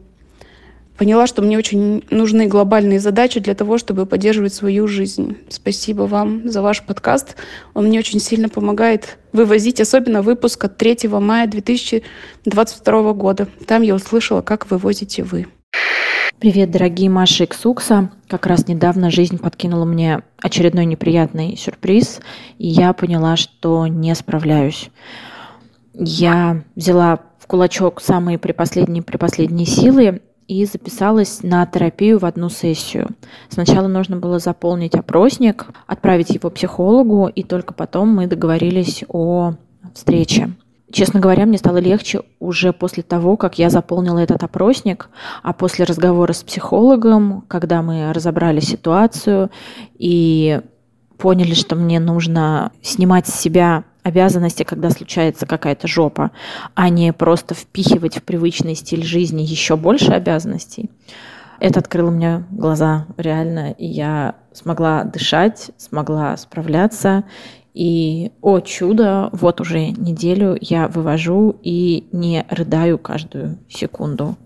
поняла, 0.99 1.29
что 1.29 1.41
мне 1.41 1.57
очень 1.57 2.05
нужны 2.11 2.47
глобальные 2.47 2.99
задачи 2.99 3.41
для 3.41 3.55
того, 3.55 3.79
чтобы 3.79 4.05
поддерживать 4.05 4.53
свою 4.53 4.89
жизнь. 4.89 5.37
Спасибо 5.49 6.03
вам 6.03 6.51
за 6.51 6.61
ваш 6.61 6.83
подкаст. 6.83 7.37
Он 7.73 7.87
мне 7.87 8.01
очень 8.01 8.21
сильно 8.21 8.49
помогает 8.49 9.17
вывозить, 9.33 9.81
особенно 9.81 10.23
выпуск 10.23 10.65
от 10.65 10.77
3 10.77 11.09
мая 11.09 11.47
2022 11.47 13.13
года. 13.13 13.47
Там 13.67 13.83
я 13.83 13.95
услышала, 13.95 14.43
как 14.43 14.71
вывозите 14.71 15.23
вы. 15.23 15.47
Привет, 16.41 16.71
дорогие 16.71 17.11
Маша 17.11 17.45
и 17.45 17.47
Ксукса. 17.47 18.11
Как 18.29 18.47
раз 18.47 18.67
недавно 18.67 19.11
жизнь 19.11 19.39
подкинула 19.39 19.85
мне 19.85 20.23
очередной 20.41 20.85
неприятный 20.85 21.57
сюрприз, 21.57 22.21
и 22.59 22.67
я 22.67 22.93
поняла, 22.93 23.37
что 23.37 23.87
не 23.87 24.15
справляюсь. 24.15 24.91
Я 25.95 26.65
взяла 26.77 27.21
в 27.39 27.47
кулачок 27.47 28.01
самые 28.01 28.39
припоследние 28.39 29.03
припоследние 29.03 29.67
силы 29.67 30.21
и 30.49 30.65
записалась 30.65 31.43
на 31.43 31.65
терапию 31.67 32.19
в 32.19 32.25
одну 32.25 32.49
сессию. 32.49 33.11
Сначала 33.51 33.87
нужно 33.87 34.17
было 34.17 34.39
заполнить 34.39 34.95
опросник, 34.95 35.67
отправить 35.87 36.31
его 36.31 36.51
психологу, 36.51 37.29
и 37.29 37.43
только 37.43 37.75
потом 37.75 38.09
мы 38.09 38.27
договорились 38.27 39.05
о 39.09 39.53
встрече. 39.95 40.51
Честно 40.91 41.21
говоря, 41.21 41.45
мне 41.45 41.59
стало 41.59 41.77
легче 41.77 42.23
уже 42.41 42.73
после 42.73 43.03
того, 43.03 43.37
как 43.37 43.59
я 43.59 43.69
заполнила 43.69 44.19
этот 44.19 44.43
опросник, 44.43 45.11
а 45.43 45.53
после 45.53 45.85
разговора 45.85 46.33
с 46.33 46.43
психологом, 46.43 47.45
когда 47.47 47.83
мы 47.83 48.11
разобрали 48.15 48.61
ситуацию 48.61 49.51
и 49.99 50.63
поняли, 51.19 51.53
что 51.53 51.77
мне 51.77 52.01
нужно 52.01 52.73
снимать 52.81 53.27
с 53.27 53.39
себя 53.39 53.85
обязанности, 54.09 54.63
когда 54.63 54.91
случается 54.91 55.47
какая-то 55.47 55.87
жопа, 55.87 56.31
а 56.75 56.89
не 56.89 57.13
просто 57.13 57.55
впихивать 57.55 58.19
в 58.19 58.23
привычный 58.23 58.75
стиль 58.75 59.05
жизни 59.05 59.43
еще 59.43 59.77
больше 59.77 60.13
обязанностей. 60.13 60.91
Это 61.61 61.81
открыло 61.81 62.11
мне 62.11 62.45
глаза 62.51 63.07
реально, 63.17 63.73
и 63.73 63.87
я 63.87 64.37
смогла 64.53 65.05
дышать, 65.05 65.71
смогла 65.77 66.37
справляться. 66.37 67.25
И, 67.75 68.33
о 68.43 68.61
чудо, 68.61 69.29
вот 69.33 69.61
уже 69.61 69.89
неделю 69.91 70.57
я 70.61 70.89
вывожу 70.89 71.57
и 71.63 72.09
не 72.13 72.45
рыдаю 72.51 72.99
каждую 72.99 73.59
секунду. 73.69 74.37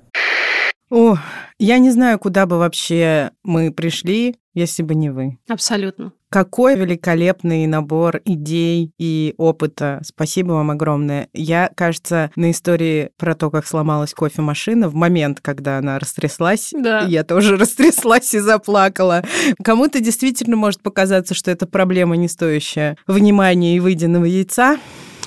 О, 0.92 1.16
я 1.58 1.78
не 1.78 1.90
знаю, 1.90 2.18
куда 2.18 2.44
бы 2.44 2.58
вообще 2.58 3.30
мы 3.42 3.72
пришли, 3.72 4.36
если 4.52 4.82
бы 4.82 4.94
не 4.94 5.08
вы. 5.08 5.38
Абсолютно. 5.48 6.12
Какой 6.28 6.76
великолепный 6.76 7.66
набор 7.66 8.20
идей 8.26 8.92
и 8.98 9.32
опыта. 9.38 10.02
Спасибо 10.04 10.52
вам 10.52 10.70
огромное. 10.70 11.30
Я, 11.32 11.70
кажется, 11.74 12.30
на 12.36 12.50
истории 12.50 13.08
про 13.16 13.34
то, 13.34 13.50
как 13.50 13.66
сломалась 13.66 14.12
кофемашина, 14.12 14.90
в 14.90 14.94
момент, 14.94 15.40
когда 15.40 15.78
она 15.78 15.98
растряслась, 15.98 16.74
да. 16.74 17.06
я 17.08 17.24
тоже 17.24 17.56
растряслась 17.58 18.34
и 18.34 18.38
заплакала. 18.38 19.24
Кому-то 19.64 19.98
действительно 19.98 20.56
может 20.56 20.82
показаться, 20.82 21.32
что 21.32 21.50
это 21.50 21.66
проблема 21.66 22.16
не 22.16 22.28
стоящая 22.28 22.98
внимания 23.06 23.78
и 23.78 23.80
выеденного 23.80 24.26
яйца. 24.26 24.76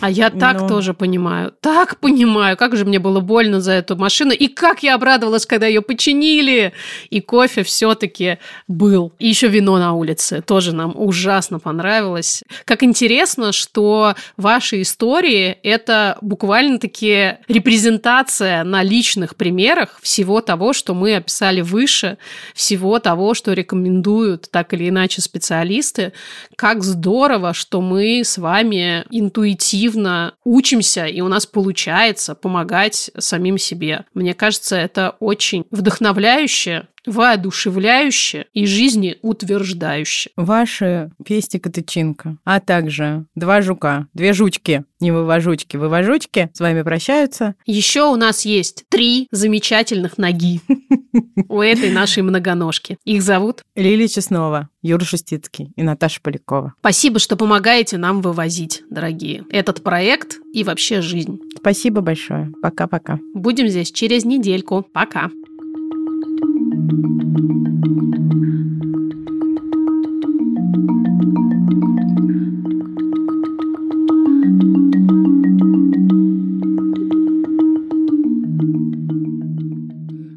А 0.05 0.09
я 0.11 0.29
так 0.29 0.61
Но... 0.61 0.67
тоже 0.67 0.93
понимаю. 0.93 1.51
Так 1.61 1.99
понимаю, 1.99 2.57
как 2.57 2.77
же 2.77 2.85
мне 2.85 2.99
было 2.99 3.21
больно 3.21 3.59
за 3.59 3.71
эту 3.71 3.95
машину. 3.95 4.33
И 4.33 4.47
как 4.47 4.83
я 4.83 4.93
обрадовалась, 4.93 5.47
когда 5.47 5.65
ее 5.65 5.81
починили. 5.81 6.73
И 7.09 7.21
кофе 7.21 7.63
все-таки 7.63 8.37
был. 8.67 9.13
И 9.17 9.27
еще 9.27 9.47
вино 9.47 9.79
на 9.79 9.93
улице. 9.93 10.43
Тоже 10.45 10.75
нам 10.75 10.93
ужасно 10.95 11.57
понравилось. 11.57 12.43
Как 12.65 12.83
интересно, 12.83 13.51
что 13.51 14.13
ваши 14.37 14.83
истории– 14.83 15.57
это 15.63 16.19
буквально-таки 16.21 17.37
репрезентация 17.47 18.63
на 18.63 18.83
личных 18.83 19.35
примерах 19.35 19.97
всего 20.03 20.39
того, 20.41 20.73
что 20.73 20.93
мы 20.93 21.15
описали 21.15 21.61
выше, 21.61 22.19
всего 22.53 22.99
того, 22.99 23.33
что 23.33 23.53
рекомендуют 23.53 24.51
так 24.51 24.71
или 24.75 24.87
иначе 24.87 25.23
специалисты. 25.23 26.13
Как 26.55 26.83
здорово, 26.83 27.55
что 27.55 27.81
мы 27.81 28.19
с 28.23 28.37
вами 28.37 29.03
интуитивно 29.09 29.94
активно 29.95 30.33
учимся, 30.43 31.05
и 31.05 31.21
у 31.21 31.27
нас 31.27 31.45
получается 31.45 32.35
помогать 32.35 33.11
самим 33.17 33.57
себе. 33.57 34.05
Мне 34.13 34.33
кажется, 34.33 34.75
это 34.75 35.15
очень 35.19 35.65
вдохновляюще, 35.71 36.87
воодушевляюще 37.05 38.45
и 38.53 38.65
жизнеутверждающе. 38.65 40.31
Ваши 40.35 41.11
пестик 41.25 41.67
и 41.67 41.69
тычинка, 41.69 42.37
а 42.43 42.59
также 42.59 43.25
два 43.35 43.61
жука, 43.61 44.07
две 44.13 44.33
жучки, 44.33 44.83
не 44.99 45.11
вывожучки, 45.11 45.77
вывожучки 45.77 46.49
с 46.53 46.59
вами 46.59 46.81
прощаются. 46.81 47.55
Еще 47.65 48.03
у 48.03 48.15
нас 48.15 48.45
есть 48.45 48.85
три 48.89 49.27
замечательных 49.31 50.17
ноги 50.17 50.61
у 51.49 51.61
этой 51.61 51.91
нашей 51.91 52.23
многоножки. 52.23 52.97
Их 53.05 53.21
зовут 53.21 53.63
Лилия 53.75 54.07
Чеснова, 54.07 54.69
Юра 54.81 55.03
Шустицкий 55.03 55.71
и 55.75 55.83
Наташа 55.83 56.21
Полякова. 56.21 56.73
Спасибо, 56.79 57.19
что 57.19 57.35
помогаете 57.35 57.97
нам 57.97 58.21
вывозить, 58.21 58.83
дорогие, 58.89 59.43
этот 59.49 59.83
проект 59.83 60.37
и 60.53 60.63
вообще 60.63 61.01
жизнь. 61.01 61.39
Спасибо 61.57 62.01
большое. 62.01 62.51
Пока-пока. 62.61 63.19
Будем 63.33 63.67
здесь 63.67 63.91
через 63.91 64.25
недельку. 64.25 64.85
Пока. 64.93 65.29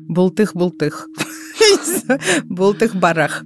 Бултых-бултых. 0.09 1.09
Бултых-барах. 2.49 3.45